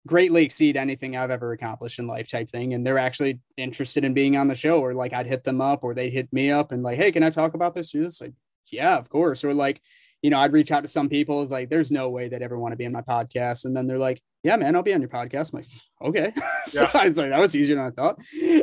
greatly 0.07 0.45
exceed 0.45 0.77
anything 0.77 1.17
I've 1.17 1.31
ever 1.31 1.53
accomplished 1.53 1.99
in 1.99 2.07
life 2.07 2.29
type 2.29 2.49
thing. 2.49 2.75
And 2.75 2.87
they're 2.87 2.99
actually 2.99 3.41
interested 3.57 4.05
in 4.05 4.13
being 4.13 4.37
on 4.37 4.49
the 4.49 4.55
show 4.55 4.81
or 4.81 4.95
like 4.95 5.15
I'd 5.15 5.27
hit 5.27 5.45
them 5.45 5.61
up 5.61 5.83
or 5.83 5.95
they'd 5.95 6.13
hit 6.13 6.33
me 6.33 6.51
up 6.51 6.73
and 6.73 6.83
like, 6.83 6.99
Hey, 6.99 7.11
can 7.11 7.23
I 7.23 7.31
talk 7.31 7.55
about 7.55 7.75
this? 7.75 7.95
Or 7.95 8.03
this? 8.03 8.21
Like, 8.21 8.35
yeah, 8.67 8.97
of 8.97 9.09
course. 9.09 9.45
Or 9.45 9.55
like, 9.55 9.81
you 10.23 10.31
know, 10.31 10.41
I'd 10.41 10.53
reach 10.53 10.71
out 10.71 10.83
to 10.83 10.89
some 10.89 11.09
people. 11.09 11.43
It's 11.43 11.53
like, 11.53 11.71
there's 11.71 11.91
no 11.91 12.11
way 12.11 12.29
they'd 12.29 12.43
ever 12.43 12.59
want 12.59 12.73
to 12.73 12.77
be 12.77 12.87
on 12.87 12.93
my 12.93 13.03
podcast. 13.03 13.65
And 13.65 13.77
then 13.77 13.87
they're 13.87 13.99
like, 13.99 14.23
yeah, 14.43 14.57
man, 14.57 14.77
I'll 14.77 14.83
be 14.83 14.95
on 14.95 15.01
your 15.01 15.11
podcast. 15.11 15.53
I'm 15.53 15.61
like, 15.61 15.67
okay. 16.03 16.33
so 16.67 16.83
yeah. 16.83 17.07
it's 17.07 17.19
like, 17.19 17.31
that 17.31 17.41
was 17.41 17.57
easier 17.57 17.77
than 17.77 17.87
I 17.87 17.91
thought. 17.91 18.19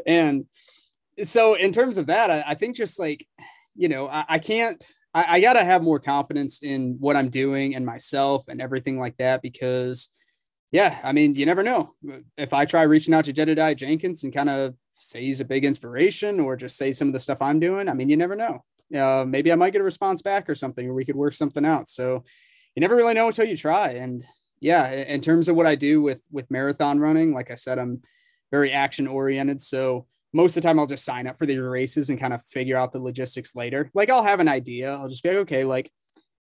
And 0.06 0.46
so 1.24 1.56
in 1.56 1.72
terms 1.72 1.98
of 1.98 2.08
that, 2.08 2.30
I, 2.30 2.44
I 2.48 2.54
think 2.54 2.76
just 2.76 3.00
like, 3.00 3.28
you 3.76 3.90
know, 3.90 4.08
I, 4.08 4.26
I 4.30 4.40
can't, 4.40 4.84
I, 5.14 5.38
I 5.38 5.42
got 5.42 5.54
to 5.54 5.64
have 5.64 5.82
more 5.82 6.00
confidence 6.00 6.62
in 6.62 6.98
what 7.00 7.16
I'm 7.16 7.30
doing 7.30 7.76
and 7.76 7.86
myself 7.86 8.46
and 8.48 8.62
everything 8.62 9.00
like 9.00 9.18
that 9.18 9.42
because, 9.42 10.10
yeah, 10.72 11.00
I 11.04 11.12
mean, 11.12 11.36
you 11.36 11.46
never 11.46 11.64
know. 11.64 11.94
If 12.38 12.54
I 12.54 12.66
try 12.66 12.84
reaching 12.84 13.14
out 13.14 13.26
to 13.26 13.34
Jedidiah 13.34 13.76
Jenkins 13.76 14.24
and 14.24 14.34
kind 14.34 14.50
of 14.50 14.74
say 14.94 15.22
he's 15.22 15.42
a 15.42 15.46
big 15.46 15.66
inspiration 15.66 16.40
or 16.40 16.56
just 16.56 16.78
say 16.78 16.94
some 16.94 17.10
of 17.10 17.14
the 17.14 17.20
stuff 17.20 17.42
I'm 17.42 17.60
doing, 17.60 17.90
I 17.90 17.94
mean, 17.94 18.10
you 18.10 18.18
never 18.18 18.36
know. 18.36 18.64
Uh, 18.96 19.26
maybe 19.28 19.52
I 19.52 19.56
might 19.56 19.72
get 19.72 19.82
a 19.82 19.86
response 19.86 20.22
back 20.22 20.50
or 20.50 20.56
something, 20.56 20.88
or 20.88 20.94
we 20.94 21.06
could 21.06 21.16
work 21.16 21.34
something 21.34 21.66
out. 21.66 21.90
So 21.90 22.24
you 22.76 22.80
never 22.80 22.96
really 22.96 23.14
know 23.14 23.28
until 23.28 23.46
you 23.46 23.58
try. 23.58 23.90
And 23.90 24.24
yeah, 24.60 24.92
in 24.92 25.22
terms 25.22 25.48
of 25.48 25.56
what 25.56 25.66
I 25.66 25.76
do 25.76 26.02
with 26.02 26.24
with 26.32 26.52
marathon 26.52 27.00
running, 27.00 27.34
like 27.34 27.52
I 27.52 27.56
said, 27.56 27.80
I'm 27.80 28.02
very 28.52 28.72
action 28.72 29.08
oriented. 29.08 29.62
So 29.62 30.08
most 30.34 30.56
of 30.56 30.64
the 30.64 30.68
time 30.68 30.80
I'll 30.80 30.88
just 30.88 31.06
sign 31.06 31.28
up 31.28 31.38
for 31.38 31.46
the 31.46 31.58
races 31.58 32.10
and 32.10 32.20
kind 32.20 32.34
of 32.34 32.46
figure 32.46 32.78
out 32.78 32.94
the 32.94 33.00
logistics 33.00 33.56
later. 33.56 33.90
Like 33.94 34.10
I'll 34.10 34.24
have 34.24 34.40
an 34.40 34.48
idea. 34.48 34.94
I'll 34.94 35.10
just 35.10 35.24
be 35.24 35.30
like, 35.30 35.40
okay, 35.40 35.66
like, 35.66 35.92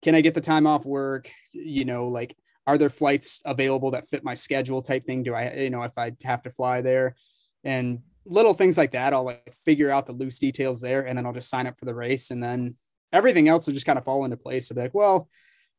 can 0.02 0.14
I 0.14 0.22
get 0.22 0.34
the 0.34 0.40
time 0.40 0.66
off 0.66 0.84
work? 0.84 1.30
You 1.52 1.84
know, 1.84 2.08
like, 2.08 2.34
are 2.66 2.78
there 2.78 2.90
flights 2.90 3.42
available 3.44 3.90
that 3.92 4.08
fit 4.08 4.24
my 4.24 4.34
schedule 4.34 4.82
type 4.82 5.06
thing? 5.06 5.22
Do 5.22 5.34
I, 5.34 5.52
you 5.54 5.70
know, 5.70 5.82
if 5.82 5.92
I 5.96 6.12
have 6.22 6.42
to 6.44 6.50
fly 6.50 6.80
there 6.80 7.14
and 7.62 8.00
little 8.24 8.54
things 8.54 8.78
like 8.78 8.92
that, 8.92 9.12
I'll 9.12 9.24
like 9.24 9.54
figure 9.64 9.90
out 9.90 10.06
the 10.06 10.12
loose 10.12 10.38
details 10.38 10.80
there 10.80 11.06
and 11.06 11.16
then 11.16 11.26
I'll 11.26 11.32
just 11.32 11.50
sign 11.50 11.66
up 11.66 11.78
for 11.78 11.84
the 11.84 11.94
race. 11.94 12.30
And 12.30 12.42
then 12.42 12.76
everything 13.12 13.48
else 13.48 13.66
will 13.66 13.74
just 13.74 13.86
kind 13.86 13.98
of 13.98 14.04
fall 14.04 14.24
into 14.24 14.36
place. 14.36 14.68
So 14.68 14.74
be 14.74 14.80
like, 14.80 14.94
well, 14.94 15.28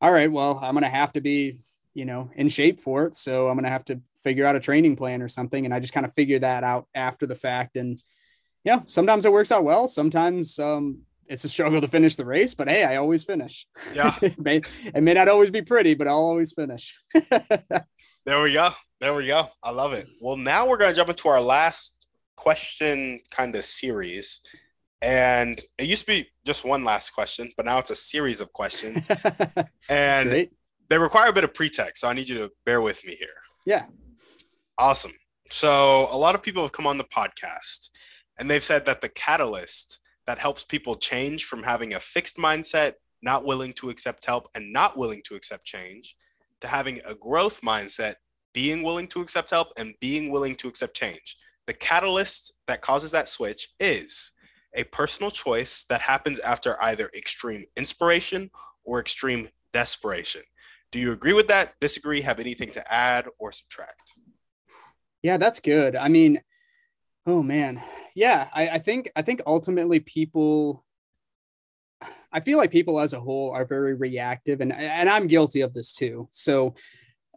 all 0.02 0.12
right, 0.12 0.32
well, 0.32 0.60
I'm 0.62 0.76
to 0.78 0.90
have 0.90 1.14
to 1.14 1.22
be, 1.22 1.58
you 1.94 2.06
know, 2.06 2.30
in 2.36 2.50
shape 2.50 2.82
for 2.82 3.06
it. 3.06 3.16
So 3.16 3.48
I'm 3.48 3.58
to 3.58 3.70
have 3.70 3.86
to 3.86 4.00
figure 4.24 4.46
out 4.46 4.56
a 4.56 4.60
training 4.60 4.96
plan 4.96 5.22
or 5.22 5.30
something. 5.30 5.66
And 5.66 5.74
I 5.74 5.80
just 5.80 5.94
kind 5.94 6.06
of 6.06 6.14
figure 6.14 6.40
that 6.40 6.64
out 6.64 6.88
after 6.94 7.26
the 7.26 7.36
fact. 7.36 7.78
And, 7.78 8.00
know, 8.74 8.84
sometimes 8.86 9.26
it 9.26 9.32
works 9.32 9.52
out 9.52 9.64
well. 9.64 9.88
Sometimes 9.88 10.60
um, 10.60 11.00
it's 11.28 11.44
a 11.44 11.50
struggle 11.50 11.82
to 11.82 11.88
finish 11.88 12.16
the 12.16 12.26
race, 12.26 12.54
but 12.54 12.70
hey, 12.70 12.84
I 12.84 12.98
always 12.98 13.24
finish. 13.24 13.68
Yeah. 13.94 14.14
it, 14.22 14.40
may, 14.40 14.62
it 14.84 15.04
may 15.04 15.14
not 15.14 15.28
always 15.28 15.50
be 15.50 15.62
pretty, 15.62 15.94
but 15.94 16.08
I'll 16.08 16.16
always 16.16 16.54
finish. 16.54 16.96
there 18.26 18.44
we 18.44 18.54
go. 18.54 18.70
There 19.00 19.14
we 19.14 19.28
go. 19.28 19.48
I 19.64 19.72
love 19.72 19.94
it. 19.94 20.08
Well, 20.22 20.38
now 20.38 20.68
we're 20.68 20.78
going 20.78 20.92
to 20.92 20.96
jump 20.96 21.10
into 21.10 21.28
our 21.30 21.42
last 21.42 22.08
question 22.36 23.20
kind 23.32 23.56
of 23.56 23.66
series. 23.66 24.42
And 25.02 25.60
it 25.78 25.86
used 25.86 26.06
to 26.06 26.08
be 26.08 26.28
just 26.46 26.66
one 26.66 26.84
last 26.84 27.12
question, 27.12 27.52
but 27.58 27.66
now 27.66 27.78
it's 27.80 27.92
a 27.92 27.96
series 27.96 28.42
of 28.42 28.52
questions. 28.54 29.08
and 29.90 30.30
Great. 30.30 30.52
they 30.90 30.98
require 30.98 31.30
a 31.30 31.34
bit 31.34 31.44
of 31.44 31.54
pretext. 31.54 32.02
So 32.02 32.08
I 32.08 32.14
need 32.14 32.30
you 32.30 32.38
to 32.40 32.52
bear 32.66 32.82
with 32.82 33.06
me 33.06 33.16
here. 33.16 33.28
Yeah. 33.66 33.86
Awesome. 34.78 35.14
So, 35.52 36.08
a 36.12 36.18
lot 36.18 36.34
of 36.34 36.42
people 36.42 36.64
have 36.64 36.72
come 36.72 36.88
on 36.88 36.98
the 36.98 37.04
podcast 37.04 37.90
and 38.40 38.50
they've 38.50 38.64
said 38.64 38.86
that 38.86 39.02
the 39.02 39.10
catalyst 39.10 40.00
that 40.28 40.40
helps 40.40 40.64
people 40.64 40.96
change 40.96 41.46
from 41.46 41.64
having 41.64 41.94
a 41.94 42.00
fixed 42.00 42.38
mindset, 42.38 42.94
not 43.22 43.46
willing 43.46 43.74
to 43.74 43.90
accept 43.90 44.26
help, 44.26 44.48
and 44.56 44.72
not 44.72 44.98
willing 44.98 45.22
to 45.26 45.36
accept 45.36 45.66
change, 45.66 46.16
to 46.62 46.68
having 46.68 47.00
a 47.06 47.16
growth 47.16 47.62
mindset, 47.62 48.16
being 48.54 48.84
willing 48.84 49.08
to 49.08 49.22
accept 49.22 49.52
help, 49.52 49.70
and 49.78 49.94
being 50.00 50.32
willing 50.32 50.56
to 50.56 50.68
accept 50.68 50.96
change. 50.96 51.38
The 51.68 51.74
catalyst 51.74 52.54
that 52.68 52.82
causes 52.82 53.12
that 53.12 53.30
switch 53.30 53.70
is 53.80 54.32
a 54.76 54.84
personal 54.86 55.32
choice 55.32 55.86
that 55.86 56.02
happens 56.02 56.40
after 56.40 56.82
either 56.84 57.10
extreme 57.16 57.66
inspiration 57.78 58.50
or 58.84 59.00
extreme 59.00 59.50
desperation. 59.74 60.42
Do 60.92 61.00
you 61.00 61.12
agree 61.12 61.34
with 61.34 61.48
that? 61.48 61.76
Disagree? 61.82 62.22
Have 62.22 62.40
anything 62.40 62.72
to 62.72 62.94
add 62.94 63.28
or 63.40 63.52
subtract? 63.52 64.14
Yeah, 65.24 65.38
that's 65.38 65.60
good. 65.60 65.96
I 65.96 66.08
mean, 66.08 66.42
oh 67.26 67.44
man. 67.44 67.82
Yeah, 68.16 68.48
I, 68.54 68.70
I 68.70 68.78
think 68.80 69.12
I 69.16 69.22
think 69.22 69.42
ultimately 69.46 70.00
people 70.00 70.84
I 72.32 72.40
feel 72.42 72.58
like 72.58 72.72
people 72.72 73.00
as 73.00 73.14
a 73.14 73.20
whole 73.20 73.52
are 73.52 73.66
very 73.66 73.94
reactive 73.94 74.62
and 74.62 74.74
and 74.74 75.10
I'm 75.10 75.28
guilty 75.28 75.62
of 75.62 75.74
this 75.74 75.94
too. 75.94 76.28
So 76.32 76.76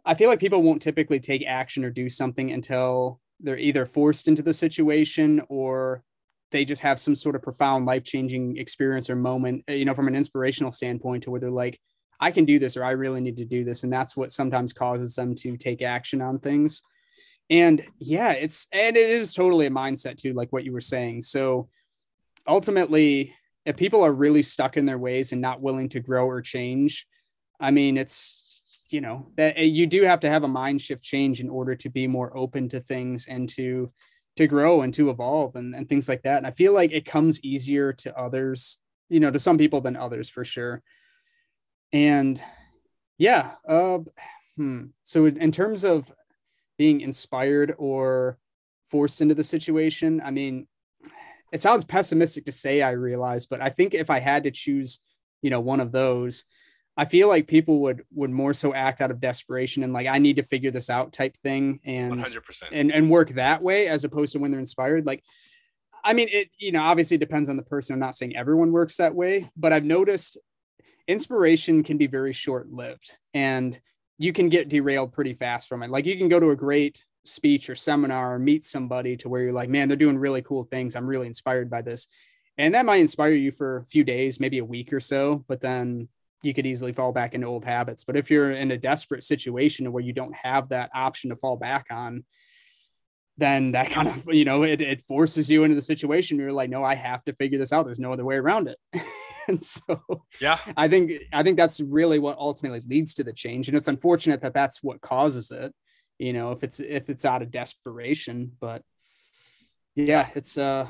I 0.05 0.13
feel 0.13 0.29
like 0.29 0.39
people 0.39 0.63
won't 0.63 0.81
typically 0.81 1.19
take 1.19 1.45
action 1.45 1.83
or 1.83 1.89
do 1.89 2.09
something 2.09 2.51
until 2.51 3.19
they're 3.39 3.57
either 3.57 3.85
forced 3.85 4.27
into 4.27 4.41
the 4.41 4.53
situation 4.53 5.41
or 5.49 6.03
they 6.51 6.65
just 6.65 6.81
have 6.81 6.99
some 6.99 7.15
sort 7.15 7.35
of 7.35 7.41
profound 7.41 7.85
life-changing 7.85 8.57
experience 8.57 9.09
or 9.09 9.15
moment, 9.15 9.63
eh, 9.67 9.75
you 9.75 9.85
know, 9.85 9.93
from 9.93 10.07
an 10.07 10.15
inspirational 10.15 10.71
standpoint 10.71 11.23
to 11.23 11.31
where 11.31 11.39
they're 11.39 11.51
like, 11.51 11.79
I 12.19 12.31
can 12.31 12.45
do 12.45 12.59
this 12.59 12.75
or 12.75 12.83
I 12.83 12.91
really 12.91 13.21
need 13.21 13.37
to 13.37 13.45
do 13.45 13.63
this. 13.63 13.83
And 13.83 13.93
that's 13.93 14.17
what 14.17 14.31
sometimes 14.31 14.73
causes 14.73 15.15
them 15.15 15.35
to 15.35 15.57
take 15.57 15.81
action 15.81 16.21
on 16.21 16.39
things. 16.39 16.81
And 17.49 17.83
yeah, 17.97 18.33
it's 18.33 18.67
and 18.71 18.95
it 18.95 19.09
is 19.09 19.33
totally 19.33 19.65
a 19.65 19.71
mindset 19.71 20.17
too, 20.17 20.33
like 20.33 20.51
what 20.51 20.63
you 20.63 20.71
were 20.71 20.81
saying. 20.81 21.23
So 21.23 21.69
ultimately, 22.47 23.33
if 23.65 23.75
people 23.75 24.03
are 24.03 24.11
really 24.11 24.43
stuck 24.43 24.77
in 24.77 24.85
their 24.85 24.97
ways 24.97 25.31
and 25.31 25.41
not 25.41 25.61
willing 25.61 25.89
to 25.89 25.99
grow 25.99 26.27
or 26.27 26.41
change, 26.41 27.07
I 27.59 27.71
mean, 27.71 27.97
it's 27.97 28.61
you 28.89 29.01
know 29.01 29.27
that 29.35 29.57
eh, 29.57 29.63
you 29.63 29.87
do 29.87 30.03
have 30.03 30.19
to 30.21 30.29
have 30.29 30.43
a 30.43 30.47
mind 30.47 30.81
shift 30.81 31.03
change 31.03 31.39
in 31.39 31.49
order 31.49 31.75
to 31.75 31.89
be 31.89 32.07
more 32.07 32.35
open 32.37 32.69
to 32.69 32.79
things 32.79 33.27
and 33.27 33.49
to 33.49 33.91
to 34.35 34.47
grow 34.47 34.81
and 34.81 34.93
to 34.93 35.09
evolve 35.09 35.55
and, 35.55 35.75
and 35.75 35.89
things 35.89 36.07
like 36.07 36.23
that. 36.23 36.37
And 36.37 36.47
I 36.47 36.51
feel 36.51 36.71
like 36.71 36.91
it 36.93 37.05
comes 37.05 37.43
easier 37.43 37.91
to 37.93 38.17
others, 38.17 38.79
you 39.09 39.19
know, 39.19 39.31
to 39.31 39.39
some 39.39 39.57
people 39.57 39.81
than 39.81 39.97
others 39.97 40.29
for 40.29 40.45
sure. 40.45 40.81
And 41.91 42.41
yeah, 43.17 43.51
uh, 43.67 43.99
hmm. 44.55 44.85
so 45.03 45.25
in 45.25 45.51
terms 45.51 45.83
of 45.83 46.09
being 46.79 47.01
inspired 47.01 47.75
or 47.77 48.39
forced 48.89 49.21
into 49.21 49.35
the 49.35 49.43
situation. 49.43 50.21
I 50.23 50.31
mean, 50.31 50.65
it 51.51 51.61
sounds 51.61 51.83
pessimistic 51.83 52.45
to 52.45 52.51
say, 52.53 52.81
I 52.81 52.91
realize, 52.91 53.45
but 53.45 53.61
I 53.61 53.67
think 53.69 53.93
if 53.93 54.09
I 54.09 54.19
had 54.19 54.45
to 54.45 54.51
choose, 54.51 55.01
you 55.41 55.49
know, 55.49 55.59
one 55.59 55.81
of 55.81 55.91
those, 55.91 56.45
I 56.95 57.05
feel 57.05 57.27
like 57.27 57.47
people 57.47 57.81
would 57.81 58.03
would 58.13 58.29
more 58.29 58.53
so 58.53 58.73
act 58.73 59.01
out 59.01 59.11
of 59.11 59.21
desperation 59.21 59.83
and 59.83 59.93
like 59.93 60.07
I 60.07 60.19
need 60.19 60.37
to 60.37 60.43
figure 60.43 60.71
this 60.71 60.89
out 60.89 61.13
type 61.13 61.35
thing 61.37 61.79
and 61.85 62.13
100% 62.13 62.63
and 62.71 62.91
and 62.91 63.09
work 63.09 63.29
that 63.31 63.61
way 63.61 63.87
as 63.87 64.03
opposed 64.03 64.33
to 64.33 64.39
when 64.39 64.51
they're 64.51 64.59
inspired. 64.59 65.05
Like, 65.05 65.23
I 66.03 66.13
mean, 66.13 66.27
it 66.31 66.49
you 66.57 66.71
know 66.71 66.81
obviously 66.81 67.17
depends 67.17 67.49
on 67.49 67.57
the 67.57 67.63
person. 67.63 67.93
I'm 67.93 67.99
not 67.99 68.15
saying 68.15 68.35
everyone 68.35 68.71
works 68.71 68.97
that 68.97 69.15
way, 69.15 69.49
but 69.55 69.71
I've 69.71 69.85
noticed 69.85 70.37
inspiration 71.07 71.83
can 71.83 71.97
be 71.97 72.07
very 72.07 72.33
short 72.33 72.69
lived 72.69 73.17
and 73.33 73.79
you 74.19 74.33
can 74.33 74.49
get 74.49 74.69
derailed 74.69 75.13
pretty 75.13 75.33
fast 75.33 75.67
from 75.67 75.81
it. 75.81 75.89
Like 75.89 76.05
you 76.05 76.17
can 76.17 76.27
go 76.27 76.39
to 76.39 76.51
a 76.51 76.55
great 76.55 77.05
speech 77.23 77.69
or 77.69 77.75
seminar 77.75 78.35
or 78.35 78.39
meet 78.39 78.65
somebody 78.65 79.15
to 79.17 79.29
where 79.29 79.41
you're 79.41 79.53
like, 79.53 79.69
man, 79.69 79.87
they're 79.87 79.97
doing 79.97 80.17
really 80.17 80.41
cool 80.41 80.63
things. 80.63 80.95
I'm 80.95 81.07
really 81.07 81.25
inspired 81.25 81.69
by 81.69 81.81
this. 81.81 82.07
And 82.57 82.75
that 82.75 82.85
might 82.85 82.97
inspire 82.97 83.31
you 83.31 83.53
for 83.53 83.77
a 83.77 83.85
few 83.85 84.03
days, 84.03 84.39
maybe 84.39 84.57
a 84.57 84.65
week 84.65 84.91
or 84.91 84.99
so, 84.99 85.45
but 85.47 85.61
then 85.61 86.09
you 86.43 86.53
could 86.53 86.65
easily 86.65 86.91
fall 86.91 87.13
back 87.13 87.33
into 87.33 87.47
old 87.47 87.63
habits. 87.63 88.03
But 88.03 88.17
if 88.17 88.29
you're 88.29 88.51
in 88.51 88.71
a 88.71 88.77
desperate 88.77 89.23
situation 89.23 89.89
where 89.93 90.03
you 90.03 90.11
don't 90.11 90.35
have 90.35 90.67
that 90.69 90.91
option 90.93 91.29
to 91.29 91.37
fall 91.37 91.55
back 91.55 91.85
on, 91.89 92.25
then 93.37 93.71
that 93.71 93.91
kind 93.91 94.09
of, 94.09 94.33
you 94.33 94.43
know, 94.43 94.63
it, 94.63 94.81
it 94.81 95.07
forces 95.07 95.49
you 95.49 95.63
into 95.63 95.75
the 95.75 95.81
situation. 95.81 96.35
Where 96.35 96.47
you're 96.47 96.53
like, 96.53 96.69
no, 96.69 96.83
I 96.83 96.95
have 96.95 97.23
to 97.23 97.33
figure 97.35 97.57
this 97.57 97.71
out. 97.71 97.85
There's 97.85 97.99
no 97.99 98.11
other 98.11 98.25
way 98.25 98.35
around 98.35 98.67
it. 98.67 98.77
and 99.49 99.61
so 99.75 100.01
yeah. 100.39 100.57
I 100.77 100.87
think 100.87 101.11
i 101.33 101.43
think 101.43 101.57
that's 101.57 101.81
really 101.81 102.19
what 102.19 102.37
ultimately 102.37 102.81
leads 102.87 103.13
to 103.15 103.23
the 103.23 103.33
change 103.33 103.67
and 103.67 103.77
it's 103.77 103.87
unfortunate 103.87 104.41
that 104.41 104.53
that's 104.53 104.81
what 104.81 105.01
causes 105.01 105.51
it 105.51 105.73
you 106.17 106.33
know 106.33 106.51
if 106.51 106.63
it's 106.63 106.79
if 106.79 107.09
it's 107.09 107.25
out 107.25 107.41
of 107.41 107.51
desperation 107.51 108.51
but 108.59 108.83
yeah 109.95 110.29
it's 110.35 110.57
uh 110.57 110.87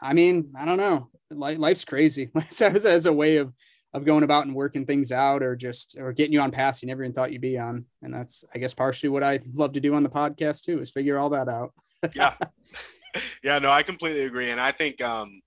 i 0.00 0.14
mean 0.14 0.52
i 0.56 0.64
don't 0.64 0.78
know. 0.78 1.08
Life's 1.32 1.84
crazy. 1.84 2.28
As, 2.60 2.84
as 2.84 3.06
a 3.06 3.12
way 3.12 3.36
of 3.36 3.52
of 3.92 4.04
going 4.04 4.22
about 4.22 4.46
and 4.46 4.54
working 4.54 4.86
things 4.86 5.10
out 5.12 5.42
or 5.42 5.56
just 5.56 5.96
or 5.98 6.12
getting 6.12 6.32
you 6.32 6.40
on 6.40 6.50
paths 6.50 6.82
you 6.82 6.86
never 6.86 7.02
even 7.02 7.12
thought 7.12 7.32
you'd 7.32 7.40
be 7.40 7.58
on 7.58 7.84
and 8.02 8.14
that's 8.14 8.44
i 8.54 8.58
guess 8.58 8.74
partially 8.74 9.08
what 9.08 9.22
i 9.22 9.40
love 9.52 9.72
to 9.72 9.80
do 9.80 9.94
on 9.94 10.02
the 10.02 10.08
podcast 10.08 10.62
too 10.62 10.80
is 10.80 10.90
figure 10.90 11.18
all 11.18 11.30
that 11.30 11.48
out. 11.48 11.72
Yeah. 12.14 12.34
Yeah 13.42 13.58
no 13.58 13.72
i 13.72 13.82
completely 13.82 14.22
agree 14.22 14.50
and 14.50 14.60
i 14.60 14.70
think 14.70 15.00
um 15.00 15.40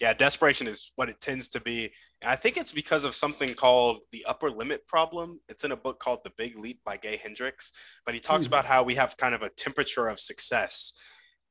yeah, 0.00 0.12
desperation 0.12 0.66
is 0.66 0.92
what 0.96 1.08
it 1.08 1.20
tends 1.20 1.48
to 1.48 1.60
be. 1.60 1.90
And 2.22 2.30
I 2.30 2.36
think 2.36 2.56
it's 2.56 2.72
because 2.72 3.04
of 3.04 3.14
something 3.14 3.54
called 3.54 4.00
the 4.12 4.24
upper 4.26 4.50
limit 4.50 4.86
problem. 4.86 5.40
It's 5.48 5.64
in 5.64 5.72
a 5.72 5.76
book 5.76 6.00
called 6.00 6.20
The 6.24 6.32
Big 6.36 6.58
Leap 6.58 6.80
by 6.84 6.96
Gay 6.96 7.16
Hendricks, 7.16 7.72
but 8.04 8.14
he 8.14 8.20
talks 8.20 8.44
mm. 8.44 8.48
about 8.48 8.64
how 8.64 8.82
we 8.82 8.94
have 8.94 9.16
kind 9.16 9.34
of 9.34 9.42
a 9.42 9.50
temperature 9.50 10.08
of 10.08 10.20
success. 10.20 10.94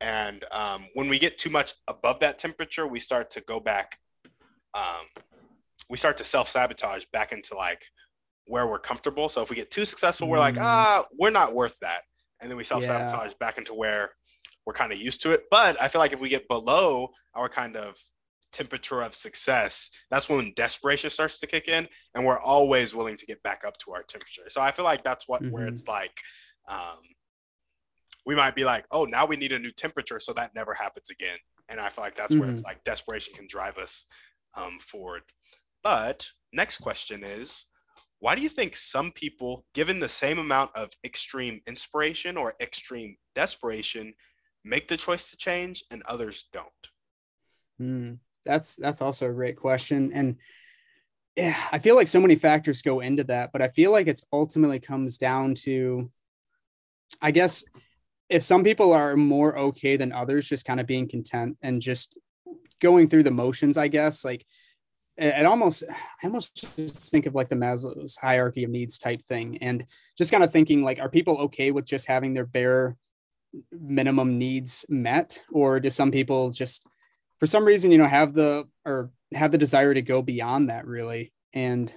And 0.01 0.43
um, 0.51 0.87
when 0.93 1.07
we 1.07 1.19
get 1.19 1.37
too 1.37 1.49
much 1.49 1.73
above 1.87 2.19
that 2.19 2.37
temperature, 2.37 2.87
we 2.87 2.99
start 2.99 3.31
to 3.31 3.41
go 3.41 3.59
back, 3.59 3.97
um, 4.73 5.05
we 5.89 5.97
start 5.97 6.17
to 6.17 6.25
self 6.25 6.47
sabotage 6.49 7.05
back 7.13 7.31
into 7.31 7.55
like 7.55 7.83
where 8.47 8.67
we're 8.67 8.79
comfortable. 8.79 9.29
So 9.29 9.41
if 9.41 9.49
we 9.49 9.55
get 9.55 9.71
too 9.71 9.85
successful, 9.85 10.27
we're 10.27 10.39
like, 10.39 10.55
hmm. 10.55 10.63
ah, 10.63 11.05
we're 11.17 11.31
not 11.31 11.53
worth 11.53 11.79
that. 11.79 12.01
And 12.41 12.49
then 12.49 12.57
we 12.57 12.63
self 12.63 12.83
sabotage 12.83 13.29
yeah. 13.29 13.37
back 13.39 13.57
into 13.57 13.73
where 13.73 14.11
we're 14.65 14.73
kind 14.73 14.91
of 14.91 14.99
used 14.99 15.21
to 15.23 15.31
it. 15.31 15.43
But 15.49 15.81
I 15.81 15.87
feel 15.87 15.99
like 15.99 16.13
if 16.13 16.19
we 16.19 16.29
get 16.29 16.47
below 16.47 17.09
our 17.33 17.47
kind 17.47 17.77
of 17.77 17.97
temperature 18.55 19.01
of 19.01 19.13
success, 19.13 19.91
that's 20.09 20.29
when 20.29 20.53
desperation 20.55 21.09
starts 21.09 21.39
to 21.41 21.47
kick 21.47 21.67
in, 21.67 21.87
and 22.13 22.25
we're 22.25 22.39
always 22.39 22.95
willing 22.95 23.17
to 23.17 23.25
get 23.25 23.43
back 23.43 23.63
up 23.67 23.77
to 23.79 23.91
our 23.91 24.03
temperature. 24.03 24.43
So 24.47 24.61
I 24.61 24.71
feel 24.71 24.85
like 24.85 25.03
that's 25.03 25.27
what 25.27 25.41
mm-hmm. 25.41 25.51
where 25.51 25.67
it's 25.67 25.87
like, 25.87 26.17
um, 26.69 27.01
we 28.25 28.35
might 28.35 28.55
be 28.55 28.63
like, 28.63 28.85
oh, 28.91 29.03
now 29.03 29.25
we 29.25 29.35
need 29.35 29.51
a 29.51 29.59
new 29.59 29.71
temperature, 29.71 30.19
so 30.19 30.31
that 30.33 30.55
never 30.55 30.73
happens 30.73 31.09
again. 31.09 31.37
And 31.67 31.79
I 31.79 31.89
feel 31.89 32.03
like 32.03 32.15
that's 32.15 32.31
mm-hmm. 32.31 32.41
where 32.41 32.49
it's 32.49 32.61
mm-hmm. 32.61 32.69
like 32.69 32.83
desperation 32.85 33.33
can 33.35 33.47
drive 33.47 33.77
us 33.77 34.05
um, 34.55 34.79
forward. 34.79 35.23
but 35.83 36.25
next 36.53 36.77
question 36.77 37.21
is 37.23 37.65
why 38.19 38.33
do 38.33 38.41
you 38.41 38.49
think 38.49 38.75
some 38.75 39.11
people, 39.11 39.65
given 39.73 39.99
the 39.99 40.07
same 40.07 40.39
amount 40.39 40.71
of 40.75 40.89
extreme 41.03 41.59
inspiration 41.67 42.37
or 42.37 42.53
extreme 42.61 43.17
desperation, 43.35 44.13
make 44.63 44.87
the 44.87 44.97
choice 44.97 45.29
to 45.29 45.37
change 45.37 45.83
and 45.91 46.01
others 46.03 46.47
don't? 46.53 46.83
Hmm. 47.77 48.13
That's 48.45 48.75
that's 48.75 49.01
also 49.01 49.29
a 49.29 49.33
great 49.33 49.57
question. 49.57 50.11
And 50.13 50.37
yeah, 51.35 51.57
I 51.71 51.79
feel 51.79 51.95
like 51.95 52.07
so 52.07 52.21
many 52.21 52.35
factors 52.35 52.81
go 52.81 53.01
into 53.01 53.23
that, 53.25 53.51
but 53.51 53.61
I 53.61 53.67
feel 53.69 53.91
like 53.91 54.07
it's 54.07 54.23
ultimately 54.31 54.79
comes 54.79 55.17
down 55.17 55.55
to 55.65 56.09
I 57.21 57.31
guess 57.31 57.63
if 58.29 58.41
some 58.43 58.63
people 58.63 58.93
are 58.93 59.15
more 59.15 59.57
okay 59.57 59.97
than 59.97 60.11
others, 60.11 60.47
just 60.47 60.65
kind 60.65 60.79
of 60.79 60.87
being 60.87 61.07
content 61.07 61.57
and 61.61 61.81
just 61.81 62.17
going 62.81 63.07
through 63.07 63.23
the 63.23 63.31
motions, 63.31 63.77
I 63.77 63.87
guess, 63.87 64.25
like 64.25 64.45
it 65.17 65.45
almost 65.45 65.83
I 65.89 66.27
almost 66.27 66.75
just 66.75 67.11
think 67.11 67.25
of 67.25 67.35
like 67.35 67.47
the 67.47 67.55
Maslow's 67.55 68.17
hierarchy 68.17 68.63
of 68.63 68.69
needs 68.69 68.97
type 68.97 69.21
thing, 69.23 69.57
and 69.61 69.85
just 70.17 70.31
kind 70.31 70.43
of 70.43 70.51
thinking 70.51 70.83
like, 70.83 70.99
are 70.99 71.09
people 71.09 71.37
okay 71.37 71.71
with 71.71 71.85
just 71.85 72.07
having 72.07 72.33
their 72.33 72.45
bare 72.45 72.97
minimum 73.71 74.37
needs 74.37 74.85
met, 74.89 75.41
or 75.51 75.79
do 75.79 75.89
some 75.89 76.11
people 76.11 76.49
just 76.49 76.85
for 77.45 77.49
some 77.49 77.65
reason 77.65 77.91
you 77.91 77.99
know 77.99 78.07
have 78.07 78.33
the 78.33 78.67
or 78.85 79.11
have 79.35 79.51
the 79.51 79.59
desire 79.59 79.93
to 79.93 80.01
go 80.01 80.23
beyond 80.23 80.71
that 80.71 80.87
really? 80.87 81.31
And 81.53 81.93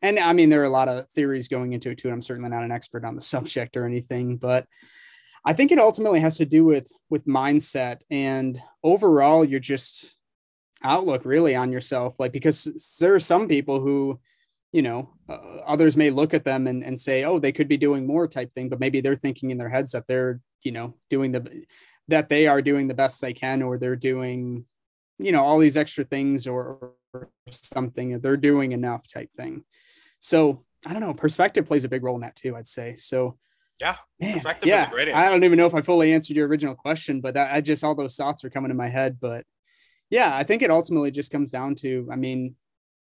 and 0.00 0.18
I 0.18 0.32
mean 0.32 0.48
there 0.48 0.62
are 0.62 0.64
a 0.64 0.70
lot 0.70 0.88
of 0.88 1.06
theories 1.10 1.48
going 1.48 1.74
into 1.74 1.90
it 1.90 1.98
too. 1.98 2.08
I'm 2.08 2.22
certainly 2.22 2.48
not 2.48 2.64
an 2.64 2.72
expert 2.72 3.04
on 3.04 3.14
the 3.14 3.20
subject 3.34 3.76
or 3.76 3.84
anything, 3.84 4.38
but 4.38 4.66
I 5.44 5.52
think 5.52 5.70
it 5.70 5.78
ultimately 5.78 6.20
has 6.20 6.38
to 6.38 6.46
do 6.46 6.64
with 6.64 6.90
with 7.10 7.26
mindset 7.26 8.00
and 8.10 8.58
overall 8.82 9.44
you're 9.44 9.60
just 9.60 10.16
outlook 10.82 11.26
really 11.26 11.54
on 11.54 11.70
yourself 11.70 12.18
like 12.18 12.32
because 12.32 12.96
there 13.00 13.14
are 13.14 13.20
some 13.20 13.48
people 13.48 13.80
who 13.80 14.18
you 14.72 14.80
know 14.80 15.10
uh, 15.28 15.58
others 15.66 15.94
may 15.94 16.08
look 16.08 16.32
at 16.32 16.44
them 16.44 16.66
and, 16.66 16.82
and 16.82 16.98
say 16.98 17.24
oh 17.24 17.38
they 17.38 17.52
could 17.52 17.68
be 17.68 17.76
doing 17.76 18.06
more 18.06 18.26
type 18.26 18.50
thing 18.54 18.70
but 18.70 18.80
maybe 18.80 19.02
they're 19.02 19.14
thinking 19.14 19.50
in 19.50 19.58
their 19.58 19.68
heads 19.68 19.92
that 19.92 20.06
they're 20.06 20.40
you 20.62 20.72
know 20.72 20.94
doing 21.10 21.32
the 21.32 21.66
that 22.10 22.28
they 22.28 22.46
are 22.46 22.60
doing 22.60 22.86
the 22.86 22.94
best 22.94 23.20
they 23.20 23.32
can 23.32 23.62
or 23.62 23.78
they're 23.78 23.96
doing 23.96 24.64
you 25.20 25.32
know 25.32 25.44
all 25.44 25.58
these 25.58 25.76
extra 25.76 26.04
things 26.04 26.46
or, 26.46 26.92
or 27.12 27.28
something 27.50 28.18
they're 28.20 28.36
doing 28.36 28.72
enough 28.72 29.06
type 29.06 29.30
thing 29.32 29.64
so 30.18 30.64
i 30.86 30.92
don't 30.92 31.02
know 31.02 31.14
perspective 31.14 31.66
plays 31.66 31.84
a 31.84 31.88
big 31.88 32.02
role 32.02 32.14
in 32.14 32.22
that 32.22 32.36
too 32.36 32.56
i'd 32.56 32.66
say 32.66 32.94
so 32.94 33.36
yeah, 33.80 33.96
Man, 34.20 34.42
yeah. 34.62 34.90
I 35.14 35.30
don't 35.30 35.42
even 35.42 35.56
know 35.56 35.66
if 35.66 35.74
I 35.74 35.80
fully 35.80 36.12
answered 36.12 36.36
your 36.36 36.46
original 36.46 36.74
question, 36.74 37.22
but 37.22 37.34
that, 37.34 37.54
I 37.54 37.62
just 37.62 37.82
all 37.82 37.94
those 37.94 38.14
thoughts 38.14 38.44
are 38.44 38.50
coming 38.50 38.70
in 38.70 38.76
my 38.76 38.88
head. 38.88 39.16
But 39.18 39.46
yeah, 40.10 40.30
I 40.34 40.42
think 40.42 40.60
it 40.60 40.70
ultimately 40.70 41.10
just 41.10 41.32
comes 41.32 41.50
down 41.50 41.76
to, 41.76 42.06
I 42.12 42.16
mean, 42.16 42.56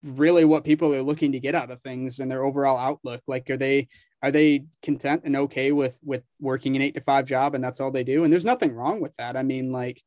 really 0.02 0.44
what 0.44 0.64
people 0.64 0.94
are 0.94 1.02
looking 1.02 1.32
to 1.32 1.40
get 1.40 1.54
out 1.54 1.70
of 1.70 1.80
things 1.80 2.20
and 2.20 2.30
their 2.30 2.44
overall 2.44 2.76
outlook. 2.76 3.22
Like, 3.26 3.48
are 3.48 3.56
they 3.56 3.88
are 4.22 4.30
they 4.30 4.66
content 4.82 5.22
and 5.24 5.34
okay 5.34 5.72
with 5.72 5.98
with 6.02 6.22
working 6.40 6.76
an 6.76 6.82
eight 6.82 6.94
to 6.94 7.00
five 7.00 7.24
job 7.24 7.54
and 7.54 7.64
that's 7.64 7.80
all 7.80 7.90
they 7.90 8.04
do? 8.04 8.24
And 8.24 8.32
there's 8.32 8.44
nothing 8.44 8.74
wrong 8.74 9.00
with 9.00 9.16
that. 9.16 9.36
I 9.36 9.42
mean, 9.42 9.72
like, 9.72 10.02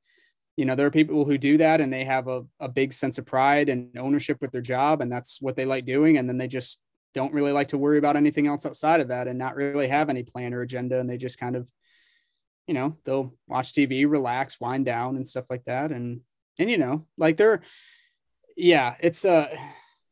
you 0.55 0.65
know, 0.65 0.75
there 0.75 0.85
are 0.85 0.91
people 0.91 1.25
who 1.25 1.37
do 1.37 1.57
that 1.57 1.81
and 1.81 1.91
they 1.91 2.03
have 2.03 2.27
a, 2.27 2.45
a 2.59 2.69
big 2.69 2.93
sense 2.93 3.17
of 3.17 3.25
pride 3.25 3.69
and 3.69 3.97
ownership 3.97 4.37
with 4.39 4.51
their 4.51 4.61
job 4.61 5.01
and 5.01 5.11
that's 5.11 5.41
what 5.41 5.55
they 5.55 5.65
like 5.65 5.85
doing. 5.85 6.17
And 6.17 6.29
then 6.29 6.37
they 6.37 6.47
just 6.47 6.79
don't 7.13 7.33
really 7.33 7.51
like 7.51 7.69
to 7.69 7.77
worry 7.77 7.97
about 7.97 8.15
anything 8.15 8.47
else 8.47 8.65
outside 8.65 8.99
of 8.99 9.07
that 9.07 9.27
and 9.27 9.37
not 9.37 9.55
really 9.55 9.87
have 9.87 10.09
any 10.09 10.23
plan 10.23 10.53
or 10.53 10.61
agenda. 10.61 10.99
And 10.99 11.09
they 11.09 11.17
just 11.17 11.39
kind 11.39 11.55
of, 11.55 11.67
you 12.67 12.73
know, 12.73 12.97
they'll 13.03 13.33
watch 13.47 13.73
TV, 13.73 14.09
relax, 14.09 14.59
wind 14.59 14.85
down 14.85 15.15
and 15.15 15.27
stuff 15.27 15.45
like 15.49 15.65
that. 15.65 15.91
And, 15.91 16.21
and, 16.59 16.69
you 16.69 16.77
know, 16.77 17.07
like 17.17 17.37
they're, 17.37 17.61
yeah, 18.55 18.95
it's, 18.99 19.25
uh, 19.25 19.47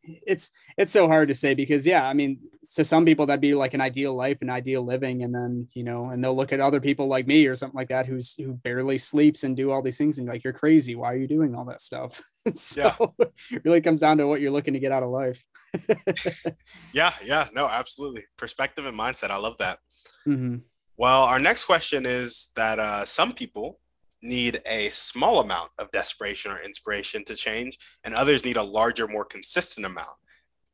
it's, 0.03 0.51
it's 0.77 0.91
so 0.91 1.07
hard 1.07 1.27
to 1.27 1.35
say 1.35 1.53
because 1.53 1.85
yeah, 1.85 2.07
I 2.07 2.13
mean, 2.13 2.39
to 2.75 2.85
some 2.85 3.05
people 3.05 3.25
that'd 3.25 3.41
be 3.41 3.53
like 3.53 3.73
an 3.73 3.81
ideal 3.81 4.15
life 4.15 4.37
and 4.41 4.49
ideal 4.49 4.83
living. 4.83 5.23
And 5.23 5.33
then, 5.33 5.67
you 5.73 5.83
know, 5.83 6.09
and 6.09 6.23
they'll 6.23 6.35
look 6.35 6.53
at 6.53 6.59
other 6.59 6.79
people 6.79 7.07
like 7.07 7.27
me 7.27 7.45
or 7.47 7.55
something 7.55 7.77
like 7.77 7.89
that, 7.89 8.05
who's, 8.05 8.33
who 8.35 8.53
barely 8.53 8.97
sleeps 8.97 9.43
and 9.43 9.55
do 9.55 9.71
all 9.71 9.81
these 9.81 9.97
things 9.97 10.17
and 10.17 10.27
like, 10.27 10.43
you're 10.43 10.53
crazy. 10.53 10.95
Why 10.95 11.11
are 11.13 11.17
you 11.17 11.27
doing 11.27 11.55
all 11.55 11.65
that 11.65 11.81
stuff? 11.81 12.21
so 12.55 13.11
yeah. 13.19 13.25
it 13.51 13.61
really 13.65 13.81
comes 13.81 14.01
down 14.01 14.17
to 14.17 14.27
what 14.27 14.41
you're 14.41 14.51
looking 14.51 14.73
to 14.73 14.79
get 14.79 14.91
out 14.91 15.03
of 15.03 15.09
life. 15.09 15.43
yeah, 16.93 17.13
yeah, 17.23 17.47
no, 17.53 17.67
absolutely. 17.67 18.23
Perspective 18.37 18.85
and 18.85 18.97
mindset. 18.97 19.31
I 19.31 19.37
love 19.37 19.57
that. 19.57 19.79
Mm-hmm. 20.27 20.57
Well, 20.97 21.23
our 21.23 21.39
next 21.39 21.65
question 21.65 22.05
is 22.05 22.49
that 22.55 22.77
uh, 22.77 23.05
some 23.05 23.33
people 23.33 23.79
need 24.21 24.61
a 24.65 24.89
small 24.89 25.41
amount 25.41 25.71
of 25.79 25.91
desperation 25.91 26.51
or 26.51 26.61
inspiration 26.61 27.23
to 27.25 27.35
change, 27.35 27.77
and 28.03 28.13
others 28.13 28.45
need 28.45 28.57
a 28.57 28.63
larger, 28.63 29.07
more 29.07 29.25
consistent 29.25 29.85
amount. 29.85 30.17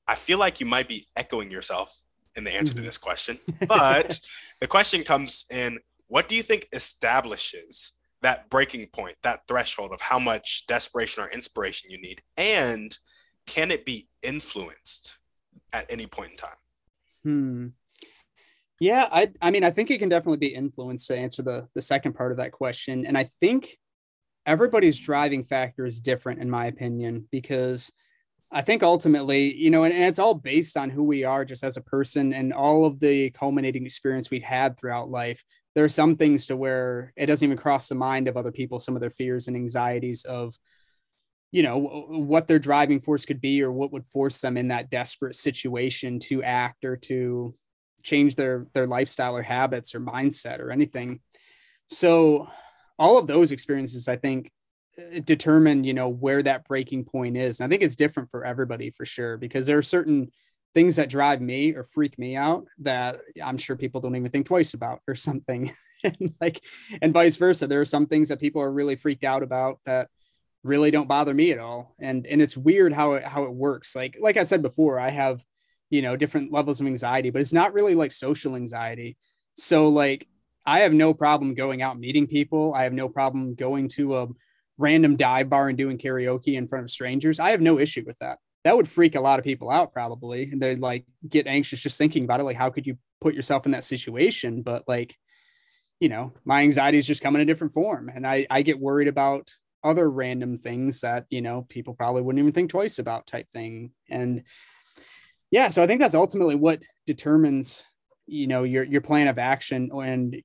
I 0.07 0.15
feel 0.15 0.39
like 0.39 0.59
you 0.59 0.65
might 0.65 0.87
be 0.87 1.05
echoing 1.15 1.51
yourself 1.51 2.03
in 2.35 2.43
the 2.43 2.53
answer 2.53 2.73
mm-hmm. 2.73 2.81
to 2.81 2.85
this 2.85 2.97
question, 2.97 3.37
but 3.67 4.19
the 4.61 4.67
question 4.67 5.03
comes 5.03 5.45
in 5.51 5.79
what 6.07 6.29
do 6.29 6.35
you 6.35 6.43
think 6.43 6.67
establishes 6.71 7.93
that 8.21 8.49
breaking 8.49 8.87
point, 8.87 9.15
that 9.23 9.41
threshold 9.47 9.91
of 9.91 10.01
how 10.01 10.19
much 10.19 10.65
desperation 10.67 11.23
or 11.23 11.29
inspiration 11.29 11.91
you 11.91 12.01
need? 12.01 12.21
And 12.37 12.97
can 13.45 13.71
it 13.71 13.85
be 13.85 14.07
influenced 14.23 15.17
at 15.73 15.91
any 15.91 16.05
point 16.07 16.31
in 16.31 16.37
time? 16.37 16.49
Hmm. 17.23 17.67
Yeah, 18.79 19.07
I 19.11 19.31
I 19.41 19.51
mean 19.51 19.63
I 19.63 19.71
think 19.71 19.89
it 19.89 19.99
can 19.99 20.09
definitely 20.09 20.37
be 20.37 20.53
influenced 20.53 21.07
to 21.07 21.17
answer 21.17 21.41
the 21.41 21.67
the 21.73 21.81
second 21.81 22.13
part 22.13 22.31
of 22.31 22.37
that 22.37 22.51
question. 22.51 23.05
And 23.05 23.17
I 23.17 23.23
think 23.39 23.77
everybody's 24.45 24.97
driving 24.97 25.43
factor 25.43 25.85
is 25.85 25.99
different 25.99 26.41
in 26.41 26.49
my 26.49 26.67
opinion 26.67 27.27
because 27.31 27.91
I 28.49 28.61
think 28.61 28.81
ultimately, 28.81 29.53
you 29.53 29.69
know, 29.69 29.83
and, 29.83 29.93
and, 29.93 30.05
it's 30.05 30.19
all 30.19 30.33
based 30.33 30.77
on 30.77 30.89
who 30.89 31.03
we 31.03 31.25
are 31.25 31.43
just 31.43 31.65
as 31.65 31.75
a 31.75 31.81
person 31.81 32.31
and 32.31 32.53
all 32.53 32.85
of 32.85 32.99
the 33.01 33.29
culminating 33.31 33.85
experience 33.85 34.31
we've 34.31 34.41
had 34.41 34.77
throughout 34.77 35.09
life. 35.09 35.43
There 35.75 35.83
are 35.83 35.89
some 35.89 36.15
things 36.15 36.47
to 36.47 36.55
where 36.55 37.11
it 37.17 37.25
doesn't 37.25 37.45
even 37.45 37.57
cross 37.57 37.89
the 37.89 37.95
mind 37.95 38.29
of 38.29 38.37
other 38.37 38.53
people, 38.53 38.79
some 38.79 38.95
of 38.95 39.01
their 39.01 39.09
fears 39.09 39.47
and 39.47 39.57
anxieties 39.57 40.23
of, 40.23 40.57
you 41.51 41.63
know 41.63 41.77
what 42.09 42.47
their 42.47 42.59
driving 42.59 42.99
force 42.99 43.25
could 43.25 43.39
be 43.39 43.63
or 43.63 43.71
what 43.71 43.93
would 43.93 44.05
force 44.05 44.41
them 44.41 44.57
in 44.57 44.67
that 44.67 44.89
desperate 44.89 45.35
situation 45.35 46.19
to 46.19 46.43
act 46.43 46.83
or 46.83 46.97
to 46.97 47.55
change 48.07 48.35
their 48.35 48.65
their 48.73 48.87
lifestyle 48.87 49.35
or 49.35 49.41
habits 49.41 49.93
or 49.93 49.99
mindset 49.99 50.59
or 50.59 50.71
anything 50.71 51.19
so 51.87 52.47
all 52.97 53.17
of 53.17 53.27
those 53.27 53.51
experiences 53.51 54.07
i 54.07 54.15
think 54.15 54.49
uh, 54.97 55.19
determine 55.25 55.83
you 55.83 55.93
know 55.93 56.07
where 56.07 56.41
that 56.41 56.65
breaking 56.65 57.03
point 57.03 57.35
is 57.35 57.59
and 57.59 57.67
i 57.67 57.69
think 57.69 57.83
it's 57.83 57.95
different 57.95 58.31
for 58.31 58.45
everybody 58.45 58.89
for 58.91 59.05
sure 59.05 59.37
because 59.37 59.65
there 59.65 59.77
are 59.77 59.83
certain 59.83 60.31
things 60.73 60.95
that 60.95 61.09
drive 61.09 61.41
me 61.41 61.73
or 61.75 61.83
freak 61.83 62.17
me 62.17 62.37
out 62.37 62.65
that 62.79 63.19
i'm 63.43 63.57
sure 63.57 63.75
people 63.75 63.99
don't 63.99 64.15
even 64.15 64.31
think 64.31 64.45
twice 64.45 64.73
about 64.73 65.01
or 65.07 65.15
something 65.15 65.69
and 66.05 66.31
like 66.39 66.61
and 67.01 67.13
vice 67.13 67.35
versa 67.35 67.67
there 67.67 67.81
are 67.81 67.85
some 67.85 68.05
things 68.05 68.29
that 68.29 68.39
people 68.39 68.61
are 68.61 68.71
really 68.71 68.95
freaked 68.95 69.25
out 69.25 69.43
about 69.43 69.79
that 69.85 70.07
really 70.63 70.91
don't 70.91 71.07
bother 71.07 71.33
me 71.33 71.51
at 71.51 71.59
all. 71.59 71.95
And 71.99 72.27
and 72.27 72.41
it's 72.41 72.57
weird 72.57 72.93
how 72.93 73.13
it 73.13 73.23
how 73.23 73.43
it 73.45 73.53
works. 73.53 73.95
Like 73.95 74.17
like 74.19 74.37
I 74.37 74.43
said 74.43 74.61
before, 74.61 74.99
I 74.99 75.09
have 75.09 75.43
you 75.89 76.01
know 76.01 76.15
different 76.15 76.51
levels 76.51 76.81
of 76.81 76.87
anxiety, 76.87 77.29
but 77.29 77.41
it's 77.41 77.53
not 77.53 77.73
really 77.73 77.95
like 77.95 78.11
social 78.11 78.55
anxiety. 78.55 79.17
So 79.55 79.87
like 79.87 80.27
I 80.65 80.79
have 80.79 80.93
no 80.93 81.13
problem 81.13 81.53
going 81.53 81.81
out 81.81 81.99
meeting 81.99 82.27
people. 82.27 82.73
I 82.73 82.83
have 82.83 82.93
no 82.93 83.07
problem 83.07 83.55
going 83.55 83.87
to 83.89 84.17
a 84.17 84.27
random 84.77 85.15
dive 85.15 85.49
bar 85.49 85.69
and 85.69 85.77
doing 85.77 85.97
karaoke 85.97 86.55
in 86.55 86.67
front 86.67 86.83
of 86.83 86.91
strangers. 86.91 87.39
I 87.39 87.51
have 87.51 87.61
no 87.61 87.79
issue 87.79 88.03
with 88.05 88.17
that. 88.19 88.39
That 88.63 88.75
would 88.75 88.89
freak 88.89 89.15
a 89.15 89.21
lot 89.21 89.39
of 89.39 89.45
people 89.45 89.69
out 89.69 89.93
probably. 89.93 90.49
And 90.51 90.61
they'd 90.61 90.79
like 90.79 91.05
get 91.27 91.47
anxious 91.47 91.81
just 91.81 91.97
thinking 91.97 92.25
about 92.25 92.41
it. 92.41 92.43
Like, 92.43 92.57
how 92.57 92.69
could 92.69 92.85
you 92.85 92.97
put 93.21 93.33
yourself 93.33 93.65
in 93.65 93.71
that 93.71 93.85
situation? 93.85 94.61
But 94.61 94.83
like, 94.87 95.15
you 95.99 96.09
know, 96.09 96.33
my 96.43 96.61
anxiety 96.61 96.97
is 96.97 97.07
just 97.07 97.23
coming 97.23 97.41
in 97.41 97.47
a 97.47 97.51
different 97.51 97.73
form. 97.73 98.11
And 98.13 98.27
I, 98.27 98.45
I 98.49 98.61
get 98.61 98.79
worried 98.79 99.07
about 99.07 99.55
other 99.83 100.09
random 100.09 100.57
things 100.57 101.01
that 101.01 101.25
you 101.29 101.41
know 101.41 101.65
people 101.69 101.93
probably 101.93 102.21
wouldn't 102.21 102.39
even 102.39 102.51
think 102.51 102.69
twice 102.69 102.99
about 102.99 103.27
type 103.27 103.47
thing 103.53 103.91
and 104.09 104.43
yeah 105.51 105.69
so 105.69 105.81
i 105.81 105.87
think 105.87 106.01
that's 106.01 106.15
ultimately 106.15 106.55
what 106.55 106.81
determines 107.05 107.83
you 108.25 108.47
know 108.47 108.63
your 108.63 108.83
your 108.83 109.01
plan 109.01 109.27
of 109.27 109.37
action 109.37 109.89
and 109.93 110.41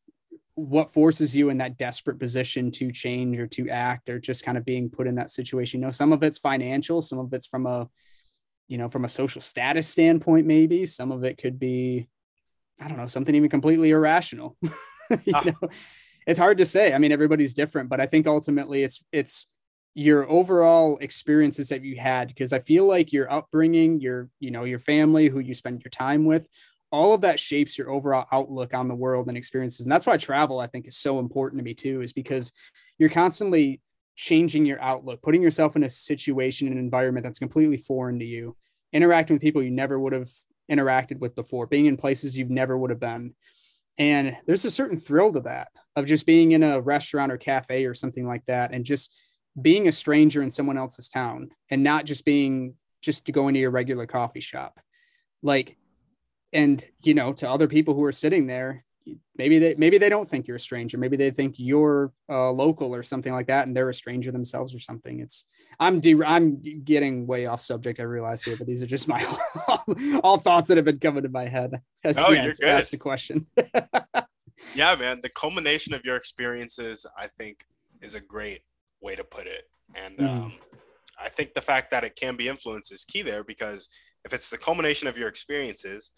what 0.54 0.92
forces 0.92 1.34
you 1.34 1.48
in 1.48 1.58
that 1.58 1.78
desperate 1.78 2.18
position 2.18 2.70
to 2.70 2.92
change 2.92 3.38
or 3.38 3.46
to 3.46 3.68
act 3.70 4.08
or 4.10 4.18
just 4.18 4.44
kind 4.44 4.58
of 4.58 4.64
being 4.64 4.90
put 4.90 5.06
in 5.06 5.14
that 5.14 5.30
situation 5.30 5.80
you 5.80 5.86
know 5.86 5.90
some 5.90 6.12
of 6.12 6.22
it's 6.22 6.38
financial 6.38 7.00
some 7.00 7.18
of 7.18 7.32
it's 7.32 7.46
from 7.46 7.66
a 7.66 7.88
you 8.68 8.78
know 8.78 8.88
from 8.88 9.04
a 9.04 9.08
social 9.08 9.40
status 9.40 9.88
standpoint 9.88 10.46
maybe 10.46 10.86
some 10.86 11.10
of 11.10 11.24
it 11.24 11.38
could 11.38 11.58
be 11.58 12.06
i 12.80 12.88
don't 12.88 12.98
know 12.98 13.06
something 13.06 13.34
even 13.34 13.50
completely 13.50 13.90
irrational 13.90 14.56
you 15.24 15.32
ah. 15.34 15.42
know 15.44 15.68
it's 16.26 16.38
hard 16.38 16.58
to 16.58 16.66
say. 16.66 16.92
I 16.92 16.98
mean, 16.98 17.12
everybody's 17.12 17.54
different, 17.54 17.88
but 17.88 18.00
I 18.00 18.06
think 18.06 18.26
ultimately 18.26 18.82
it's 18.82 19.02
it's 19.12 19.46
your 19.94 20.28
overall 20.30 20.96
experiences 21.00 21.68
that 21.68 21.82
you 21.82 21.96
had 21.96 22.28
because 22.28 22.52
I 22.52 22.60
feel 22.60 22.86
like 22.86 23.12
your 23.12 23.30
upbringing, 23.30 24.00
your 24.00 24.28
you 24.40 24.50
know 24.50 24.64
your 24.64 24.78
family, 24.78 25.28
who 25.28 25.40
you 25.40 25.54
spend 25.54 25.82
your 25.82 25.90
time 25.90 26.24
with, 26.24 26.48
all 26.90 27.14
of 27.14 27.22
that 27.22 27.40
shapes 27.40 27.76
your 27.76 27.90
overall 27.90 28.26
outlook 28.32 28.74
on 28.74 28.88
the 28.88 28.94
world 28.94 29.28
and 29.28 29.36
experiences. 29.36 29.80
And 29.84 29.92
that's 29.92 30.06
why 30.06 30.16
travel 30.16 30.60
I 30.60 30.66
think 30.66 30.86
is 30.86 30.96
so 30.96 31.18
important 31.18 31.58
to 31.58 31.64
me 31.64 31.74
too, 31.74 32.02
is 32.02 32.12
because 32.12 32.52
you're 32.98 33.10
constantly 33.10 33.80
changing 34.14 34.66
your 34.66 34.80
outlook, 34.80 35.22
putting 35.22 35.42
yourself 35.42 35.74
in 35.74 35.84
a 35.84 35.90
situation, 35.90 36.68
an 36.68 36.78
environment 36.78 37.24
that's 37.24 37.38
completely 37.38 37.78
foreign 37.78 38.18
to 38.18 38.24
you, 38.24 38.56
interacting 38.92 39.34
with 39.34 39.42
people 39.42 39.62
you 39.62 39.70
never 39.70 39.98
would 39.98 40.12
have 40.12 40.30
interacted 40.70 41.18
with 41.18 41.34
before, 41.34 41.66
being 41.66 41.86
in 41.86 41.96
places 41.96 42.36
you 42.36 42.44
never 42.44 42.76
would 42.76 42.90
have 42.90 43.00
been. 43.00 43.34
And 43.98 44.36
there's 44.46 44.64
a 44.64 44.70
certain 44.70 44.98
thrill 44.98 45.32
to 45.32 45.40
that 45.40 45.68
of 45.96 46.06
just 46.06 46.26
being 46.26 46.52
in 46.52 46.62
a 46.62 46.80
restaurant 46.80 47.32
or 47.32 47.36
cafe 47.36 47.84
or 47.84 47.94
something 47.94 48.26
like 48.26 48.44
that 48.46 48.72
and 48.72 48.84
just 48.84 49.14
being 49.60 49.88
a 49.88 49.92
stranger 49.92 50.42
in 50.42 50.50
someone 50.50 50.78
else's 50.78 51.08
town 51.08 51.50
and 51.70 51.82
not 51.82 52.04
just 52.04 52.24
being 52.24 52.74
just 53.00 53.26
to 53.26 53.32
go 53.32 53.48
into 53.48 53.60
your 53.60 53.70
regular 53.70 54.06
coffee 54.06 54.40
shop. 54.40 54.80
Like, 55.42 55.76
and 56.52 56.84
you 57.02 57.14
know, 57.14 57.32
to 57.34 57.48
other 57.48 57.68
people 57.68 57.94
who 57.94 58.04
are 58.04 58.12
sitting 58.12 58.46
there, 58.46 58.84
maybe 59.36 59.58
they 59.58 59.74
maybe 59.76 59.98
they 59.98 60.08
don't 60.08 60.28
think 60.28 60.46
you're 60.46 60.56
a 60.56 60.60
stranger 60.60 60.98
maybe 60.98 61.16
they 61.16 61.30
think 61.30 61.54
you're 61.58 62.12
uh, 62.28 62.50
local 62.50 62.94
or 62.94 63.02
something 63.02 63.32
like 63.32 63.46
that 63.46 63.66
and 63.66 63.76
they're 63.76 63.88
a 63.88 63.94
stranger 63.94 64.30
themselves 64.30 64.74
or 64.74 64.78
something 64.78 65.20
it's 65.20 65.46
i'm 65.80 66.00
de- 66.00 66.24
i'm 66.24 66.62
getting 66.84 67.26
way 67.26 67.46
off 67.46 67.60
subject 67.60 68.00
i 68.00 68.02
realize 68.02 68.42
here 68.42 68.56
but 68.56 68.66
these 68.66 68.82
are 68.82 68.86
just 68.86 69.08
my 69.08 69.24
all 70.22 70.38
thoughts 70.38 70.68
that 70.68 70.76
have 70.76 70.84
been 70.84 70.98
coming 70.98 71.22
to 71.22 71.28
my 71.28 71.46
head 71.46 71.80
as 72.04 72.18
oh, 72.18 72.30
you're 72.30 72.52
good. 72.52 72.56
that's 72.60 72.90
the 72.90 72.96
question 72.96 73.46
yeah 74.74 74.94
man 74.94 75.20
the 75.22 75.30
culmination 75.30 75.94
of 75.94 76.04
your 76.04 76.16
experiences 76.16 77.06
i 77.16 77.26
think 77.26 77.64
is 78.00 78.14
a 78.14 78.20
great 78.20 78.60
way 79.02 79.16
to 79.16 79.24
put 79.24 79.46
it. 79.46 79.64
And 79.94 80.18
mm. 80.18 80.28
um, 80.28 80.52
i 81.22 81.28
think 81.28 81.54
the 81.54 81.60
fact 81.60 81.90
that 81.90 82.04
it 82.04 82.16
can 82.16 82.36
be 82.36 82.48
influenced 82.48 82.92
is 82.92 83.04
key 83.04 83.22
there 83.22 83.44
because 83.44 83.88
if 84.24 84.32
it's 84.32 84.50
the 84.50 84.58
culmination 84.58 85.08
of 85.08 85.18
your 85.18 85.28
experiences 85.28 86.12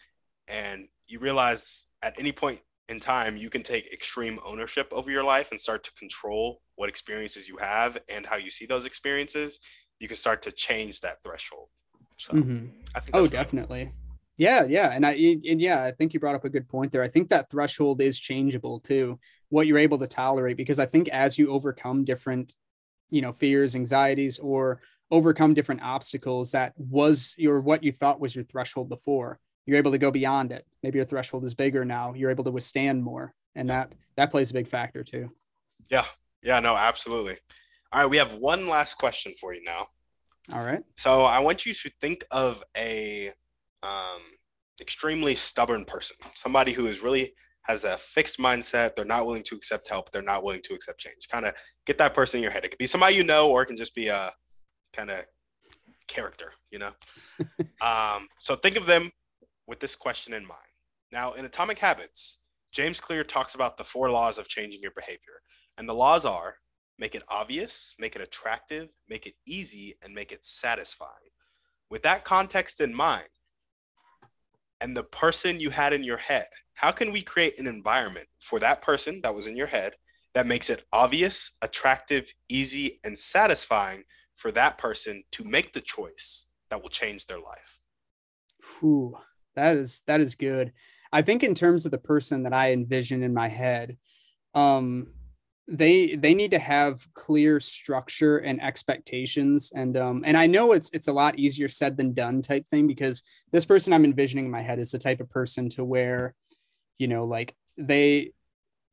and 0.47 0.87
you 1.07 1.19
realize 1.19 1.87
at 2.01 2.19
any 2.19 2.31
point 2.31 2.59
in 2.89 2.99
time 2.99 3.35
you 3.35 3.49
can 3.49 3.63
take 3.63 3.91
extreme 3.91 4.39
ownership 4.45 4.87
over 4.91 5.09
your 5.09 5.23
life 5.23 5.51
and 5.51 5.59
start 5.59 5.83
to 5.83 5.93
control 5.93 6.61
what 6.75 6.89
experiences 6.89 7.47
you 7.47 7.57
have 7.57 7.97
and 8.13 8.25
how 8.25 8.35
you 8.35 8.49
see 8.49 8.65
those 8.65 8.85
experiences 8.85 9.59
you 9.99 10.07
can 10.07 10.17
start 10.17 10.41
to 10.41 10.51
change 10.51 10.99
that 10.99 11.23
threshold. 11.23 11.69
So 12.17 12.33
mm-hmm. 12.33 12.67
oh 13.13 13.27
definitely. 13.27 13.93
Yeah 14.37 14.65
yeah. 14.65 14.91
And 14.91 15.05
i 15.05 15.13
and 15.13 15.61
yeah 15.61 15.83
i 15.83 15.91
think 15.91 16.13
you 16.13 16.19
brought 16.19 16.35
up 16.35 16.45
a 16.45 16.49
good 16.49 16.67
point 16.67 16.91
there. 16.91 17.01
I 17.01 17.07
think 17.07 17.29
that 17.29 17.49
threshold 17.49 18.01
is 18.01 18.19
changeable 18.19 18.79
too 18.79 19.19
what 19.49 19.67
you're 19.67 19.77
able 19.77 19.97
to 19.99 20.07
tolerate 20.07 20.57
because 20.57 20.79
i 20.79 20.85
think 20.85 21.07
as 21.09 21.37
you 21.37 21.49
overcome 21.49 22.03
different 22.03 22.55
you 23.09 23.21
know 23.21 23.31
fears 23.31 23.75
anxieties 23.75 24.39
or 24.39 24.81
overcome 25.11 25.53
different 25.53 25.81
obstacles 25.83 26.51
that 26.51 26.73
was 26.77 27.35
your 27.37 27.61
what 27.61 27.83
you 27.83 27.91
thought 27.91 28.19
was 28.19 28.35
your 28.35 28.43
threshold 28.43 28.89
before 28.89 29.39
you're 29.65 29.77
able 29.77 29.91
to 29.91 29.97
go 29.97 30.11
beyond 30.11 30.51
it. 30.51 30.65
Maybe 30.83 30.97
your 30.97 31.05
threshold 31.05 31.43
is 31.43 31.53
bigger 31.53 31.83
now. 31.83 32.13
You're 32.13 32.29
able 32.29 32.43
to 32.43 32.51
withstand 32.51 33.03
more, 33.03 33.33
and 33.55 33.69
that 33.69 33.93
that 34.15 34.31
plays 34.31 34.51
a 34.51 34.53
big 34.53 34.67
factor 34.67 35.03
too. 35.03 35.31
Yeah, 35.89 36.05
yeah, 36.43 36.59
no, 36.59 36.75
absolutely. 36.75 37.37
All 37.91 38.01
right, 38.01 38.09
we 38.09 38.17
have 38.17 38.33
one 38.35 38.67
last 38.67 38.95
question 38.95 39.33
for 39.39 39.53
you 39.53 39.63
now. 39.63 39.87
All 40.53 40.63
right. 40.63 40.83
So 40.95 41.23
I 41.23 41.39
want 41.39 41.65
you 41.65 41.73
to 41.73 41.91
think 42.01 42.23
of 42.29 42.63
a 42.77 43.31
um, 43.81 44.21
extremely 44.79 45.33
stubborn 45.33 45.85
person, 45.85 46.17
somebody 46.35 46.71
who 46.71 46.87
is 46.87 47.01
really 47.01 47.33
has 47.65 47.83
a 47.83 47.97
fixed 47.97 48.39
mindset. 48.39 48.95
They're 48.95 49.05
not 49.05 49.25
willing 49.25 49.43
to 49.43 49.55
accept 49.55 49.89
help. 49.89 50.11
They're 50.11 50.21
not 50.21 50.43
willing 50.43 50.61
to 50.63 50.73
accept 50.73 50.99
change. 50.99 51.27
Kind 51.31 51.45
of 51.45 51.53
get 51.85 51.97
that 51.97 52.13
person 52.13 52.37
in 52.37 52.43
your 52.43 52.51
head. 52.51 52.63
It 52.63 52.69
could 52.69 52.77
be 52.77 52.85
somebody 52.85 53.15
you 53.15 53.23
know, 53.23 53.49
or 53.49 53.63
it 53.63 53.65
can 53.65 53.77
just 53.77 53.95
be 53.95 54.07
a 54.07 54.31
kind 54.93 55.09
of 55.09 55.25
character, 56.07 56.53
you 56.71 56.79
know. 56.79 56.91
um, 57.81 58.27
so 58.39 58.55
think 58.55 58.77
of 58.77 58.85
them 58.85 59.09
with 59.67 59.79
this 59.79 59.95
question 59.95 60.33
in 60.33 60.43
mind. 60.43 60.59
Now, 61.11 61.33
in 61.33 61.45
Atomic 61.45 61.79
Habits, 61.79 62.41
James 62.71 62.99
Clear 62.99 63.23
talks 63.23 63.55
about 63.55 63.77
the 63.77 63.83
four 63.83 64.11
laws 64.11 64.37
of 64.37 64.47
changing 64.47 64.81
your 64.81 64.91
behavior. 64.91 65.41
And 65.77 65.89
the 65.89 65.95
laws 65.95 66.25
are 66.25 66.55
make 66.97 67.15
it 67.15 67.23
obvious, 67.29 67.95
make 67.99 68.15
it 68.15 68.21
attractive, 68.21 68.93
make 69.09 69.25
it 69.25 69.33
easy, 69.45 69.95
and 70.03 70.13
make 70.13 70.31
it 70.31 70.45
satisfying. 70.45 71.11
With 71.89 72.03
that 72.03 72.23
context 72.23 72.81
in 72.81 72.93
mind, 72.93 73.27
and 74.81 74.95
the 74.95 75.03
person 75.03 75.59
you 75.59 75.69
had 75.69 75.93
in 75.93 76.03
your 76.03 76.17
head, 76.17 76.47
how 76.75 76.91
can 76.91 77.11
we 77.11 77.21
create 77.21 77.59
an 77.59 77.67
environment 77.67 78.27
for 78.39 78.59
that 78.59 78.81
person 78.81 79.21
that 79.21 79.33
was 79.33 79.47
in 79.47 79.57
your 79.57 79.67
head 79.67 79.95
that 80.33 80.45
makes 80.45 80.69
it 80.69 80.85
obvious, 80.91 81.57
attractive, 81.61 82.31
easy, 82.49 82.99
and 83.03 83.17
satisfying 83.17 84.03
for 84.35 84.51
that 84.51 84.77
person 84.77 85.23
to 85.31 85.43
make 85.45 85.73
the 85.73 85.81
choice 85.81 86.47
that 86.69 86.81
will 86.81 86.89
change 86.89 87.25
their 87.25 87.39
life? 87.39 87.79
Whew. 88.79 89.17
That 89.55 89.77
is 89.77 90.03
that 90.07 90.19
is 90.19 90.35
good. 90.35 90.73
I 91.13 91.21
think 91.21 91.43
in 91.43 91.55
terms 91.55 91.85
of 91.85 91.91
the 91.91 91.97
person 91.97 92.43
that 92.43 92.53
I 92.53 92.73
envision 92.73 93.23
in 93.23 93.33
my 93.33 93.47
head, 93.47 93.97
um, 94.53 95.13
they 95.67 96.15
they 96.15 96.33
need 96.33 96.51
to 96.51 96.59
have 96.59 97.07
clear 97.13 97.59
structure 97.59 98.37
and 98.37 98.61
expectations 98.61 99.71
and 99.73 99.97
um 99.97 100.23
and 100.23 100.37
I 100.37 100.45
know 100.45 100.73
it's 100.73 100.91
it's 100.91 101.07
a 101.07 101.13
lot 101.13 101.39
easier 101.39 101.67
said 101.67 101.97
than 101.97 102.13
done 102.13 102.43
type 102.43 102.67
thing 102.67 102.85
because 102.85 103.23
this 103.51 103.65
person 103.65 103.91
I'm 103.91 104.05
envisioning 104.05 104.45
in 104.45 104.51
my 104.51 104.61
head 104.61 104.77
is 104.77 104.91
the 104.91 104.99
type 104.99 105.21
of 105.21 105.29
person 105.29 105.69
to 105.69 105.83
where 105.83 106.35
you 106.97 107.07
know 107.07 107.25
like 107.25 107.55
they 107.77 108.31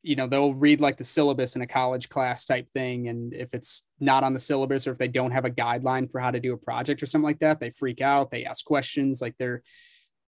you 0.03 0.17
know 0.17 0.27
they'll 0.27 0.55
read 0.55 0.81
like 0.81 0.97
the 0.97 1.05
syllabus 1.05 1.55
in 1.55 1.63
a 1.63 1.67
college 1.67 2.09
class 2.09 2.45
type 2.45 2.67
thing 2.75 3.09
and 3.09 3.33
if 3.33 3.49
it's 3.53 3.85
not 4.01 4.25
on 4.25 4.35
the 4.35 4.41
syllabus 4.41 4.87
or 4.87 4.93
if 4.93 4.99
they 4.99 5.09
don't 5.09 5.31
have 5.31 5.45
a 5.45 5.51
guideline 5.51 6.11
for 6.11 6.21
how 6.21 6.31
to 6.31 6.41
do 6.41 6.53
a 6.53 6.57
project 6.57 7.03
or 7.03 7.07
something 7.07 7.25
like 7.25 7.39
that 7.39 7.61
they 7.61 7.71
freak 7.71 8.01
out 8.01 8.31
they 8.31 8.45
ask 8.45 8.65
questions 8.65 9.21
like 9.21 9.37
they're 9.39 9.63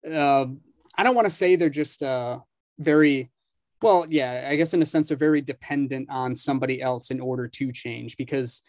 uh, 0.09 0.45
I 0.95 1.03
don't 1.03 1.15
want 1.15 1.25
to 1.25 1.33
say 1.33 1.55
they're 1.55 1.69
just 1.69 2.03
uh, 2.03 2.39
very 2.77 3.31
well, 3.81 4.05
yeah, 4.09 4.47
I 4.49 4.57
guess 4.57 4.73
in 4.73 4.81
a 4.81 4.85
sense 4.85 5.07
they're 5.07 5.17
very 5.17 5.41
dependent 5.41 6.09
on 6.09 6.35
somebody 6.35 6.81
else 6.81 7.11
in 7.11 7.21
order 7.21 7.47
to 7.47 7.71
change 7.71 8.17
because 8.17 8.61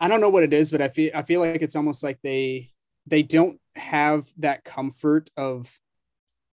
I 0.00 0.08
don't 0.08 0.20
know 0.20 0.28
what 0.28 0.42
it 0.42 0.52
is, 0.52 0.70
but 0.70 0.82
I 0.82 0.88
feel 0.88 1.10
I 1.14 1.22
feel 1.22 1.40
like 1.40 1.62
it's 1.62 1.76
almost 1.76 2.02
like 2.02 2.18
they 2.22 2.70
they 3.06 3.22
don't 3.22 3.58
have 3.74 4.26
that 4.38 4.64
comfort 4.64 5.30
of 5.36 5.70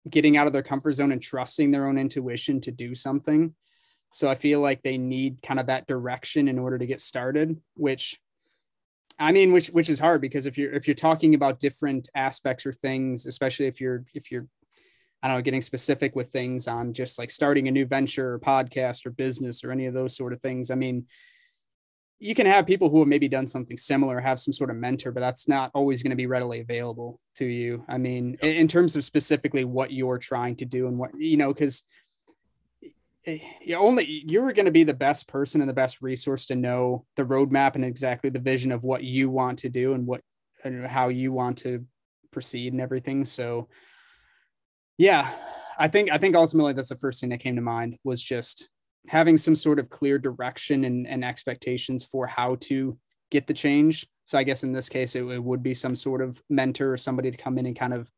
getting 0.08 0.36
out 0.36 0.46
of 0.46 0.52
their 0.52 0.62
comfort 0.62 0.92
zone 0.92 1.12
and 1.12 1.22
trusting 1.22 1.70
their 1.70 1.86
own 1.86 1.98
intuition 1.98 2.60
to 2.62 2.70
do 2.70 2.94
something. 2.94 3.54
So 4.12 4.28
I 4.28 4.34
feel 4.34 4.60
like 4.60 4.82
they 4.82 4.98
need 4.98 5.42
kind 5.42 5.58
of 5.58 5.66
that 5.66 5.86
direction 5.86 6.46
in 6.46 6.58
order 6.58 6.78
to 6.78 6.86
get 6.86 7.00
started, 7.00 7.60
which 7.74 8.18
I 9.18 9.32
mean, 9.32 9.52
which 9.52 9.68
which 9.68 9.88
is 9.88 10.00
hard 10.00 10.20
because 10.20 10.46
if 10.46 10.58
you're 10.58 10.72
if 10.72 10.86
you're 10.86 10.94
talking 10.94 11.34
about 11.34 11.60
different 11.60 12.08
aspects 12.14 12.66
or 12.66 12.72
things, 12.72 13.26
especially 13.26 13.66
if 13.66 13.80
you're 13.80 14.04
if 14.14 14.30
you're 14.30 14.46
I 15.22 15.28
don't 15.28 15.38
know, 15.38 15.42
getting 15.42 15.62
specific 15.62 16.14
with 16.14 16.30
things 16.30 16.68
on 16.68 16.92
just 16.92 17.18
like 17.18 17.30
starting 17.30 17.66
a 17.66 17.70
new 17.70 17.86
venture 17.86 18.34
or 18.34 18.38
podcast 18.38 19.06
or 19.06 19.10
business 19.10 19.64
or 19.64 19.70
any 19.70 19.86
of 19.86 19.94
those 19.94 20.16
sort 20.16 20.32
of 20.32 20.42
things. 20.42 20.70
I 20.70 20.74
mean, 20.74 21.06
you 22.18 22.34
can 22.34 22.46
have 22.46 22.66
people 22.66 22.88
who 22.88 23.00
have 23.00 23.08
maybe 23.08 23.28
done 23.28 23.46
something 23.46 23.76
similar, 23.76 24.20
have 24.20 24.40
some 24.40 24.52
sort 24.52 24.70
of 24.70 24.76
mentor, 24.76 25.12
but 25.12 25.20
that's 25.20 25.48
not 25.48 25.70
always 25.74 26.02
going 26.02 26.10
to 26.10 26.16
be 26.16 26.26
readily 26.26 26.60
available 26.60 27.20
to 27.36 27.44
you. 27.44 27.84
I 27.88 27.98
mean, 27.98 28.36
in 28.40 28.68
terms 28.68 28.96
of 28.96 29.04
specifically 29.04 29.64
what 29.64 29.92
you're 29.92 30.18
trying 30.18 30.56
to 30.56 30.64
do 30.64 30.86
and 30.86 30.96
what, 30.96 31.10
you 31.18 31.36
know, 31.36 31.52
because 31.52 31.84
you 33.26 33.76
only 33.76 34.22
you're 34.26 34.52
going 34.52 34.66
to 34.66 34.72
be 34.72 34.84
the 34.84 34.94
best 34.94 35.26
person 35.26 35.60
and 35.60 35.68
the 35.68 35.74
best 35.74 36.02
resource 36.02 36.46
to 36.46 36.54
know 36.54 37.04
the 37.16 37.24
roadmap 37.24 37.74
and 37.74 37.84
exactly 37.84 38.30
the 38.30 38.40
vision 38.40 38.70
of 38.70 38.82
what 38.82 39.02
you 39.02 39.30
want 39.30 39.58
to 39.60 39.68
do 39.68 39.94
and 39.94 40.06
what 40.06 40.20
and 40.62 40.86
how 40.86 41.08
you 41.08 41.32
want 41.32 41.58
to 41.58 41.84
proceed 42.30 42.72
and 42.72 42.82
everything 42.82 43.24
so 43.24 43.68
yeah 44.98 45.30
i 45.78 45.88
think 45.88 46.10
i 46.10 46.18
think 46.18 46.36
ultimately 46.36 46.72
that's 46.72 46.88
the 46.88 46.96
first 46.96 47.20
thing 47.20 47.30
that 47.30 47.40
came 47.40 47.56
to 47.56 47.62
mind 47.62 47.96
was 48.04 48.20
just 48.20 48.68
having 49.08 49.36
some 49.36 49.56
sort 49.56 49.78
of 49.78 49.90
clear 49.90 50.18
direction 50.18 50.84
and, 50.84 51.06
and 51.06 51.24
expectations 51.24 52.04
for 52.04 52.26
how 52.26 52.56
to 52.56 52.96
get 53.30 53.46
the 53.46 53.54
change 53.54 54.06
so 54.24 54.38
i 54.38 54.42
guess 54.42 54.62
in 54.62 54.72
this 54.72 54.88
case 54.88 55.14
it, 55.14 55.24
it 55.24 55.42
would 55.42 55.62
be 55.62 55.74
some 55.74 55.94
sort 55.94 56.22
of 56.22 56.42
mentor 56.48 56.92
or 56.92 56.96
somebody 56.96 57.30
to 57.30 57.36
come 57.36 57.58
in 57.58 57.66
and 57.66 57.78
kind 57.78 57.92
of 57.92 58.10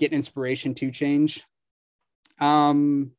get 0.00 0.12
inspiration 0.12 0.74
to 0.74 0.90
change 0.90 1.44
um 2.40 3.12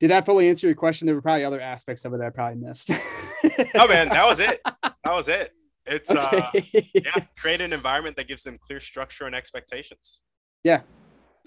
did 0.00 0.10
that 0.10 0.26
fully 0.26 0.48
answer 0.48 0.66
your 0.66 0.76
question? 0.76 1.06
There 1.06 1.14
were 1.14 1.22
probably 1.22 1.44
other 1.44 1.60
aspects 1.60 2.04
of 2.04 2.12
it 2.12 2.18
that 2.18 2.26
I 2.26 2.30
probably 2.30 2.60
missed. 2.60 2.90
oh 3.74 3.88
man, 3.88 4.08
that 4.08 4.26
was 4.26 4.40
it. 4.40 4.60
That 4.64 5.12
was 5.12 5.28
it. 5.28 5.52
It's 5.86 6.10
uh, 6.10 6.50
okay. 6.54 6.68
uh 6.76 6.80
yeah, 6.94 7.24
create 7.38 7.60
an 7.60 7.72
environment 7.72 8.16
that 8.16 8.28
gives 8.28 8.42
them 8.42 8.58
clear 8.58 8.80
structure 8.80 9.24
and 9.24 9.34
expectations. 9.34 10.20
Yeah. 10.64 10.82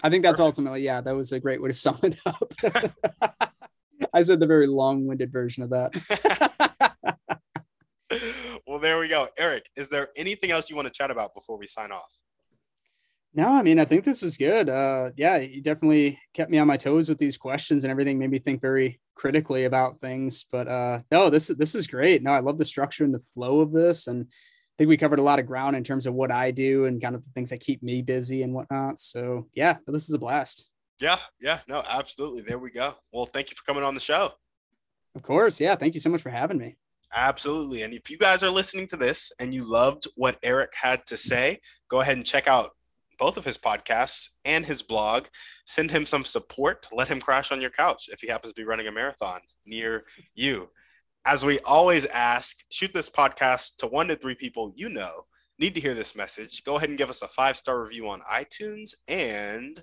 I 0.02 0.08
think 0.08 0.22
that's 0.22 0.38
Perfect. 0.38 0.46
ultimately, 0.46 0.80
yeah, 0.80 1.00
that 1.02 1.14
was 1.14 1.32
a 1.32 1.38
great 1.38 1.60
way 1.60 1.68
to 1.68 1.74
sum 1.74 1.98
it 2.02 2.18
up. 2.24 3.52
I 4.14 4.22
said 4.22 4.40
the 4.40 4.46
very 4.46 4.66
long-winded 4.66 5.32
version 5.32 5.62
of 5.62 5.70
that. 5.70 5.94
well, 8.66 8.78
there 8.78 8.98
we 8.98 9.08
go. 9.08 9.28
Eric, 9.38 9.68
is 9.76 9.88
there 9.88 10.08
anything 10.16 10.50
else 10.50 10.70
you 10.70 10.76
want 10.76 10.88
to 10.88 10.94
chat 10.94 11.10
about 11.10 11.34
before 11.34 11.58
we 11.58 11.66
sign 11.66 11.92
off? 11.92 12.10
No, 13.32 13.48
I 13.48 13.62
mean, 13.62 13.78
I 13.78 13.84
think 13.84 14.04
this 14.04 14.22
was 14.22 14.36
good. 14.36 14.68
Uh, 14.68 15.10
yeah, 15.16 15.36
you 15.36 15.62
definitely 15.62 16.18
kept 16.34 16.50
me 16.50 16.58
on 16.58 16.66
my 16.66 16.76
toes 16.76 17.08
with 17.08 17.18
these 17.18 17.36
questions 17.36 17.84
and 17.84 17.90
everything. 17.90 18.18
Made 18.18 18.30
me 18.30 18.38
think 18.38 18.60
very 18.60 19.00
critically 19.14 19.64
about 19.64 20.00
things. 20.00 20.46
But 20.50 20.66
uh, 20.66 21.00
no, 21.12 21.30
this 21.30 21.46
this 21.46 21.76
is 21.76 21.86
great. 21.86 22.24
No, 22.24 22.32
I 22.32 22.40
love 22.40 22.58
the 22.58 22.64
structure 22.64 23.04
and 23.04 23.14
the 23.14 23.22
flow 23.32 23.60
of 23.60 23.72
this, 23.72 24.08
and 24.08 24.26
I 24.26 24.74
think 24.78 24.88
we 24.88 24.96
covered 24.96 25.20
a 25.20 25.22
lot 25.22 25.38
of 25.38 25.46
ground 25.46 25.76
in 25.76 25.84
terms 25.84 26.06
of 26.06 26.14
what 26.14 26.32
I 26.32 26.50
do 26.50 26.86
and 26.86 27.00
kind 27.00 27.14
of 27.14 27.22
the 27.22 27.30
things 27.30 27.50
that 27.50 27.60
keep 27.60 27.84
me 27.84 28.02
busy 28.02 28.42
and 28.42 28.52
whatnot. 28.52 28.98
So 28.98 29.46
yeah, 29.54 29.76
this 29.86 30.08
is 30.08 30.14
a 30.14 30.18
blast. 30.18 30.64
Yeah, 31.00 31.18
yeah, 31.40 31.60
no, 31.68 31.82
absolutely. 31.88 32.42
There 32.42 32.58
we 32.58 32.70
go. 32.70 32.94
Well, 33.12 33.26
thank 33.26 33.50
you 33.50 33.56
for 33.56 33.64
coming 33.64 33.84
on 33.84 33.94
the 33.94 34.00
show. 34.00 34.32
Of 35.14 35.22
course, 35.22 35.60
yeah. 35.60 35.74
Thank 35.74 35.94
you 35.94 36.00
so 36.00 36.10
much 36.10 36.22
for 36.22 36.30
having 36.30 36.58
me. 36.58 36.76
Absolutely. 37.14 37.82
And 37.82 37.92
if 37.92 38.08
you 38.08 38.18
guys 38.18 38.42
are 38.42 38.50
listening 38.50 38.86
to 38.88 38.96
this 38.96 39.32
and 39.40 39.52
you 39.52 39.64
loved 39.64 40.06
what 40.14 40.38
Eric 40.42 40.72
had 40.80 41.04
to 41.06 41.16
say, 41.16 41.58
go 41.88 42.00
ahead 42.00 42.16
and 42.16 42.26
check 42.26 42.46
out 42.46 42.70
both 43.18 43.36
of 43.36 43.44
his 43.44 43.58
podcasts 43.58 44.30
and 44.44 44.64
his 44.64 44.82
blog. 44.82 45.26
Send 45.66 45.90
him 45.90 46.06
some 46.06 46.24
support. 46.24 46.86
Let 46.92 47.08
him 47.08 47.20
crash 47.20 47.50
on 47.50 47.60
your 47.60 47.70
couch 47.70 48.08
if 48.12 48.20
he 48.20 48.28
happens 48.28 48.52
to 48.52 48.60
be 48.60 48.66
running 48.66 48.86
a 48.86 48.92
marathon 48.92 49.40
near 49.66 50.04
you. 50.34 50.68
As 51.26 51.44
we 51.44 51.58
always 51.60 52.06
ask, 52.06 52.58
shoot 52.70 52.92
this 52.94 53.10
podcast 53.10 53.76
to 53.78 53.88
one 53.88 54.08
to 54.08 54.16
three 54.16 54.34
people 54.34 54.72
you 54.76 54.88
know 54.88 55.24
need 55.58 55.74
to 55.74 55.80
hear 55.80 55.92
this 55.92 56.16
message. 56.16 56.64
Go 56.64 56.76
ahead 56.76 56.88
and 56.88 56.96
give 56.96 57.10
us 57.10 57.22
a 57.22 57.28
five 57.28 57.56
star 57.56 57.82
review 57.82 58.08
on 58.08 58.22
iTunes, 58.32 58.94
and 59.06 59.82